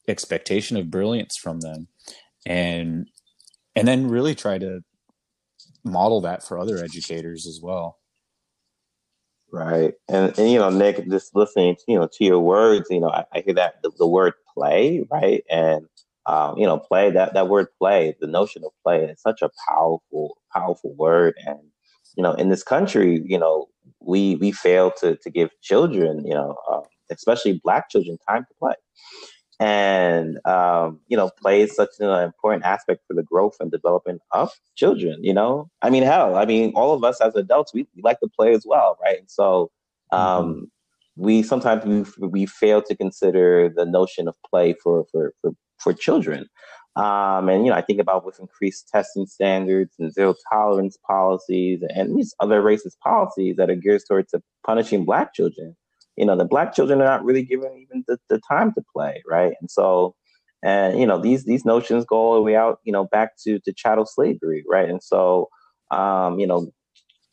expectation 0.08 0.76
of 0.76 0.90
brilliance 0.90 1.38
from 1.38 1.60
them, 1.60 1.88
and 2.48 3.08
and 3.76 3.88
then 3.88 4.08
really 4.08 4.34
try 4.34 4.58
to 4.58 4.84
model 5.86 6.22
that 6.22 6.44
for 6.44 6.60
other 6.60 6.84
educators 6.84 7.48
as 7.48 7.62
well. 7.62 8.00
Right. 9.52 9.94
And, 10.10 10.38
and 10.38 10.52
you 10.52 10.60
know, 10.60 10.70
Nick, 10.70 11.08
just 11.10 11.36
listening, 11.36 11.76
to, 11.76 11.84
you 11.88 12.00
know, 12.00 12.10
to 12.12 12.26
your 12.26 12.40
words, 12.40 12.88
you 12.90 13.00
know, 13.00 13.10
I, 13.10 13.26
I 13.34 13.42
hear 13.42 13.54
that 13.54 13.76
the, 13.84 13.92
the, 13.98 14.08
word 14.08 14.34
play, 14.54 15.06
right? 15.12 15.44
And, 15.50 15.86
um, 16.26 16.58
you 16.58 16.66
know, 16.66 16.78
play, 16.80 17.12
that, 17.12 17.34
that 17.36 17.48
word 17.48 17.68
play, 17.80 18.16
the 18.20 18.28
notion 18.28 18.64
of 18.66 18.72
play, 18.84 19.06
is 19.06 19.22
such 19.22 19.42
a 19.42 19.52
powerful, 19.70 20.38
powerful 20.54 20.94
word. 20.96 21.36
And, 21.46 21.60
you 22.18 22.24
know, 22.24 22.34
in 22.34 22.50
this 22.50 22.64
country, 22.64 23.22
you 23.26 23.38
know, 23.38 23.68
we, 24.02 24.36
we 24.38 24.52
fail 24.52 24.92
to, 25.00 25.16
to 25.18 25.30
give 25.30 25.52
children, 25.62 26.26
you 26.26 26.34
know, 26.34 26.58
uh, 26.70 26.82
especially 27.12 27.62
black 27.64 27.90
children 27.90 28.18
time 28.28 28.46
to 28.50 28.54
play 28.60 28.74
and 29.60 30.46
um, 30.46 31.00
you 31.08 31.16
know 31.16 31.30
plays 31.30 31.76
such 31.76 31.92
an 32.00 32.10
important 32.24 32.64
aspect 32.64 33.02
for 33.08 33.14
the 33.14 33.24
growth 33.24 33.56
and 33.60 33.72
development 33.72 34.22
of 34.32 34.52
children 34.76 35.24
you 35.24 35.34
know? 35.34 35.70
I 35.82 35.90
mean 35.90 36.04
hell 36.04 36.36
i 36.36 36.46
mean 36.46 36.74
all 36.76 36.94
of 36.94 37.04
us 37.04 37.22
as 37.22 37.36
adults 37.36 37.74
we, 37.74 37.88
we 37.96 38.02
like 38.02 38.20
to 38.20 38.28
play 38.28 38.54
as 38.54 38.66
well 38.66 38.98
right? 39.02 39.20
And 39.20 39.30
so 39.30 39.72
um, 40.12 40.20
mm-hmm. 40.20 40.64
we 41.16 41.44
sometimes 41.44 42.18
we, 42.18 42.28
we 42.28 42.46
fail 42.46 42.82
to 42.82 42.96
consider 42.96 43.70
the 43.74 43.86
notion 43.86 44.28
of 44.28 44.36
play 44.50 44.74
for 44.74 45.06
for 45.12 45.34
for, 45.42 45.52
for 45.80 45.94
children. 45.94 46.48
Um, 46.98 47.50
and 47.50 47.66
you 47.66 47.72
know 47.72 47.78
i 47.78 47.82
think 47.82 48.00
about 48.00 48.26
with 48.26 48.40
increased 48.40 48.88
testing 48.88 49.26
standards 49.26 49.96
and 50.00 50.14
zero 50.14 50.34
tolerance 50.50 50.98
policies 51.06 51.84
and 51.94 52.18
these 52.18 52.34
other 52.40 52.62
racist 52.62 52.98
policies 53.04 53.58
that 53.58 53.70
are 53.70 53.76
geared 53.76 54.02
towards 54.08 54.34
punishing 54.66 55.04
black 55.04 55.34
children 55.34 55.76
you 56.18 56.26
know, 56.26 56.38
the 56.38 56.46
black 56.46 56.74
children 56.74 57.02
are 57.02 57.06
not 57.06 57.24
really 57.26 57.44
given 57.44 57.72
even 57.78 58.04
the, 58.08 58.18
the 58.30 58.40
time 58.48 58.74
to 58.74 58.84
play, 58.94 59.22
right? 59.30 59.54
And 59.60 59.70
so, 59.70 60.16
and 60.64 61.00
you 61.00 61.06
know, 61.06 61.20
these 61.20 61.46
these 61.46 61.66
notions 61.66 62.06
go 62.06 62.18
all 62.18 62.36
the 62.36 62.42
way 62.42 62.56
out, 62.56 62.80
you 62.84 62.92
know, 62.92 63.06
back 63.06 63.38
to 63.44 63.60
to 63.60 63.74
chattel 63.74 64.06
slavery, 64.06 64.64
right? 64.70 64.90
And 64.90 65.04
so, 65.04 65.50
um, 65.92 66.40
you 66.40 66.48
know, 66.48 66.72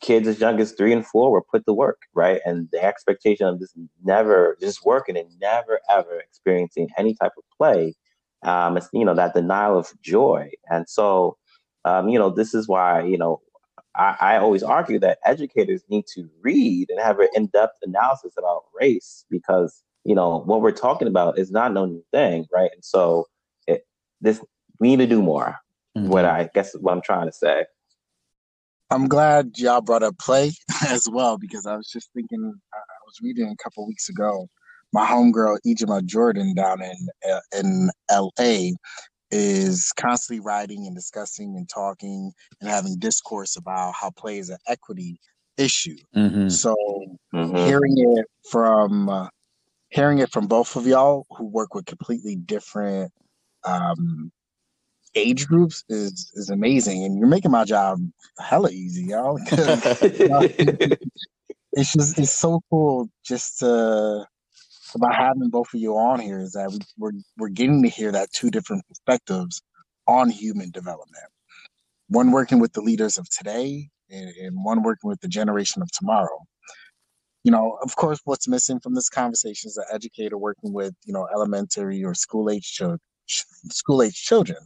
kids 0.01 0.27
as 0.27 0.39
young 0.39 0.59
as 0.59 0.73
three 0.73 0.93
and 0.93 1.05
four 1.05 1.31
were 1.31 1.41
put 1.41 1.65
to 1.65 1.73
work, 1.73 2.01
right? 2.13 2.41
And 2.45 2.67
the 2.71 2.83
expectation 2.83 3.47
of 3.47 3.59
just 3.59 3.73
never 4.03 4.57
just 4.61 4.85
working 4.85 5.17
and 5.17 5.29
never 5.41 5.79
ever 5.89 6.19
experiencing 6.19 6.89
any 6.97 7.15
type 7.15 7.31
of 7.37 7.43
play, 7.57 7.95
um, 8.43 8.77
it's 8.77 8.89
you 8.93 9.05
know 9.05 9.15
that 9.15 9.33
denial 9.33 9.77
of 9.79 9.89
joy. 10.01 10.49
And 10.69 10.87
so, 10.89 11.37
um, 11.85 12.09
you 12.09 12.19
know, 12.19 12.29
this 12.29 12.53
is 12.53 12.67
why 12.67 13.03
you 13.03 13.17
know 13.17 13.41
I, 13.95 14.15
I 14.19 14.37
always 14.37 14.63
argue 14.63 14.99
that 14.99 15.19
educators 15.25 15.83
need 15.89 16.05
to 16.15 16.29
read 16.41 16.89
and 16.89 16.99
have 16.99 17.19
an 17.19 17.27
in-depth 17.35 17.77
analysis 17.83 18.33
about 18.37 18.63
race 18.79 19.25
because 19.29 19.83
you 20.03 20.15
know 20.15 20.39
what 20.45 20.61
we're 20.61 20.71
talking 20.71 21.07
about 21.07 21.37
is 21.37 21.51
not 21.51 21.73
no 21.73 21.85
new 21.85 22.03
thing, 22.11 22.45
right? 22.53 22.71
And 22.73 22.83
so, 22.83 23.27
it, 23.67 23.85
this 24.21 24.43
we 24.79 24.89
need 24.89 24.97
to 24.97 25.07
do 25.07 25.21
more. 25.21 25.57
Mm-hmm. 25.97 26.09
What 26.09 26.25
I 26.25 26.49
guess 26.53 26.73
what 26.75 26.93
I'm 26.93 27.01
trying 27.01 27.27
to 27.27 27.31
say. 27.31 27.65
I'm 28.89 29.07
glad 29.07 29.57
y'all 29.57 29.81
brought 29.81 30.03
up 30.03 30.17
play 30.19 30.51
as 30.87 31.07
well 31.09 31.37
because 31.37 31.65
I 31.65 31.75
was 31.75 31.89
just 31.89 32.09
thinking. 32.13 32.53
I 32.73 32.77
was 33.05 33.19
reading 33.21 33.49
a 33.49 33.63
couple 33.63 33.87
weeks 33.87 34.09
ago. 34.09 34.47
My 34.91 35.05
homegirl 35.05 35.57
Ijumaa 35.65 36.05
Jordan 36.05 36.53
down 36.53 36.81
in 36.81 37.07
uh, 37.31 37.39
in 37.57 37.89
L.A. 38.09 38.73
is 39.33 39.91
constantly 39.97 40.39
writing 40.39 40.85
and 40.85 40.95
discussing 40.95 41.55
and 41.57 41.67
talking 41.67 42.31
and 42.61 42.69
having 42.69 42.97
discourse 42.99 43.55
about 43.55 43.93
how 43.93 44.11
play 44.11 44.37
is 44.37 44.49
an 44.49 44.57
equity 44.67 45.19
issue. 45.57 45.97
Mm-hmm. 46.15 46.49
So 46.49 46.75
mm-hmm. 47.33 47.55
hearing 47.55 47.95
it 47.97 48.25
from 48.49 49.09
uh, 49.09 49.27
hearing 49.89 50.19
it 50.19 50.31
from 50.31 50.47
both 50.47 50.75
of 50.75 50.85
y'all 50.85 51.25
who 51.31 51.45
work 51.45 51.73
with 51.73 51.85
completely 51.85 52.35
different 52.35 53.11
um, 53.63 54.31
age 55.15 55.47
groups 55.47 55.83
is 55.89 56.31
is 56.35 56.49
amazing, 56.49 57.03
and 57.03 57.17
you're 57.17 57.27
making 57.27 57.51
my 57.51 57.65
job 57.65 57.99
hella 58.39 58.69
easy, 58.71 59.05
y'all. 59.05 59.39
you 59.39 59.57
know, 60.27 60.41
it's 61.73 61.93
just 61.93 62.19
it's 62.19 62.37
so 62.39 62.61
cool 62.69 63.09
just 63.23 63.59
to 63.59 64.25
about 64.95 65.15
having 65.15 65.49
both 65.49 65.73
of 65.73 65.79
you 65.81 65.95
on 65.95 66.19
here 66.19 66.39
is 66.39 66.53
that 66.53 66.71
we, 66.71 66.79
we're 66.97 67.11
we're 67.37 67.49
getting 67.49 67.83
to 67.83 67.89
hear 67.89 68.11
that 68.11 68.31
two 68.33 68.51
different 68.51 68.87
perspectives 68.87 69.61
on 70.07 70.29
human 70.29 70.71
development. 70.71 71.25
One 72.09 72.31
working 72.31 72.59
with 72.59 72.73
the 72.73 72.81
leaders 72.81 73.17
of 73.17 73.29
today, 73.29 73.89
and, 74.09 74.29
and 74.29 74.65
one 74.65 74.83
working 74.83 75.09
with 75.09 75.21
the 75.21 75.29
generation 75.29 75.81
of 75.81 75.91
tomorrow. 75.91 76.39
You 77.43 77.51
know, 77.51 77.77
of 77.83 77.95
course, 77.97 78.19
what's 78.25 78.47
missing 78.47 78.79
from 78.81 78.95
this 78.95 79.09
conversation 79.09 79.69
is 79.69 79.77
an 79.77 79.85
educator 79.93 80.37
working 80.37 80.73
with 80.73 80.95
you 81.05 81.13
know 81.13 81.27
elementary 81.33 82.03
or 82.03 82.15
school 82.15 82.49
age 82.51 82.73
children 82.73 82.99
school 83.71 84.03
age 84.03 84.15
children 84.23 84.59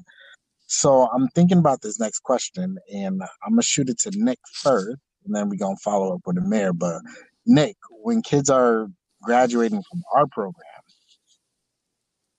so 0.67 1.09
I'm 1.13 1.27
thinking 1.29 1.57
about 1.59 1.81
this 1.81 1.99
next 1.99 2.19
question, 2.21 2.77
and 2.93 3.21
I'm 3.45 3.51
gonna 3.51 3.63
shoot 3.63 3.89
it 3.89 3.99
to 4.01 4.11
Nick 4.15 4.39
first, 4.53 4.97
and 5.25 5.35
then 5.35 5.49
we're 5.49 5.57
gonna 5.57 5.77
follow 5.83 6.15
up 6.15 6.21
with 6.25 6.37
Amir. 6.37 6.73
But 6.73 7.01
Nick, 7.45 7.77
when 7.89 8.21
kids 8.21 8.49
are 8.49 8.87
graduating 9.23 9.83
from 9.89 10.01
our 10.15 10.27
program, 10.27 10.65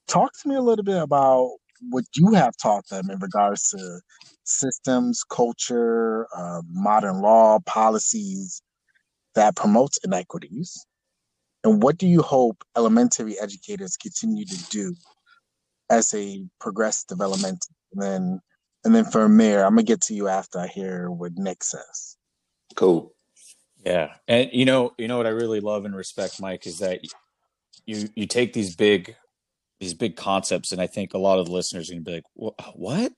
talk 0.06 0.30
to 0.42 0.48
me 0.48 0.54
a 0.54 0.62
little 0.62 0.84
bit 0.84 1.00
about 1.00 1.50
what 1.90 2.04
you 2.16 2.32
have 2.34 2.54
taught 2.60 2.88
them 2.88 3.10
in 3.10 3.18
regards 3.18 3.70
to 3.70 4.00
systems, 4.44 5.22
culture, 5.30 6.26
uh, 6.36 6.62
modern 6.70 7.20
law, 7.20 7.58
policies 7.66 8.62
that 9.34 9.54
promotes 9.54 9.98
inequities, 10.04 10.86
and 11.64 11.82
what 11.82 11.98
do 11.98 12.06
you 12.06 12.22
hope 12.22 12.64
elementary 12.76 13.38
educators 13.38 13.96
continue 13.96 14.44
to 14.44 14.68
do 14.70 14.94
as 15.90 16.10
they 16.10 16.46
progress 16.60 17.04
development 17.04 17.64
and 17.92 18.02
then 18.02 18.40
and 18.84 18.94
then 18.94 19.04
for 19.04 19.24
Amir, 19.24 19.64
I'm 19.64 19.72
gonna 19.72 19.82
get 19.82 20.00
to 20.02 20.14
you 20.14 20.28
after 20.28 20.58
I 20.58 20.68
hear 20.68 21.10
what 21.10 21.32
Nick 21.36 21.64
says. 21.64 22.16
Cool. 22.76 23.12
Yeah, 23.88 24.12
and 24.28 24.50
you 24.52 24.66
know, 24.66 24.92
you 24.98 25.08
know 25.08 25.16
what 25.16 25.26
I 25.26 25.30
really 25.30 25.60
love 25.60 25.86
and 25.86 25.96
respect, 25.96 26.42
Mike, 26.42 26.66
is 26.66 26.80
that 26.80 27.00
you 27.86 28.10
you 28.14 28.26
take 28.26 28.52
these 28.52 28.76
big 28.76 29.16
these 29.80 29.94
big 29.94 30.14
concepts, 30.14 30.72
and 30.72 30.80
I 30.80 30.86
think 30.86 31.14
a 31.14 31.18
lot 31.18 31.38
of 31.38 31.46
the 31.46 31.52
listeners 31.52 31.88
are 31.88 31.94
gonna 31.94 32.02
be 32.02 32.12
like, 32.16 32.54
"What? 32.74 33.12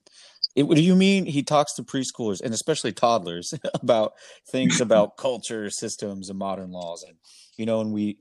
It, 0.55 0.63
what 0.65 0.77
do 0.77 0.83
you 0.83 0.95
mean?" 0.95 1.27
He 1.27 1.43
talks 1.43 1.75
to 1.75 1.83
preschoolers 1.83 2.41
and 2.41 2.55
especially 2.55 2.93
toddlers 2.93 3.53
about 3.75 4.13
things 4.49 4.81
about 4.81 5.17
culture, 5.17 5.71
systems, 5.71 6.31
and 6.31 6.39
modern 6.39 6.71
laws, 6.71 7.03
and 7.03 7.17
you 7.57 7.67
know, 7.67 7.81
and 7.81 7.93
we 7.93 8.19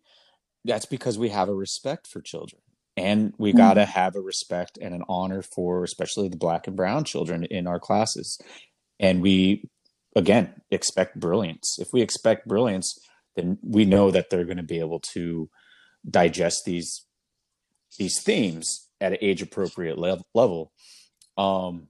that's 0.65 0.87
because 0.87 1.19
we 1.19 1.29
have 1.29 1.49
a 1.49 1.53
respect 1.53 2.07
for 2.07 2.19
children 2.19 2.61
and 2.97 3.33
we 3.37 3.51
mm-hmm. 3.51 3.59
got 3.59 3.75
to 3.75 3.85
have 3.85 4.15
a 4.15 4.21
respect 4.21 4.77
and 4.81 4.93
an 4.93 5.03
honor 5.07 5.41
for 5.41 5.83
especially 5.83 6.27
the 6.27 6.35
black 6.35 6.67
and 6.67 6.75
brown 6.75 7.05
children 7.05 7.45
in 7.45 7.65
our 7.65 7.79
classes 7.79 8.37
and 8.99 9.21
we 9.21 9.69
again 10.15 10.61
expect 10.71 11.19
brilliance. 11.19 11.77
If 11.79 11.89
we 11.93 12.01
expect 12.01 12.47
brilliance 12.47 12.97
then 13.35 13.57
we 13.61 13.85
know 13.85 14.11
that 14.11 14.29
they're 14.29 14.45
going 14.45 14.57
to 14.57 14.63
be 14.63 14.79
able 14.79 14.99
to 14.99 15.49
digest 16.09 16.65
these 16.65 17.05
these 17.97 18.21
themes 18.21 18.87
at 19.01 19.13
an 19.13 19.17
age 19.21 19.41
appropriate 19.41 19.97
level. 19.97 20.25
Level 20.33 20.71
um 21.37 21.87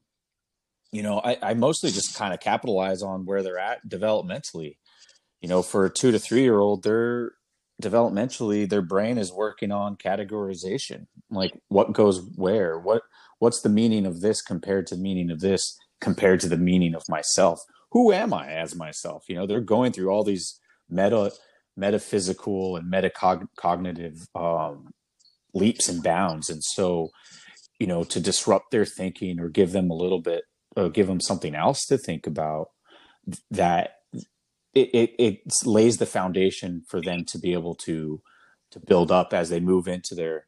you 0.91 1.01
know 1.01 1.19
i, 1.19 1.37
I 1.41 1.53
mostly 1.53 1.91
just 1.91 2.15
kind 2.15 2.33
of 2.33 2.39
capitalize 2.39 3.01
on 3.01 3.25
where 3.25 3.43
they're 3.43 3.59
at 3.59 3.87
developmentally. 3.87 4.77
You 5.41 5.49
know 5.49 5.61
for 5.61 5.85
a 5.85 5.89
two 5.89 6.11
to 6.11 6.19
three 6.19 6.41
year 6.41 6.59
old 6.59 6.83
they're 6.83 7.33
developmentally 7.81 8.67
their 8.69 8.81
brain 8.81 9.17
is 9.17 9.31
working 9.31 9.71
on 9.71 9.95
categorization. 9.95 11.07
Like 11.29 11.53
what 11.69 11.93
goes 11.93 12.21
where? 12.35 12.77
What 12.77 13.03
what's 13.39 13.61
the 13.61 13.69
meaning 13.69 14.05
of 14.05 14.21
this 14.21 14.41
compared 14.41 14.87
to 14.87 14.95
the 14.95 15.01
meaning 15.01 15.31
of 15.31 15.39
this 15.39 15.77
compared 16.01 16.39
to 16.41 16.49
the 16.49 16.57
meaning 16.57 16.93
of 16.93 17.03
myself 17.09 17.61
who 17.91 18.11
am 18.11 18.33
i 18.33 18.51
as 18.51 18.75
myself 18.75 19.23
you 19.27 19.35
know 19.35 19.45
they're 19.45 19.61
going 19.61 19.91
through 19.91 20.09
all 20.09 20.23
these 20.23 20.59
meta 20.89 21.31
metaphysical 21.77 22.75
and 22.75 22.91
metacognitive 22.91 24.27
um, 24.35 24.89
leaps 25.53 25.87
and 25.87 26.03
bounds 26.03 26.49
and 26.49 26.63
so 26.63 27.09
you 27.79 27.87
know 27.87 28.03
to 28.03 28.19
disrupt 28.19 28.71
their 28.71 28.85
thinking 28.85 29.39
or 29.39 29.49
give 29.49 29.71
them 29.71 29.89
a 29.89 29.95
little 29.95 30.21
bit 30.21 30.43
or 30.75 30.89
give 30.89 31.07
them 31.07 31.19
something 31.19 31.55
else 31.55 31.85
to 31.85 31.97
think 31.97 32.27
about 32.27 32.67
that 33.49 33.91
it, 34.73 34.89
it, 34.93 35.11
it 35.17 35.39
lays 35.65 35.97
the 35.97 36.05
foundation 36.05 36.83
for 36.87 37.01
them 37.01 37.25
to 37.25 37.39
be 37.39 37.53
able 37.53 37.75
to 37.75 38.21
to 38.71 38.79
build 38.79 39.11
up 39.11 39.33
as 39.33 39.49
they 39.49 39.59
move 39.59 39.87
into 39.87 40.13
their 40.15 40.45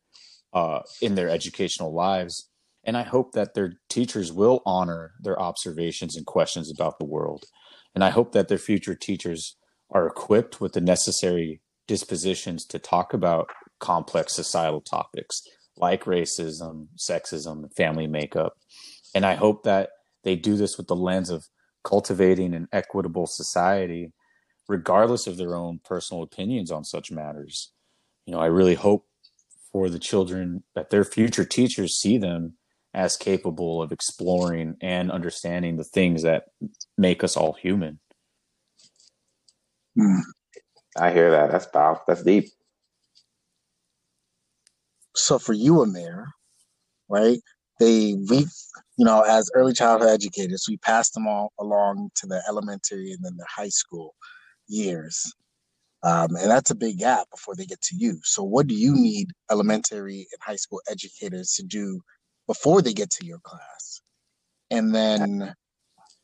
uh, 0.54 0.82
in 1.02 1.16
their 1.16 1.30
educational 1.30 1.94
lives. 1.94 2.50
And 2.84 2.98
I 2.98 3.04
hope 3.04 3.34
that 3.34 3.54
their 3.54 3.74
teachers 3.90 4.32
will 4.32 4.62
honor 4.66 5.14
their 5.22 5.40
observations 5.40 6.16
and 6.16 6.26
questions 6.26 6.72
about 6.72 6.98
the 6.98 7.06
world. 7.06 7.46
And 7.94 8.04
I 8.04 8.10
hope 8.10 8.32
that 8.32 8.48
their 8.48 8.58
future 8.58 8.96
teachers 8.96 9.56
are 9.92 10.08
equipped 10.08 10.60
with 10.60 10.74
the 10.74 10.82
necessary 10.82 11.62
dispositions 11.88 12.66
to 12.66 12.80
talk 12.80 13.14
about 13.14 13.50
complex 13.80 14.36
societal 14.36 14.82
topics 14.82 15.42
like 15.78 16.06
racism, 16.06 16.88
sexism, 16.98 17.74
family 17.76 18.08
makeup. 18.08 18.54
And 19.14 19.26
I 19.26 19.36
hope 19.36 19.64
that 19.64 19.90
they 20.24 20.36
do 20.36 20.56
this 20.56 20.78
with 20.78 20.88
the 20.88 20.96
lens 20.96 21.30
of 21.30 21.46
cultivating 21.84 22.54
an 22.54 22.68
equitable 22.72 23.26
society, 23.28 24.14
regardless 24.68 25.28
of 25.28 25.38
their 25.38 25.56
own 25.56 25.80
personal 25.84 26.24
opinions 26.24 26.72
on 26.72 26.84
such 26.84 27.12
matters. 27.12 27.72
You 28.26 28.34
know, 28.34 28.40
I 28.40 28.46
really 28.46 28.76
hope 28.76 29.08
for 29.72 29.90
the 29.90 30.00
children 30.00 30.64
that 30.76 30.90
their 30.90 31.04
future 31.04 31.46
teachers 31.46 32.00
see 32.00 32.18
them 32.18 32.58
as 32.94 33.18
capable 33.18 33.82
of 33.82 33.92
exploring 33.92 34.76
and 34.82 35.12
understanding 35.12 35.78
the 35.78 35.84
things 35.84 36.24
that 36.24 36.46
make 36.98 37.24
us 37.24 37.38
all 37.38 37.54
human. 37.54 38.00
I 40.98 41.12
hear 41.12 41.32
that. 41.32 41.52
That's 41.52 41.66
powerful. 41.66 42.04
That's 42.08 42.24
deep. 42.24 42.50
So 45.16 45.40
for 45.40 45.54
you, 45.54 45.82
Amir, 45.82 46.28
right? 47.10 47.40
They 47.80 48.16
we 48.30 48.46
you 48.98 49.06
know, 49.06 49.22
as 49.22 49.50
early 49.56 49.74
childhood 49.74 50.10
educators, 50.12 50.68
we 50.70 50.78
pass 50.78 51.10
them 51.10 51.28
all 51.28 51.52
along 51.60 52.12
to 52.16 52.28
the 52.28 52.42
elementary 52.48 53.12
and 53.12 53.24
then 53.24 53.36
the 53.38 53.48
high 53.50 53.70
school 53.70 54.14
years. 54.68 55.34
Um, 56.04 56.36
and 56.36 56.50
that's 56.50 56.72
a 56.72 56.76
big 56.76 57.00
gap 57.00 57.28
before 57.32 57.56
they 57.56 57.66
get 57.66 57.82
to 57.82 57.96
you. 57.96 58.20
So, 58.24 58.44
what 58.44 58.68
do 58.68 58.76
you 58.76 58.94
need 58.94 59.30
elementary 59.52 60.28
and 60.32 60.42
high 60.42 60.56
school 60.56 60.82
educators 60.90 61.54
to 61.54 61.64
do 61.64 62.02
before 62.52 62.82
they 62.82 62.92
get 62.92 63.10
to 63.10 63.26
your 63.26 63.40
class? 63.40 64.02
And 64.70 64.94
then, 64.94 65.54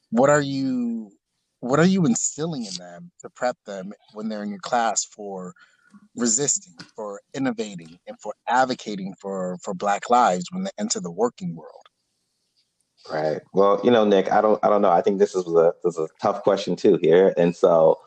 what 0.09 0.29
are 0.29 0.41
you 0.41 1.11
what 1.61 1.79
are 1.79 1.85
you 1.85 2.05
instilling 2.05 2.65
in 2.65 2.73
them 2.73 3.11
to 3.21 3.29
prep 3.29 3.57
them 3.65 3.93
when 4.13 4.27
they're 4.27 4.43
in 4.43 4.49
your 4.49 4.59
class 4.59 5.05
for 5.05 5.53
resisting, 6.15 6.75
for 6.95 7.21
innovating, 7.33 7.97
and 8.07 8.19
for 8.19 8.33
advocating 8.47 9.13
for 9.21 9.57
for 9.63 9.73
Black 9.73 10.09
lives 10.09 10.45
when 10.51 10.63
they 10.65 10.75
enter 10.77 10.99
the 10.99 11.11
working 11.11 11.55
world? 11.55 11.85
Right. 13.09 13.39
Well, 13.53 13.79
you 13.85 13.91
know, 13.91 14.03
Nick, 14.03 14.29
I 14.29 14.41
don't, 14.41 14.59
I 14.65 14.69
don't 14.69 14.81
know. 14.81 14.91
I 14.91 15.01
think 15.01 15.19
this 15.19 15.33
is 15.33 15.47
a 15.47 15.73
this 15.83 15.97
is 15.97 16.09
a 16.09 16.09
tough 16.21 16.43
question 16.43 16.75
too 16.75 16.99
here, 17.01 17.33
and 17.37 17.55
so, 17.55 17.99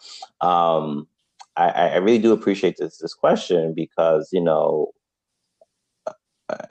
um, 0.43 1.09
I, 1.57 1.71
I 1.71 1.97
really 1.97 2.19
do 2.19 2.33
appreciate 2.35 2.77
this 2.77 2.99
this 2.99 3.15
question 3.15 3.73
because 3.75 4.29
you 4.31 4.43
know, 4.43 4.93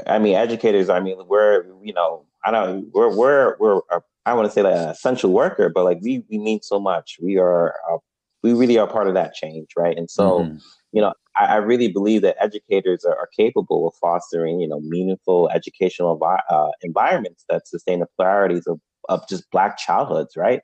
I 0.08 0.20
mean, 0.20 0.36
educators. 0.36 0.90
I 0.90 1.00
mean, 1.00 1.18
we're 1.28 1.66
you 1.84 1.94
know, 1.94 2.26
I 2.46 2.52
don't 2.52 2.90
we're 2.94 3.16
we're 3.16 3.58
we're 3.60 3.78
a, 3.92 4.02
I 4.26 4.34
want 4.34 4.48
to 4.48 4.52
say 4.52 4.62
like 4.62 4.76
an 4.76 4.90
essential 4.90 5.32
worker, 5.32 5.70
but 5.70 5.86
like 5.86 6.00
we 6.02 6.24
we 6.30 6.38
mean 6.38 6.62
so 6.62 6.80
much. 6.80 7.18
We 7.22 7.38
are 7.38 7.76
uh, 7.92 7.98
we 8.44 8.54
really 8.54 8.78
are 8.78 8.88
part 8.88 9.08
of 9.08 9.14
that 9.16 9.34
change, 9.34 9.70
right? 9.78 9.98
And 9.98 10.10
so, 10.10 10.40
mm-hmm. 10.40 10.58
you 10.92 11.02
know, 11.02 11.14
I, 11.36 11.46
I, 11.46 11.56
really 11.58 11.90
believe 11.90 12.22
that 12.22 12.38
educators 12.40 13.04
are, 13.04 13.16
are, 13.18 13.30
capable 13.36 13.88
of 13.88 13.94
fostering 14.00 14.62
you 14.62 14.68
know 14.68 14.80
meaningful 14.80 15.50
educational 15.50 16.20
uh, 16.50 16.70
environments 16.82 17.44
that 17.50 17.68
sustain 17.68 18.00
the 18.00 18.08
priorities 18.18 18.66
of 18.68 18.80
of 19.10 19.28
just 19.28 19.50
Black 19.52 19.78
childhoods, 19.78 20.38
right? 20.38 20.62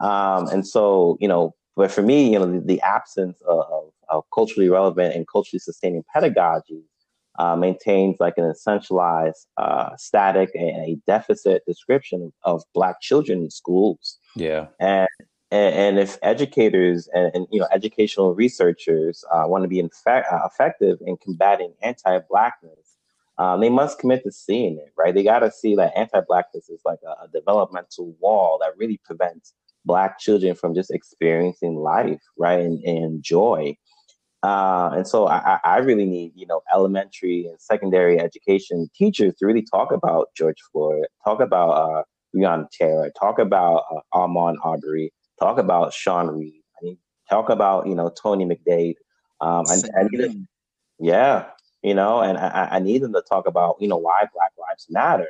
Um, 0.00 0.46
and 0.48 0.66
so, 0.66 1.18
you 1.20 1.28
know, 1.28 1.54
but 1.76 1.90
for 1.90 2.02
me, 2.02 2.32
you 2.32 2.38
know, 2.38 2.46
the, 2.46 2.60
the 2.60 2.80
absence 2.82 3.40
of, 3.48 3.58
of, 3.70 3.90
of, 4.08 4.24
culturally 4.32 4.68
relevant 4.68 5.14
and 5.14 5.26
culturally 5.26 5.58
sustaining 5.58 6.04
pedagogy 6.14 6.84
uh, 7.38 7.56
maintains 7.56 8.16
like 8.20 8.34
an 8.36 8.44
essentialized, 8.44 9.46
uh, 9.56 9.96
static, 9.96 10.50
and 10.54 10.84
a 10.84 10.98
deficit 11.06 11.62
description 11.66 12.32
of, 12.44 12.62
Black 12.74 13.00
children 13.00 13.44
in 13.44 13.50
schools. 13.50 14.18
Yeah, 14.36 14.66
and 14.80 15.08
and, 15.50 15.74
and 15.74 15.98
if 15.98 16.18
educators 16.22 17.08
and, 17.14 17.30
and, 17.34 17.46
you 17.50 17.60
know 17.60 17.68
educational 17.72 18.34
researchers 18.34 19.24
uh, 19.32 19.44
want 19.46 19.64
to 19.64 19.68
be 19.68 19.82
infe- 19.82 20.32
uh, 20.32 20.46
effective 20.46 20.98
in 21.06 21.16
combating 21.16 21.72
anti-blackness, 21.82 22.96
um, 23.38 23.60
they 23.60 23.70
must 23.70 23.98
commit 23.98 24.22
to 24.24 24.32
seeing 24.32 24.76
it. 24.78 24.92
Right, 24.96 25.14
they 25.14 25.22
got 25.22 25.40
to 25.40 25.50
see 25.50 25.76
that 25.76 25.96
anti-blackness 25.96 26.68
is 26.68 26.82
like 26.84 27.00
a, 27.06 27.24
a 27.24 27.28
developmental 27.32 28.14
wall 28.20 28.58
that 28.60 28.76
really 28.76 29.00
prevents 29.04 29.54
black 29.84 30.18
children 30.18 30.54
from 30.54 30.74
just 30.74 30.90
experiencing 30.90 31.76
life, 31.76 32.20
right, 32.38 32.60
and, 32.60 32.82
and 32.84 33.22
joy. 33.22 33.76
Uh, 34.48 34.90
and 34.94 35.06
so 35.06 35.28
I, 35.28 35.58
I, 35.62 35.76
really 35.78 36.06
need, 36.06 36.32
you 36.34 36.46
know, 36.46 36.62
elementary 36.72 37.44
and 37.46 37.60
secondary 37.60 38.18
education 38.18 38.88
teachers 38.94 39.34
to 39.34 39.46
really 39.46 39.60
talk 39.62 39.92
about 39.92 40.28
George 40.34 40.56
Floyd, 40.72 41.04
talk 41.22 41.40
about 41.40 41.70
uh, 41.70 42.02
Breonna 42.34 42.66
Taylor, 42.70 43.12
talk 43.20 43.38
about 43.38 43.84
uh, 43.94 44.00
Ahmaud 44.14 44.54
Arbery, 44.64 45.12
talk 45.38 45.58
about 45.58 45.92
Sean 45.92 46.28
Reed. 46.28 46.62
I 46.80 46.84
mean, 46.84 46.98
talk 47.28 47.50
about, 47.50 47.88
you 47.88 47.94
know, 47.94 48.08
Tony 48.08 48.46
McDade. 48.46 48.94
Um, 49.42 49.64
I, 49.68 50.00
I 50.00 50.02
need 50.10 50.46
yeah, 50.98 51.46
you 51.82 51.94
know, 51.94 52.20
and 52.20 52.38
I, 52.38 52.68
I 52.72 52.78
need 52.78 53.02
them 53.02 53.12
to 53.12 53.22
talk 53.28 53.46
about, 53.46 53.76
you 53.80 53.88
know, 53.88 53.98
why 53.98 54.24
Black 54.32 54.52
Lives 54.58 54.86
Matter. 54.88 55.28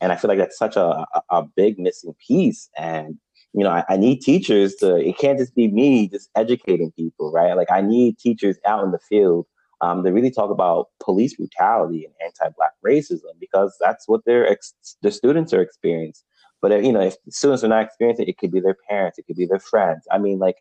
And 0.00 0.12
I 0.12 0.16
feel 0.16 0.28
like 0.28 0.38
that's 0.38 0.58
such 0.58 0.76
a, 0.76 1.06
a, 1.14 1.22
a 1.30 1.42
big 1.56 1.78
missing 1.78 2.14
piece. 2.26 2.68
And 2.76 3.18
you 3.54 3.64
know, 3.64 3.70
I, 3.70 3.84
I, 3.88 3.96
need 3.96 4.20
teachers 4.20 4.74
to, 4.76 4.96
it 4.96 5.18
can't 5.18 5.38
just 5.38 5.54
be 5.54 5.68
me 5.68 6.08
just 6.08 6.30
educating 6.36 6.92
people, 6.92 7.32
right? 7.32 7.54
Like 7.54 7.70
I 7.70 7.80
need 7.80 8.18
teachers 8.18 8.58
out 8.66 8.84
in 8.84 8.92
the 8.92 8.98
field 8.98 9.46
um, 9.80 10.04
to 10.04 10.12
really 10.12 10.30
talk 10.30 10.50
about 10.50 10.88
police 11.00 11.36
brutality 11.36 12.04
and 12.04 12.14
anti-black 12.24 12.72
racism 12.84 13.32
because 13.40 13.76
that's 13.80 14.08
what 14.08 14.24
their 14.24 14.46
ex- 14.46 14.74
the 15.02 15.10
students 15.10 15.52
are 15.52 15.62
experiencing. 15.62 16.24
But 16.60 16.84
you 16.84 16.92
know, 16.92 17.00
if 17.00 17.16
students 17.30 17.62
are 17.62 17.68
not 17.68 17.84
experiencing 17.84 18.26
it, 18.26 18.30
it 18.30 18.38
could 18.38 18.50
be 18.50 18.60
their 18.60 18.76
parents, 18.88 19.18
it 19.18 19.26
could 19.26 19.36
be 19.36 19.46
their 19.46 19.60
friends. 19.60 20.06
I 20.10 20.18
mean, 20.18 20.38
like 20.38 20.56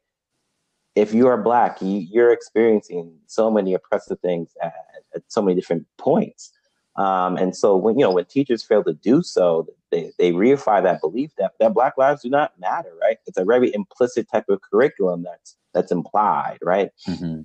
if 0.95 1.13
you 1.13 1.27
are 1.27 1.37
black, 1.37 1.81
you, 1.81 2.21
are 2.21 2.31
experiencing 2.31 3.15
so 3.27 3.51
many 3.51 3.73
oppressive 3.73 4.19
things 4.19 4.49
at, 4.61 4.73
at 5.15 5.23
so 5.27 5.41
many 5.41 5.55
different 5.55 5.85
points. 5.97 6.51
Um, 6.97 7.37
and 7.37 7.55
so 7.55 7.75
when 7.75 7.97
you 7.97 8.05
know 8.05 8.11
when 8.11 8.25
teachers 8.25 8.63
fail 8.63 8.83
to 8.83 8.93
do 8.93 9.21
so, 9.21 9.67
they, 9.91 10.11
they 10.17 10.31
reify 10.31 10.81
that 10.81 10.99
belief 10.99 11.31
that, 11.37 11.53
that 11.59 11.73
black 11.73 11.97
lives 11.97 12.23
do 12.23 12.29
not 12.29 12.59
matter, 12.59 12.91
right? 12.99 13.17
It's 13.27 13.37
a 13.37 13.45
very 13.45 13.73
implicit 13.73 14.27
type 14.31 14.45
of 14.49 14.61
curriculum 14.61 15.23
that's 15.23 15.55
that's 15.73 15.91
implied, 15.91 16.57
right? 16.61 16.89
Mm-hmm. 17.07 17.41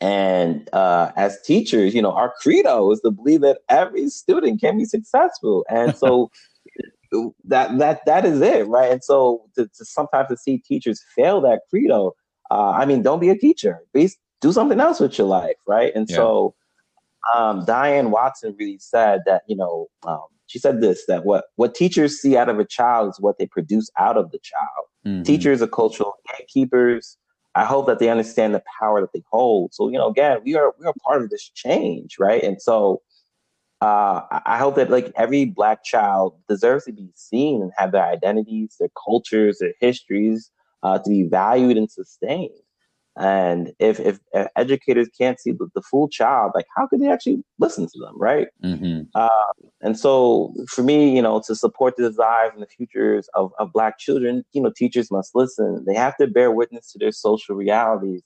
And 0.00 0.68
uh, 0.74 1.12
as 1.16 1.40
teachers, 1.42 1.94
you 1.94 2.02
know, 2.02 2.12
our 2.12 2.34
credo 2.40 2.90
is 2.90 3.00
to 3.00 3.10
believe 3.10 3.40
that 3.40 3.60
every 3.70 4.10
student 4.10 4.60
can 4.60 4.76
be 4.76 4.84
successful. 4.84 5.64
And 5.70 5.96
so 5.96 6.30
that 7.44 7.78
that 7.78 8.00
that 8.04 8.26
is 8.26 8.40
it, 8.42 8.66
right? 8.66 8.92
And 8.92 9.02
so 9.02 9.44
to, 9.56 9.66
to 9.66 9.84
sometimes 9.84 10.28
to 10.28 10.36
see 10.36 10.58
teachers 10.58 11.02
fail 11.16 11.40
that 11.40 11.60
credo, 11.70 12.12
uh, 12.50 12.70
I 12.70 12.84
mean, 12.84 13.02
don't 13.02 13.20
be 13.20 13.30
a 13.30 13.38
teacher. 13.38 13.80
Be, 13.94 14.10
do 14.42 14.52
something 14.52 14.78
else 14.78 15.00
with 15.00 15.16
your 15.16 15.26
life, 15.26 15.56
right? 15.66 15.90
And 15.94 16.06
yeah. 16.08 16.16
so 16.16 16.54
um, 17.34 17.64
Diane 17.64 18.10
Watson 18.10 18.54
really 18.58 18.78
said 18.78 19.22
that, 19.26 19.42
you 19.46 19.56
know, 19.56 19.86
um, 20.06 20.24
she 20.46 20.58
said 20.58 20.80
this 20.80 21.04
that 21.06 21.24
what, 21.24 21.46
what 21.56 21.74
teachers 21.74 22.20
see 22.20 22.36
out 22.36 22.48
of 22.48 22.58
a 22.58 22.64
child 22.64 23.10
is 23.10 23.20
what 23.20 23.38
they 23.38 23.46
produce 23.46 23.90
out 23.98 24.16
of 24.16 24.30
the 24.30 24.38
child. 24.42 24.86
Mm-hmm. 25.06 25.22
Teachers 25.22 25.62
are 25.62 25.66
cultural 25.66 26.14
gatekeepers. 26.28 27.16
I 27.54 27.64
hope 27.64 27.86
that 27.86 27.98
they 27.98 28.08
understand 28.08 28.54
the 28.54 28.62
power 28.80 29.00
that 29.00 29.12
they 29.12 29.22
hold. 29.30 29.74
So, 29.74 29.88
you 29.88 29.96
know, 29.96 30.08
again, 30.08 30.38
we 30.44 30.56
are 30.56 30.74
we 30.78 30.86
are 30.86 30.94
part 31.06 31.22
of 31.22 31.30
this 31.30 31.48
change, 31.54 32.16
right? 32.18 32.42
And 32.42 32.60
so 32.60 33.00
uh, 33.80 34.22
I 34.46 34.58
hope 34.58 34.76
that 34.76 34.90
like 34.90 35.12
every 35.16 35.44
black 35.44 35.84
child 35.84 36.34
deserves 36.48 36.86
to 36.86 36.92
be 36.92 37.10
seen 37.14 37.62
and 37.62 37.70
have 37.76 37.92
their 37.92 38.04
identities, 38.04 38.76
their 38.80 38.88
cultures, 39.04 39.58
their 39.58 39.74
histories 39.80 40.50
uh, 40.82 40.98
to 40.98 41.10
be 41.10 41.24
valued 41.24 41.76
and 41.76 41.90
sustained. 41.90 42.50
And 43.16 43.72
if, 43.78 44.00
if, 44.00 44.18
educators 44.56 45.08
can't 45.16 45.38
see 45.38 45.52
the, 45.52 45.68
the, 45.74 45.82
full 45.82 46.08
child, 46.08 46.50
like 46.54 46.66
how 46.76 46.88
could 46.88 47.00
they 47.00 47.08
actually 47.08 47.44
listen 47.60 47.86
to 47.86 47.98
them, 48.00 48.14
right? 48.16 48.48
Mm-hmm. 48.64 49.02
Uh, 49.14 49.52
and 49.82 49.96
so, 49.96 50.52
for 50.68 50.82
me, 50.82 51.14
you 51.14 51.22
know, 51.22 51.40
to 51.46 51.54
support 51.54 51.96
the 51.96 52.08
desires 52.08 52.50
and 52.54 52.62
the 52.62 52.66
futures 52.66 53.28
of, 53.34 53.52
of 53.60 53.72
Black 53.72 53.98
children, 53.98 54.44
you 54.52 54.60
know, 54.60 54.72
teachers 54.76 55.12
must 55.12 55.30
listen. 55.34 55.84
They 55.86 55.94
have 55.94 56.16
to 56.16 56.26
bear 56.26 56.50
witness 56.50 56.90
to 56.92 56.98
their 56.98 57.12
social 57.12 57.54
realities, 57.54 58.22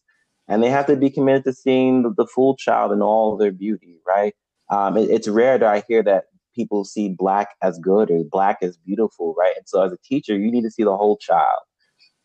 and 0.48 0.62
they 0.62 0.70
have 0.70 0.86
to 0.86 0.96
be 0.96 1.10
committed 1.10 1.44
to 1.44 1.52
seeing 1.52 2.02
the, 2.02 2.14
the 2.16 2.26
full 2.26 2.56
child 2.56 2.90
in 2.90 3.02
all 3.02 3.34
of 3.34 3.40
their 3.40 3.52
beauty, 3.52 3.98
right? 4.06 4.34
Um, 4.70 4.96
it, 4.96 5.10
it's 5.10 5.28
rare 5.28 5.58
that 5.58 5.68
I 5.68 5.82
hear 5.86 6.02
that 6.04 6.24
people 6.54 6.86
see 6.86 7.10
Black 7.10 7.48
as 7.62 7.78
good 7.78 8.10
or 8.10 8.24
Black 8.24 8.58
as 8.62 8.78
beautiful, 8.78 9.34
right? 9.38 9.54
And 9.54 9.68
so, 9.68 9.82
as 9.82 9.92
a 9.92 9.98
teacher, 10.02 10.38
you 10.38 10.50
need 10.50 10.64
to 10.64 10.70
see 10.70 10.82
the 10.82 10.96
whole 10.96 11.18
child. 11.18 11.60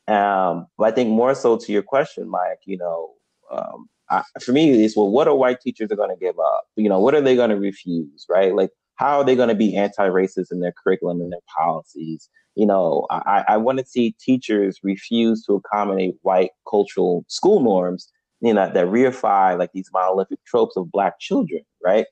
Um, 0.08 0.68
but 0.78 0.86
I 0.86 0.92
think 0.92 1.10
more 1.10 1.34
so 1.36 1.58
to 1.58 1.72
your 1.72 1.84
question, 1.84 2.30
Mike, 2.30 2.60
you 2.66 2.78
know, 2.78 3.12
um, 3.52 3.88
I, 4.10 4.24
for 4.42 4.52
me, 4.52 4.84
it's 4.84 4.98
well, 4.98 5.10
what 5.10 5.28
are 5.28 5.36
white 5.36 5.62
teachers 5.62 5.92
are 5.92 5.96
going 5.96 6.10
to 6.10 6.20
give 6.20 6.38
up? 6.40 6.66
You 6.76 6.90
know, 6.90 7.00
what 7.00 7.16
are 7.16 7.22
they 7.22 7.36
going 7.36 7.50
to 7.52 7.58
refuse, 7.58 8.26
right? 8.30 8.54
Like, 8.54 8.72
how 8.96 9.20
are 9.20 9.24
they 9.26 9.36
going 9.36 9.50
to 9.50 9.56
be 9.56 9.76
anti-racist 9.76 10.52
in 10.52 10.60
their 10.60 10.74
curriculum 10.84 11.22
and 11.22 11.32
their 11.32 11.40
policies? 11.58 12.30
You 12.56 12.68
know, 12.68 13.08
I, 13.10 13.44
I 13.48 13.58
want 13.58 13.80
to 13.80 13.86
see 13.86 14.16
teachers 14.24 14.80
refuse 14.84 15.44
to 15.46 15.54
accommodate 15.54 16.16
white 16.22 16.52
cultural 16.70 17.26
school 17.28 17.62
norms, 17.62 18.12
you 18.42 18.54
know, 18.54 18.72
that 18.72 18.88
reify 18.88 19.58
like 19.58 19.72
these 19.74 19.90
monolithic 19.92 20.40
tropes 20.46 20.78
of 20.78 20.92
black 20.92 21.20
children, 21.20 21.62
right? 21.84 22.06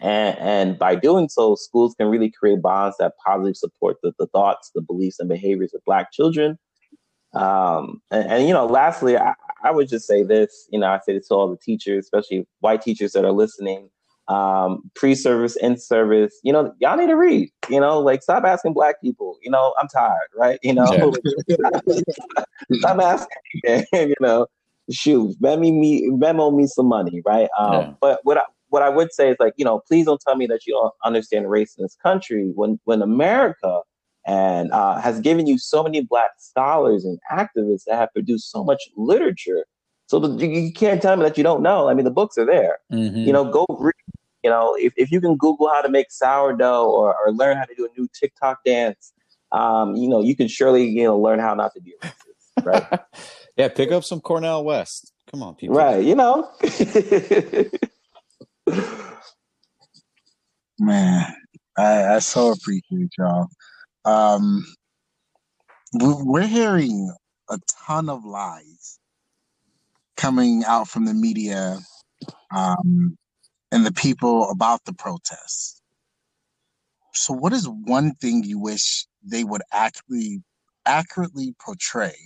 And, 0.00 0.38
and 0.38 0.78
by 0.78 0.96
doing 0.96 1.28
so, 1.28 1.54
schools 1.54 1.94
can 1.94 2.08
really 2.08 2.30
create 2.30 2.60
bonds 2.60 2.96
that 2.98 3.12
positively 3.24 3.54
support 3.54 3.96
the, 4.02 4.12
the 4.18 4.26
thoughts, 4.28 4.70
the 4.74 4.82
beliefs, 4.82 5.18
and 5.20 5.28
behaviors 5.28 5.72
of 5.72 5.82
Black 5.84 6.12
children. 6.12 6.58
Um, 7.34 8.00
and, 8.10 8.30
and, 8.30 8.48
you 8.48 8.54
know, 8.54 8.66
lastly, 8.66 9.16
I, 9.16 9.34
I, 9.62 9.70
would 9.70 9.88
just 9.88 10.06
say 10.06 10.22
this. 10.22 10.68
You 10.70 10.78
know, 10.78 10.86
I 10.86 11.00
say 11.04 11.14
this 11.14 11.28
to 11.28 11.34
all 11.34 11.48
the 11.48 11.56
teachers, 11.56 12.04
especially 12.04 12.46
white 12.60 12.82
teachers 12.82 13.12
that 13.12 13.24
are 13.24 13.32
listening. 13.32 13.90
Um, 14.28 14.90
pre-service, 14.94 15.56
in-service. 15.56 16.38
You 16.42 16.52
know, 16.52 16.72
y'all 16.78 16.96
need 16.96 17.08
to 17.08 17.16
read. 17.16 17.50
You 17.68 17.80
know, 17.80 17.98
like 18.00 18.22
stop 18.22 18.44
asking 18.44 18.72
Black 18.72 19.00
people. 19.02 19.38
You 19.42 19.50
know, 19.50 19.74
I'm 19.80 19.88
tired, 19.88 20.28
right? 20.36 20.58
You 20.62 20.74
know, 20.74 21.12
yeah. 21.46 21.58
stop 22.72 23.00
asking. 23.00 23.86
you 23.92 24.14
know, 24.20 24.46
shoot, 24.90 25.36
memo 25.40 25.70
me, 25.72 26.06
memo 26.08 26.50
me 26.50 26.66
some 26.66 26.86
money, 26.86 27.20
right? 27.24 27.48
Um, 27.58 27.72
yeah. 27.72 27.92
But 28.00 28.20
what 28.22 28.38
I, 28.38 28.42
what 28.74 28.82
I 28.82 28.88
would 28.88 29.12
say 29.12 29.30
is 29.30 29.36
like, 29.38 29.54
you 29.56 29.64
know, 29.64 29.82
please 29.86 30.04
don't 30.04 30.20
tell 30.20 30.34
me 30.34 30.46
that 30.46 30.66
you 30.66 30.72
don't 30.72 30.92
understand 31.04 31.48
race 31.48 31.76
in 31.78 31.84
this 31.84 31.96
country 32.02 32.50
when 32.56 32.80
when 32.86 33.02
America 33.02 33.82
and 34.26 34.72
uh, 34.72 35.00
has 35.00 35.20
given 35.20 35.46
you 35.46 35.58
so 35.58 35.84
many 35.84 36.02
black 36.02 36.32
scholars 36.38 37.04
and 37.04 37.20
activists 37.30 37.84
that 37.86 37.94
have 37.94 38.12
produced 38.12 38.50
so 38.50 38.64
much 38.64 38.82
literature. 38.96 39.64
So 40.06 40.18
the, 40.18 40.44
you 40.44 40.72
can't 40.72 41.00
tell 41.00 41.14
me 41.14 41.22
that 41.22 41.38
you 41.38 41.44
don't 41.44 41.62
know. 41.62 41.88
I 41.88 41.94
mean, 41.94 42.04
the 42.04 42.10
books 42.10 42.36
are 42.36 42.44
there. 42.44 42.78
Mm-hmm. 42.92 43.18
You 43.18 43.32
know, 43.32 43.44
go 43.48 43.64
read. 43.78 43.94
You 44.42 44.50
know, 44.50 44.74
if, 44.74 44.92
if 44.96 45.12
you 45.12 45.20
can 45.20 45.36
Google 45.36 45.68
how 45.68 45.80
to 45.80 45.88
make 45.88 46.10
sourdough 46.10 46.90
or, 46.90 47.14
or 47.14 47.32
learn 47.32 47.56
how 47.56 47.64
to 47.64 47.74
do 47.76 47.86
a 47.86 48.00
new 48.00 48.08
TikTok 48.12 48.58
dance, 48.64 49.12
um, 49.52 49.94
you 49.94 50.08
know, 50.08 50.20
you 50.20 50.34
can 50.34 50.48
surely, 50.48 50.84
you 50.84 51.04
know, 51.04 51.16
learn 51.16 51.38
how 51.38 51.54
not 51.54 51.72
to 51.74 51.80
be 51.80 51.94
racist, 52.02 52.64
right? 52.64 53.00
yeah, 53.56 53.68
pick 53.68 53.92
up 53.92 54.02
some 54.02 54.20
Cornel 54.20 54.64
West. 54.64 55.12
Come 55.30 55.44
on, 55.44 55.54
people. 55.54 55.76
Right, 55.76 56.04
you 56.04 56.16
know. 56.16 56.50
Man, 60.80 61.34
I, 61.78 62.16
I 62.16 62.18
so 62.20 62.52
appreciate 62.52 63.10
y'all. 63.18 63.48
Um, 64.04 64.64
we're 65.94 66.46
hearing 66.46 67.12
a 67.50 67.58
ton 67.86 68.08
of 68.10 68.24
lies 68.24 68.98
coming 70.16 70.64
out 70.66 70.88
from 70.88 71.06
the 71.06 71.14
media 71.14 71.78
um, 72.54 73.16
and 73.72 73.86
the 73.86 73.92
people 73.92 74.50
about 74.50 74.84
the 74.86 74.94
protests. 74.94 75.80
So, 77.14 77.34
what 77.34 77.52
is 77.52 77.68
one 77.68 78.14
thing 78.16 78.44
you 78.44 78.58
wish 78.60 79.06
they 79.24 79.44
would 79.44 79.62
actually 79.72 80.42
accurately 80.86 81.54
portray 81.64 82.16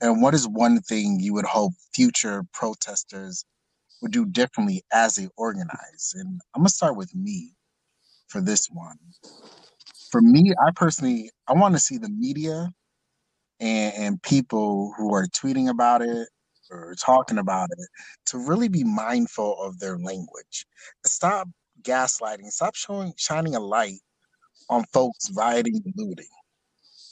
And 0.00 0.22
what 0.22 0.34
is 0.34 0.48
one 0.48 0.80
thing 0.82 1.20
you 1.20 1.34
would 1.34 1.46
hope 1.46 1.74
future 1.94 2.44
protesters 2.54 3.44
would 4.00 4.12
do 4.12 4.26
differently 4.26 4.82
as 4.92 5.16
they 5.16 5.28
organize? 5.36 6.14
And 6.14 6.40
I'm 6.54 6.62
gonna 6.62 6.68
start 6.68 6.96
with 6.96 7.14
me 7.14 7.54
for 8.28 8.40
this 8.40 8.68
one. 8.70 8.98
For 10.10 10.20
me, 10.20 10.52
I 10.66 10.70
personally 10.74 11.30
I 11.46 11.54
want 11.54 11.74
to 11.74 11.80
see 11.80 11.98
the 11.98 12.08
media 12.08 12.70
and, 13.60 13.94
and 13.96 14.22
people 14.22 14.92
who 14.96 15.14
are 15.14 15.26
tweeting 15.26 15.68
about 15.68 16.02
it 16.02 16.28
or 16.70 16.94
talking 17.00 17.38
about 17.38 17.68
it 17.76 17.88
to 18.26 18.38
really 18.38 18.68
be 18.68 18.84
mindful 18.84 19.60
of 19.62 19.78
their 19.78 19.98
language. 19.98 20.66
Stop 21.04 21.48
gaslighting. 21.82 22.50
Stop 22.50 22.74
showing 22.74 23.12
shining 23.16 23.54
a 23.54 23.60
light 23.60 24.00
on 24.68 24.84
folks 24.92 25.30
rioting 25.34 25.80
and 25.84 25.94
looting. 25.96 26.26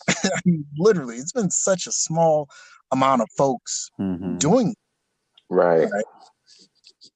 I 0.09 0.41
mean, 0.45 0.65
literally, 0.77 1.17
it's 1.17 1.33
been 1.33 1.51
such 1.51 1.87
a 1.87 1.93
small 1.93 2.49
amount 2.93 3.23
of 3.23 3.29
folks 3.37 3.91
mm-hmm. 3.99 4.37
doing 4.39 4.75
right. 5.51 5.89
right. 5.91 6.05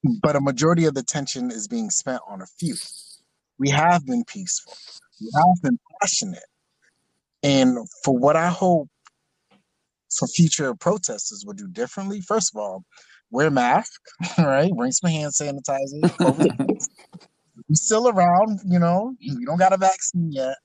But 0.04 0.36
a 0.36 0.40
majority 0.40 0.86
of 0.86 0.94
the 0.94 1.02
tension 1.02 1.50
is 1.50 1.68
being 1.68 1.90
spent 1.90 2.22
on 2.28 2.42
a 2.42 2.46
few. 2.58 2.76
We 3.58 3.70
have 3.70 4.06
been 4.06 4.24
peaceful. 4.24 4.74
We 5.20 5.30
have 5.34 5.62
been 5.62 5.78
passionate. 6.00 6.44
And 7.42 7.78
for 8.04 8.16
what 8.18 8.36
I 8.36 8.48
hope 8.48 8.88
for 10.16 10.26
future 10.28 10.74
protesters 10.74 11.44
will 11.46 11.54
do 11.54 11.68
differently, 11.68 12.20
first 12.20 12.54
of 12.54 12.60
all, 12.60 12.84
wear 13.30 13.48
a 13.48 13.50
mask, 13.50 14.00
right? 14.38 14.72
Bring 14.72 14.92
some 14.92 15.10
hand 15.10 15.32
sanitizer. 15.32 16.10
We're 17.68 17.74
still 17.74 18.08
around, 18.08 18.60
you 18.66 18.78
know. 18.78 19.14
We 19.20 19.44
don't 19.44 19.58
got 19.58 19.72
a 19.72 19.78
vaccine 19.78 20.32
yet, 20.32 20.56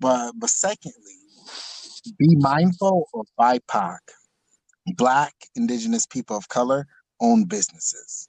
but 0.00 0.32
but 0.36 0.50
secondly, 0.50 1.18
be 2.18 2.36
mindful 2.36 3.08
of 3.14 3.26
BIPOC, 3.38 3.98
Black, 4.96 5.34
Indigenous 5.56 6.06
people 6.06 6.36
of 6.36 6.48
color 6.48 6.86
own 7.20 7.44
businesses. 7.44 8.28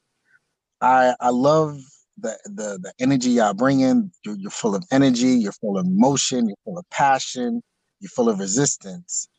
I 0.83 1.15
I 1.21 1.31
love 1.31 1.79
the 2.19 2.37
the 2.45 2.79
the 2.83 2.93
energy 2.99 3.31
y'all 3.31 3.55
bring 3.55 3.81
in. 3.81 4.11
You're, 4.25 4.37
you're 4.37 4.51
full 4.51 4.75
of 4.75 4.85
energy. 4.91 5.29
You're 5.29 5.53
full 5.53 5.79
of 5.79 5.87
emotion. 5.87 6.47
You're 6.49 6.57
full 6.65 6.79
of 6.79 6.89
passion. 6.91 7.63
You're 8.01 8.11
full 8.11 8.29
of 8.29 8.39
resistance, 8.39 9.29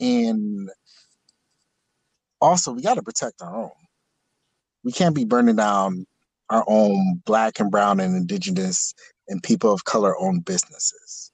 and 0.00 0.70
also 2.40 2.72
we 2.72 2.82
got 2.82 2.94
to 2.96 3.02
protect 3.02 3.42
our 3.42 3.56
own. 3.56 3.72
We 4.84 4.92
can't 4.92 5.16
be 5.16 5.26
burning 5.26 5.56
down 5.56 6.06
our 6.50 6.64
own 6.68 7.22
black 7.26 7.60
and 7.60 7.70
brown 7.70 8.00
and 8.00 8.16
indigenous 8.16 8.94
and 9.28 9.42
people 9.42 9.72
of 9.72 9.84
color 9.84 10.16
owned 10.20 10.46
businesses. 10.46 11.32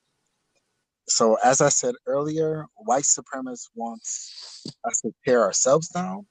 So, 1.09 1.37
as 1.45 1.61
I 1.61 1.71
said 1.71 1.95
earlier, 2.07 2.67
white 2.77 3.05
supremacists 3.05 3.69
wants 3.75 4.65
us 4.85 5.01
to 5.03 5.12
tear 5.27 5.43
ourselves 5.43 5.89
down. 5.89 6.27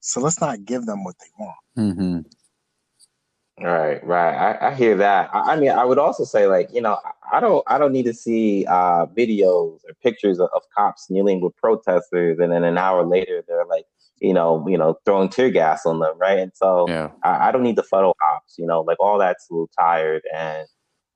So 0.00 0.20
let's 0.20 0.40
not 0.40 0.64
give 0.64 0.86
them 0.86 1.04
what 1.04 1.16
they 1.20 1.30
want. 1.38 1.56
Mm-hmm. 1.76 3.64
Right, 3.64 4.04
right. 4.06 4.34
I, 4.34 4.68
I 4.68 4.74
hear 4.74 4.96
that. 4.96 5.30
I, 5.32 5.52
I, 5.52 5.56
mean, 5.56 5.70
I 5.70 5.84
would 5.84 5.98
also 5.98 6.24
say, 6.24 6.46
like, 6.46 6.68
you 6.72 6.80
know, 6.80 6.98
I 7.32 7.40
don't, 7.40 7.64
I 7.66 7.76
don't 7.76 7.92
need 7.92 8.04
to 8.04 8.14
see 8.14 8.64
uh, 8.66 9.06
videos 9.06 9.80
or 9.84 9.94
pictures 10.00 10.38
of, 10.38 10.48
of 10.54 10.62
cops 10.76 11.10
kneeling 11.10 11.40
with 11.40 11.56
protesters, 11.56 12.38
and 12.38 12.52
then 12.52 12.62
an 12.62 12.78
hour 12.78 13.04
later 13.04 13.42
they're 13.48 13.66
like, 13.66 13.84
you 14.20 14.32
know, 14.32 14.66
you 14.68 14.78
know, 14.78 14.98
throwing 15.04 15.28
tear 15.28 15.50
gas 15.50 15.86
on 15.86 15.98
them, 16.00 16.16
right? 16.18 16.38
And 16.38 16.52
so 16.54 16.86
yeah. 16.88 17.10
I, 17.24 17.48
I, 17.48 17.52
don't 17.52 17.62
need 17.62 17.76
the 17.76 17.82
photo 17.82 18.12
ops, 18.32 18.56
you 18.58 18.66
know, 18.66 18.80
like 18.82 18.98
all 19.00 19.18
that's 19.18 19.48
a 19.50 19.52
little 19.52 19.70
tired. 19.78 20.22
And 20.34 20.66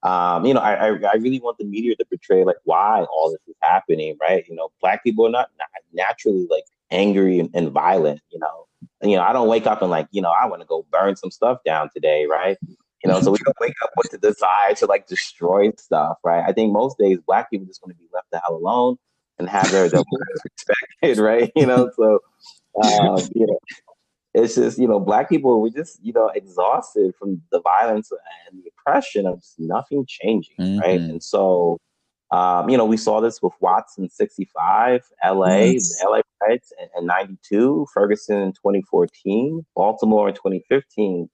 um, 0.02 0.44
you 0.44 0.54
know, 0.54 0.60
I, 0.60 0.74
I, 0.74 0.88
I 0.88 1.14
really 1.16 1.40
want 1.40 1.58
the 1.58 1.64
media 1.64 1.94
to 1.96 2.04
portray 2.04 2.44
like 2.44 2.56
why 2.64 3.04
all 3.04 3.30
this 3.30 3.40
is 3.46 3.54
happening, 3.62 4.16
right? 4.20 4.44
You 4.48 4.56
know, 4.56 4.70
black 4.80 5.04
people 5.04 5.26
are 5.26 5.30
not, 5.30 5.50
not 5.58 5.68
naturally 5.92 6.46
like 6.50 6.64
angry 6.90 7.38
and, 7.38 7.50
and 7.54 7.70
violent, 7.70 8.20
you 8.30 8.38
know. 8.38 8.66
You 9.02 9.16
know, 9.16 9.22
I 9.22 9.32
don't 9.32 9.48
wake 9.48 9.66
up 9.66 9.82
and 9.82 9.90
like, 9.90 10.08
you 10.10 10.22
know, 10.22 10.30
I 10.30 10.46
want 10.46 10.62
to 10.62 10.66
go 10.66 10.86
burn 10.90 11.16
some 11.16 11.30
stuff 11.30 11.58
down 11.64 11.90
today, 11.92 12.26
right? 12.30 12.56
You 13.04 13.10
know, 13.10 13.20
so 13.20 13.32
we 13.32 13.38
don't 13.44 13.56
wake 13.60 13.74
up 13.82 13.90
with 13.96 14.10
the 14.10 14.18
desire 14.18 14.74
to 14.76 14.86
like 14.86 15.06
destroy 15.06 15.70
stuff, 15.76 16.18
right? 16.24 16.44
I 16.46 16.52
think 16.52 16.72
most 16.72 16.98
days 16.98 17.18
black 17.26 17.50
people 17.50 17.66
just 17.66 17.82
want 17.82 17.96
to 17.96 17.98
be 17.98 18.08
left 18.12 18.30
the 18.30 18.40
hell 18.40 18.56
alone 18.56 18.96
and 19.38 19.48
have 19.48 19.70
their, 19.70 19.88
their 19.88 20.02
respected, 20.44 21.22
right? 21.22 21.50
You 21.56 21.66
know, 21.66 21.90
so 21.96 22.20
um, 22.82 23.18
you 23.34 23.46
know, 23.46 23.58
it's 24.34 24.54
just 24.54 24.78
you 24.78 24.88
know, 24.88 24.98
black 24.98 25.28
people 25.28 25.60
we 25.60 25.70
just 25.70 26.02
you 26.02 26.12
know 26.12 26.30
exhausted 26.34 27.14
from 27.18 27.42
the 27.50 27.60
violence 27.60 28.10
and 28.50 28.62
the 28.62 28.70
oppression 28.78 29.26
of 29.26 29.42
nothing 29.58 30.06
changing, 30.08 30.54
mm-hmm. 30.58 30.80
right? 30.80 31.00
And 31.00 31.22
so, 31.22 31.78
um, 32.32 32.70
you 32.70 32.78
know, 32.78 32.86
we 32.86 32.96
saw 32.96 33.20
this 33.20 33.42
with 33.42 33.52
Watts 33.60 33.98
in 33.98 34.08
'65, 34.08 35.02
LA, 35.24 35.54
yes. 35.54 36.02
LA 36.02 36.22
Reds 36.40 36.72
in 36.96 37.06
'92, 37.06 37.86
Ferguson 37.92 38.38
in 38.38 38.52
2014, 38.52 39.64
Baltimore 39.76 40.28
in 40.28 40.34
2015. 40.34 41.28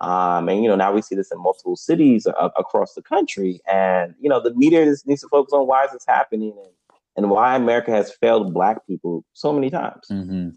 Um, 0.00 0.48
and 0.48 0.62
you 0.62 0.68
know 0.68 0.76
now 0.76 0.92
we 0.92 1.00
see 1.00 1.14
this 1.14 1.32
in 1.32 1.40
multiple 1.40 1.76
cities 1.76 2.26
uh, 2.26 2.50
across 2.56 2.92
the 2.94 3.00
country, 3.00 3.60
and 3.70 4.14
you 4.20 4.28
know 4.28 4.38
the 4.38 4.54
media 4.54 4.84
needs 5.06 5.22
to 5.22 5.28
focus 5.28 5.54
on 5.54 5.66
why 5.66 5.84
is 5.84 5.92
this 5.92 6.04
happening 6.06 6.52
and, 6.58 6.72
and 7.16 7.30
why 7.30 7.56
America 7.56 7.90
has 7.90 8.12
failed 8.12 8.52
Black 8.52 8.86
people 8.86 9.24
so 9.32 9.52
many 9.52 9.70
times. 9.70 10.06
Mm-hmm. 10.10 10.50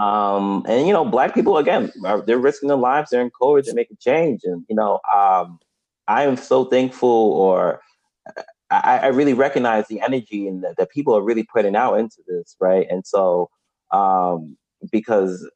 Um, 0.00 0.64
and 0.66 0.86
you 0.86 0.92
know, 0.92 1.04
black 1.04 1.34
people 1.34 1.58
again, 1.58 1.92
are, 2.04 2.22
they're 2.22 2.38
risking 2.38 2.68
their 2.68 2.78
lives, 2.78 3.10
they're 3.10 3.20
encouraged 3.20 3.68
to 3.68 3.74
make 3.74 3.90
a 3.90 3.96
change. 3.96 4.40
And 4.44 4.64
you 4.68 4.74
know, 4.74 5.00
um, 5.14 5.58
I 6.08 6.24
am 6.24 6.36
so 6.36 6.64
thankful, 6.64 7.08
or 7.08 7.80
I, 8.84 8.98
I 8.98 9.06
really 9.08 9.34
recognize 9.34 9.88
the 9.88 10.00
energy 10.00 10.48
and 10.48 10.64
that, 10.76 10.90
people 10.90 11.16
are 11.16 11.22
really 11.22 11.44
putting 11.44 11.76
out 11.76 11.94
into 11.94 12.22
this, 12.26 12.56
right? 12.60 12.86
And 12.90 13.06
so, 13.06 13.50
um, 13.92 14.56
because 14.90 15.48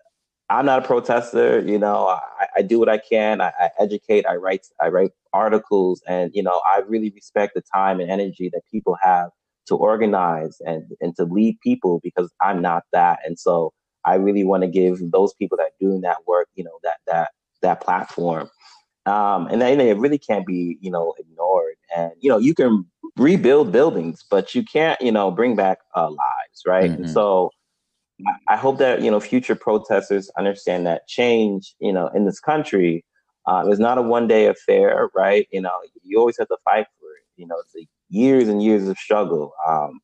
I'm 0.50 0.64
not 0.66 0.84
a 0.84 0.86
protester, 0.86 1.60
you 1.60 1.78
know, 1.78 2.06
I, 2.06 2.46
I 2.56 2.62
do 2.62 2.78
what 2.78 2.88
I 2.88 2.98
can. 2.98 3.40
I, 3.40 3.52
I, 3.60 3.70
educate. 3.78 4.26
I 4.26 4.36
write. 4.36 4.66
I 4.80 4.88
write 4.88 5.10
articles, 5.32 6.02
and 6.06 6.30
you 6.34 6.42
know, 6.42 6.62
I 6.66 6.80
really 6.86 7.10
respect 7.10 7.54
the 7.54 7.62
time 7.74 8.00
and 8.00 8.10
energy 8.10 8.48
that 8.52 8.62
people 8.72 8.96
have 9.02 9.30
to 9.66 9.76
organize 9.76 10.56
and 10.64 10.84
and 11.00 11.14
to 11.16 11.24
lead 11.24 11.58
people 11.62 12.00
because 12.02 12.32
I'm 12.40 12.62
not 12.62 12.84
that. 12.92 13.18
And 13.26 13.38
so, 13.38 13.72
I 14.06 14.14
really 14.14 14.44
want 14.44 14.62
to 14.62 14.68
give 14.68 14.98
those 15.10 15.34
people 15.34 15.58
that 15.58 15.72
doing 15.80 16.00
that 16.02 16.18
work, 16.26 16.48
you 16.54 16.64
know, 16.64 16.78
that 16.82 16.96
that 17.06 17.30
that 17.62 17.80
platform. 17.82 18.48
Um, 19.06 19.46
and 19.46 19.60
then 19.62 19.80
it 19.80 19.96
really 19.96 20.18
can't 20.18 20.46
be, 20.46 20.76
you 20.80 20.90
know, 20.90 21.14
ignored. 21.18 21.76
And 21.96 22.12
you 22.20 22.30
know, 22.30 22.38
you 22.38 22.54
can 22.54 22.86
rebuild 23.18 23.72
buildings, 23.72 24.24
but 24.30 24.54
you 24.54 24.62
can't, 24.64 25.00
you 25.00 25.12
know, 25.12 25.30
bring 25.30 25.56
back 25.56 25.78
uh, 25.96 26.08
lives, 26.08 26.62
right? 26.66 26.90
Mm-hmm. 26.90 27.04
And 27.04 27.10
so, 27.10 27.50
I 28.48 28.56
hope 28.56 28.78
that 28.78 29.00
you 29.02 29.10
know 29.10 29.20
future 29.20 29.54
protesters 29.54 30.28
understand 30.36 30.86
that 30.86 31.06
change, 31.06 31.74
you 31.78 31.92
know, 31.92 32.08
in 32.08 32.24
this 32.24 32.40
country 32.40 33.04
uh, 33.46 33.64
is 33.68 33.78
not 33.78 33.98
a 33.98 34.02
one 34.02 34.26
day 34.26 34.46
affair, 34.46 35.08
right? 35.16 35.46
You 35.52 35.60
know, 35.60 35.72
you 36.02 36.18
always 36.18 36.36
have 36.38 36.48
to 36.48 36.56
fight 36.64 36.86
for 36.98 37.06
it. 37.10 37.24
You 37.36 37.46
know, 37.46 37.56
it's 37.60 37.74
like 37.74 37.88
years 38.08 38.48
and 38.48 38.62
years 38.62 38.88
of 38.88 38.98
struggle. 38.98 39.52
Um, 39.66 40.00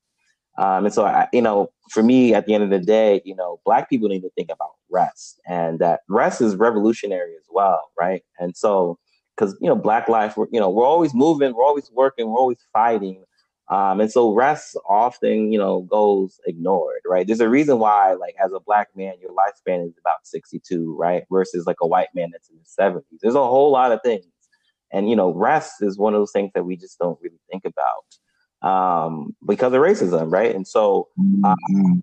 um, 0.56 0.84
and 0.84 0.94
so, 0.94 1.04
I, 1.04 1.26
you 1.32 1.42
know, 1.42 1.70
for 1.90 2.02
me, 2.02 2.32
at 2.32 2.46
the 2.46 2.54
end 2.54 2.62
of 2.62 2.70
the 2.70 2.78
day, 2.78 3.20
you 3.24 3.34
know, 3.34 3.60
Black 3.64 3.90
people 3.90 4.08
need 4.08 4.20
to 4.20 4.30
think 4.36 4.50
about 4.52 4.70
rest, 4.90 5.40
and 5.48 5.80
that 5.80 6.00
rest 6.08 6.40
is 6.40 6.54
revolutionary 6.54 7.34
as 7.34 7.46
well, 7.50 7.90
right? 7.98 8.22
And 8.38 8.56
so, 8.56 8.98
because 9.36 9.56
you 9.60 9.68
know, 9.68 9.74
Black 9.76 10.08
life, 10.08 10.36
we're, 10.36 10.46
you 10.52 10.60
know, 10.60 10.70
we're 10.70 10.86
always 10.86 11.14
moving, 11.14 11.54
we're 11.54 11.64
always 11.64 11.90
working, 11.92 12.28
we're 12.30 12.38
always 12.38 12.64
fighting, 12.72 13.24
um, 13.68 14.00
and 14.00 14.10
so 14.10 14.32
rest 14.32 14.76
often, 14.88 15.52
you 15.52 15.58
know, 15.58 15.82
goes 15.82 16.40
ignored, 16.46 17.00
right? 17.06 17.26
There's 17.26 17.40
a 17.40 17.48
reason 17.48 17.78
why, 17.78 18.12
like, 18.12 18.34
as 18.44 18.52
a 18.52 18.60
Black 18.60 18.88
man, 18.94 19.14
your 19.20 19.30
lifespan 19.30 19.86
is 19.86 19.94
about 19.98 20.26
62, 20.26 20.96
right, 20.98 21.24
versus 21.30 21.66
like 21.66 21.78
a 21.80 21.86
white 21.86 22.08
man 22.14 22.30
that's 22.32 22.50
in 22.50 22.56
the 22.56 22.82
70s. 22.82 23.20
There's 23.22 23.34
a 23.34 23.38
whole 23.38 23.72
lot 23.72 23.92
of 23.92 24.00
things, 24.04 24.26
and 24.92 25.08
you 25.08 25.16
know, 25.16 25.32
rest 25.32 25.82
is 25.82 25.98
one 25.98 26.14
of 26.14 26.20
those 26.20 26.32
things 26.32 26.52
that 26.54 26.64
we 26.64 26.76
just 26.76 26.98
don't 26.98 27.18
really 27.22 27.40
think 27.50 27.64
about 27.64 28.04
um, 28.64 29.36
because 29.46 29.74
of 29.74 29.80
racism, 29.80 30.32
right? 30.32 30.54
And 30.54 30.66
so 30.66 31.08
uh, 31.44 31.54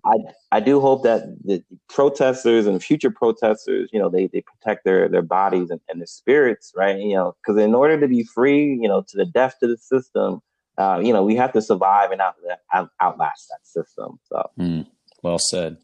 I 0.04 0.16
I 0.52 0.60
do 0.60 0.80
hope 0.80 1.02
that 1.02 1.24
the 1.44 1.62
protesters 1.88 2.66
and 2.66 2.82
future 2.82 3.10
protesters, 3.10 3.90
you 3.92 3.98
know, 3.98 4.08
they 4.08 4.28
they 4.28 4.42
protect 4.42 4.84
their 4.84 5.08
their 5.08 5.22
bodies 5.22 5.70
and, 5.70 5.80
and 5.88 6.00
their 6.00 6.06
spirits, 6.06 6.72
right? 6.76 6.96
You 6.96 7.16
know, 7.16 7.36
because 7.42 7.60
in 7.60 7.74
order 7.74 7.98
to 8.00 8.06
be 8.06 8.22
free, 8.22 8.78
you 8.80 8.88
know, 8.88 9.02
to 9.08 9.16
the 9.16 9.26
death 9.26 9.56
to 9.58 9.66
the 9.66 9.76
system, 9.76 10.40
uh, 10.78 11.00
you 11.02 11.12
know, 11.12 11.24
we 11.24 11.34
have 11.34 11.52
to 11.54 11.60
survive 11.60 12.12
and 12.12 12.20
out, 12.20 12.36
out 12.72 12.90
outlast 13.00 13.48
that 13.50 13.66
system. 13.66 14.20
So, 14.28 14.50
mm, 14.56 14.86
well 15.22 15.40
said. 15.40 15.78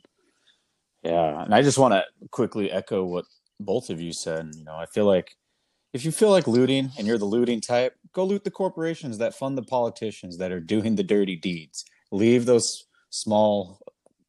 Yeah, 1.03 1.43
and 1.43 1.55
I 1.55 1.63
just 1.63 1.79
want 1.79 1.95
to 1.95 2.05
quickly 2.31 2.71
echo 2.71 3.05
what 3.05 3.25
both 3.59 3.91
of 3.91 4.01
you 4.01 4.13
said. 4.13 4.51
You 4.55 4.65
know, 4.65 4.77
I 4.77 4.87
feel 4.87 5.07
like 5.07 5.35
if 5.93 6.05
you 6.05 6.13
feel 6.13 6.31
like 6.31 6.47
looting 6.47 6.91
and 6.99 7.07
you're 7.07 7.19
the 7.19 7.25
looting 7.25 7.61
type, 7.61 7.95
go 8.13 8.25
loot 8.25 8.45
the 8.45 8.51
corporations 8.51 9.19
that 9.19 9.35
fund 9.35 9.57
the 9.57 9.63
politicians 9.63 10.37
that 10.39 10.53
are 10.53 10.61
doing 10.61 10.97
the 10.97 11.03
dirty 11.03 11.37
deeds. 11.37 11.85
Leave 12.11 12.47
those 12.47 12.85
small 13.11 13.81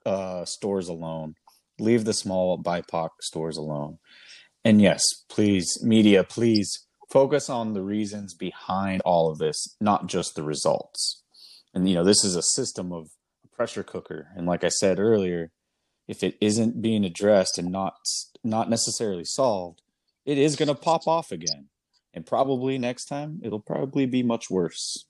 uh, 0.05 0.45
stores 0.45 0.87
alone. 0.87 1.35
Leave 1.79 2.05
the 2.05 2.13
small 2.13 2.61
BIPOC 2.61 3.09
stores 3.21 3.57
alone. 3.57 3.99
And 4.63 4.81
yes, 4.81 5.03
please, 5.29 5.81
media, 5.83 6.23
please 6.23 6.85
focus 7.09 7.49
on 7.49 7.73
the 7.73 7.81
reasons 7.81 8.33
behind 8.33 9.01
all 9.05 9.31
of 9.31 9.37
this, 9.37 9.75
not 9.79 10.07
just 10.07 10.35
the 10.35 10.43
results. 10.43 11.23
And 11.73 11.87
you 11.87 11.95
know, 11.95 12.03
this 12.03 12.23
is 12.23 12.35
a 12.35 12.41
system 12.41 12.91
of 12.91 13.09
pressure 13.51 13.83
cooker. 13.83 14.27
And 14.35 14.45
like 14.45 14.63
I 14.63 14.69
said 14.69 14.99
earlier, 14.99 15.51
if 16.07 16.23
it 16.23 16.37
isn't 16.41 16.81
being 16.81 17.05
addressed 17.05 17.57
and 17.57 17.71
not 17.71 17.95
not 18.43 18.69
necessarily 18.69 19.25
solved, 19.25 19.81
it 20.25 20.37
is 20.37 20.55
going 20.55 20.67
to 20.67 20.75
pop 20.75 21.07
off 21.07 21.31
again. 21.31 21.67
And 22.13 22.25
probably 22.25 22.77
next 22.77 23.05
time 23.05 23.39
it'll 23.43 23.59
probably 23.59 24.05
be 24.05 24.23
much 24.23 24.49
worse. 24.49 25.05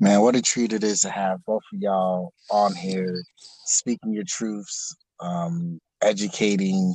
Man, 0.00 0.20
what 0.20 0.36
a 0.36 0.42
treat 0.42 0.72
it 0.72 0.84
is 0.84 1.00
to 1.00 1.10
have 1.10 1.44
both 1.44 1.62
of 1.72 1.80
y'all 1.80 2.32
on 2.50 2.74
here 2.74 3.20
speaking 3.64 4.12
your 4.12 4.24
truths, 4.26 4.96
um, 5.20 5.80
educating, 6.02 6.94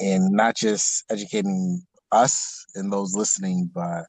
and 0.00 0.30
not 0.30 0.56
just 0.56 1.04
educating 1.08 1.82
us 2.10 2.64
and 2.74 2.92
those 2.92 3.14
listening, 3.14 3.70
but 3.72 4.06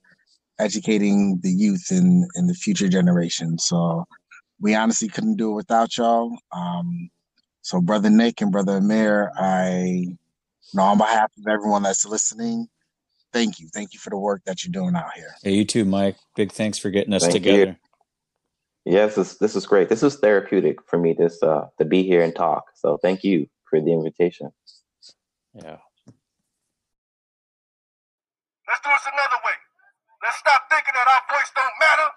educating 0.59 1.39
the 1.43 1.51
youth 1.51 1.87
and, 1.91 2.27
and 2.35 2.49
the 2.49 2.55
future 2.55 2.87
generation. 2.87 3.59
So 3.59 4.03
we 4.59 4.73
honestly 4.73 5.09
couldn't 5.09 5.37
do 5.37 5.51
it 5.51 5.55
without 5.55 5.97
y'all. 5.97 6.35
Um, 6.51 7.09
so 7.61 7.81
brother 7.81 8.09
Nick 8.09 8.41
and 8.41 8.51
brother 8.51 8.77
Amir, 8.77 9.31
I 9.37 10.17
know 10.73 10.83
on 10.83 10.97
behalf 10.97 11.31
of 11.37 11.47
everyone 11.47 11.83
that's 11.83 12.05
listening, 12.05 12.67
thank 13.31 13.59
you. 13.59 13.69
Thank 13.73 13.93
you 13.93 13.99
for 13.99 14.09
the 14.09 14.17
work 14.17 14.41
that 14.45 14.63
you're 14.63 14.71
doing 14.71 14.95
out 14.95 15.13
here. 15.15 15.35
Hey, 15.43 15.53
you 15.53 15.65
too, 15.65 15.85
Mike. 15.85 16.17
Big 16.35 16.51
thanks 16.51 16.77
for 16.77 16.89
getting 16.89 17.13
us 17.13 17.23
thank 17.23 17.33
together. 17.33 17.77
You. 18.85 18.93
Yes, 18.93 19.15
this, 19.15 19.37
this 19.37 19.55
is 19.55 19.65
great. 19.65 19.87
This 19.87 20.03
is 20.03 20.17
therapeutic 20.17 20.77
for 20.87 20.97
me. 20.97 21.13
This 21.17 21.41
uh, 21.41 21.67
to 21.79 21.85
be 21.85 22.03
here 22.03 22.21
and 22.21 22.35
talk. 22.35 22.65
So 22.75 22.97
thank 22.97 23.23
you 23.23 23.47
for 23.69 23.79
the 23.79 23.93
invitation. 23.93 24.51
Yeah. 25.53 25.77
Let's 28.67 28.81
do 28.83 28.89
this 28.89 29.07
another 29.07 29.39
way. 29.45 29.55
Let's 30.23 30.39
stop 30.39 30.67
thinking 30.67 30.95
that 30.95 31.07
our 31.07 31.23
voice 31.31 31.51
don't 31.55 31.75
matter 31.79 32.09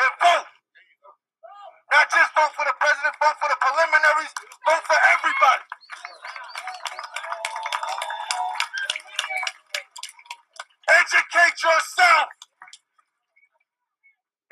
and 0.00 0.12
vote. 0.20 0.48
Not 1.88 2.04
just 2.12 2.36
vote 2.36 2.52
for 2.52 2.68
the 2.68 2.76
president, 2.76 3.16
vote 3.16 3.36
for 3.40 3.48
the 3.48 3.56
preliminaries, 3.64 4.32
vote 4.68 4.84
for 4.84 4.98
everybody. 5.08 5.64
Educate 11.08 11.56
yourself. 11.64 12.28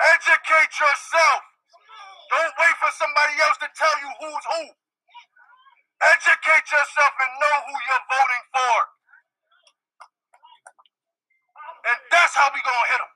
Educate 0.01 0.73
yourself. 0.81 1.41
Don't 2.33 2.55
wait 2.57 2.77
for 2.81 2.93
somebody 2.97 3.37
else 3.45 3.61
to 3.61 3.69
tell 3.77 3.93
you 4.01 4.09
who's 4.25 4.45
who. 4.57 4.63
Educate 6.01 6.67
yourself 6.73 7.13
and 7.21 7.33
know 7.45 7.57
who 7.69 7.75
you're 7.77 8.07
voting 8.09 8.45
for. 8.57 8.77
And 11.93 11.99
that's 12.09 12.33
how 12.33 12.49
we 12.57 12.61
gonna 12.65 12.89
hit 12.89 13.01
them. 13.05 13.13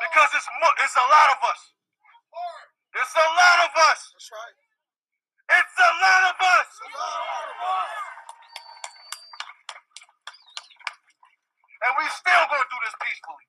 Because 0.00 0.30
it's 0.32 0.48
it's 0.84 0.96
a 0.96 1.06
lot 1.12 1.28
of 1.36 1.38
us. 1.44 1.60
It's 2.96 3.16
a 3.16 3.28
lot 3.28 3.58
of 3.68 3.72
us. 3.92 4.00
That's 4.16 4.30
right. 4.32 4.56
It's 5.60 5.76
a 5.78 5.92
lot 6.00 6.22
of 6.32 6.36
us. 6.40 6.70
and 11.84 11.92
we 11.98 12.04
still 12.12 12.44
gonna 12.50 12.68
do 12.70 12.78
this 12.84 12.96
peacefully. 13.02 13.46